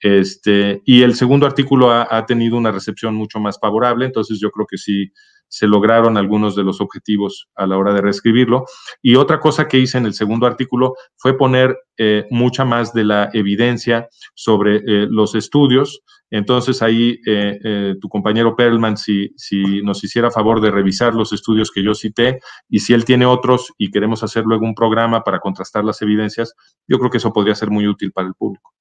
Este, 0.04 0.82
y 0.84 1.02
el 1.02 1.16
segundo 1.16 1.46
artículo 1.46 1.90
ha, 1.90 2.26
tenido 2.26 2.58
una 2.58 2.72
recepción 2.72 3.16
mucho 3.16 3.40
más 3.40 3.58
favorable, 3.58 4.06
entonces 4.06 4.38
yo 4.38 4.52
creo 4.52 4.68
que 4.70 4.78
sí, 4.78 5.14
se 5.48 5.66
lograron 5.66 6.18
algunos 6.18 6.58
de 6.58 6.64
los 6.64 6.82
objetivos 6.82 7.48
a 7.56 7.66
la 7.66 7.78
hora 7.78 7.94
de 7.94 8.02
reescribirlo. 8.02 8.66
Y 9.02 9.16
otra 9.16 9.40
cosa 9.40 9.68
que 9.68 9.78
hice 9.78 9.98
en 9.98 10.06
el 10.06 10.14
segundo 10.14 10.46
artículo 10.46 10.96
fue 11.16 11.38
poner 11.38 11.78
eh, 11.98 12.26
mucha 12.32 12.66
más 12.66 12.94
de 12.94 13.06
la 13.06 13.30
evidencia 13.32 14.10
sobre 14.36 14.78
eh, 14.78 15.08
los 15.10 15.36
estudios. 15.36 16.02
Entonces 16.30 16.82
ahí 16.82 17.20
eh, 17.26 17.96
tu 18.02 18.10
compañero 18.10 18.58
Perlman, 18.58 18.98
si, 18.98 19.30
si 19.38 19.82
nos 19.84 20.04
hiciera 20.04 20.32
favor 20.32 20.60
de 20.60 20.72
revisar 20.72 21.14
los 21.14 21.32
estudios 21.32 21.72
que 21.72 21.84
yo 21.84 21.94
cité 21.94 22.40
y 22.68 22.80
si 22.80 22.94
él 22.94 23.06
tiene 23.06 23.26
otros 23.26 23.72
y 23.78 23.90
queremos 23.90 24.22
hacer 24.24 24.44
luego 24.44 24.66
un 24.66 24.76
programa 24.76 25.24
para 25.24 25.40
contrastar 25.40 25.86
las 25.86 26.02
evidencias, 26.02 26.56
yo 26.88 26.98
creo 26.98 27.10
que 27.10 27.20
eso 27.20 27.32
podría 27.32 27.56
ser 27.56 27.70
muy 27.70 27.88
útil 27.88 28.12
para 28.12 28.28
el 28.28 28.34
público. 28.34 28.74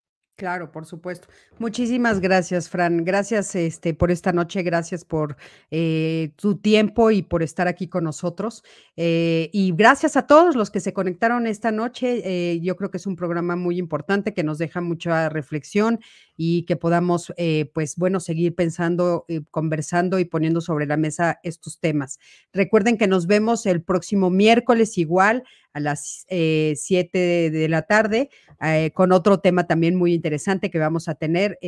Claro, 0.43 0.73
por 0.73 0.87
supuesto. 0.87 1.29
Muchísimas 1.61 2.19
gracias, 2.19 2.69
Fran. 2.69 3.05
Gracias 3.05 3.55
este, 3.55 3.95
por 3.95 4.11
esta 4.11 4.33
noche, 4.33 4.65
gracias 4.65 5.05
por 5.05 5.37
eh, 5.71 6.33
tu 6.35 6.57
tiempo 6.57 7.13
y 7.13 7.23
por 7.23 7.45
estar 7.45 7.69
aquí 7.69 7.87
con 7.87 8.03
nosotros. 8.03 8.65
Eh, 8.97 9.51
y 9.53 9.73
gracias 9.73 10.17
a 10.17 10.27
todos 10.27 10.57
los 10.57 10.73
que 10.73 10.81
se 10.81 10.93
conectaron 10.93 11.47
esta 11.47 11.71
noche. 11.71 12.23
Eh, 12.25 12.59
yo 12.61 12.75
creo 12.75 12.91
que 12.91 12.97
es 12.97 13.07
un 13.07 13.15
programa 13.15 13.55
muy 13.55 13.79
importante 13.79 14.35
que 14.35 14.43
nos 14.43 14.59
deja 14.59 14.81
mucha 14.81 15.29
reflexión 15.29 16.01
y 16.45 16.65
que 16.65 16.75
podamos, 16.75 17.33
pues 17.73 17.95
bueno, 17.97 18.19
seguir 18.19 18.57
pensando, 18.57 19.27
conversando 19.53 20.19
y 20.19 20.25
poniendo 20.25 20.61
sobre 20.61 20.87
la 20.87 20.97
mesa 20.97 21.39
estos 21.45 21.79
temas. 21.79 22.19
Recuerden 22.53 22.99
que 22.99 23.07
nos 23.07 23.29
vemos 23.29 23.65
el 23.65 23.81
próximo 23.81 24.29
miércoles 24.29 24.99
igual 24.99 25.45
a 25.73 25.79
las 25.79 26.27
7 26.29 27.51
de 27.51 27.69
la 27.69 27.83
tarde 27.83 28.29
con 28.93 29.13
otro 29.13 29.39
tema 29.39 29.69
también 29.69 29.95
muy 29.95 30.15
interesante 30.15 30.69
que 30.69 30.79
vamos 30.81 31.07
a 31.09 31.15
tener 31.15 31.61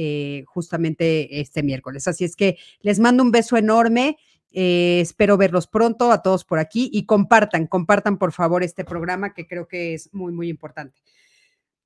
justamente 0.46 1.40
este 1.40 1.62
miércoles. 1.62 2.09
Así 2.09 2.24
es 2.24 2.34
que 2.34 2.59
les 2.80 2.98
mando 2.98 3.22
un 3.22 3.30
beso 3.30 3.56
enorme. 3.56 4.16
Eh, 4.56 5.01
espero 5.01 5.36
verlos 5.36 5.66
pronto 5.66 6.12
a 6.12 6.22
todos 6.22 6.44
por 6.44 6.60
aquí 6.60 6.88
y 6.92 7.06
compartan, 7.06 7.66
compartan 7.66 8.18
por 8.18 8.30
favor 8.32 8.62
este 8.62 8.84
programa 8.84 9.34
que 9.34 9.48
creo 9.48 9.66
que 9.66 9.94
es 9.94 10.12
muy, 10.14 10.32
muy 10.32 10.48
importante. 10.48 11.01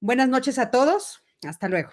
Buenas 0.01 0.28
noches 0.28 0.59
a 0.59 0.70
todos. 0.70 1.23
Hasta 1.43 1.69
luego. 1.69 1.90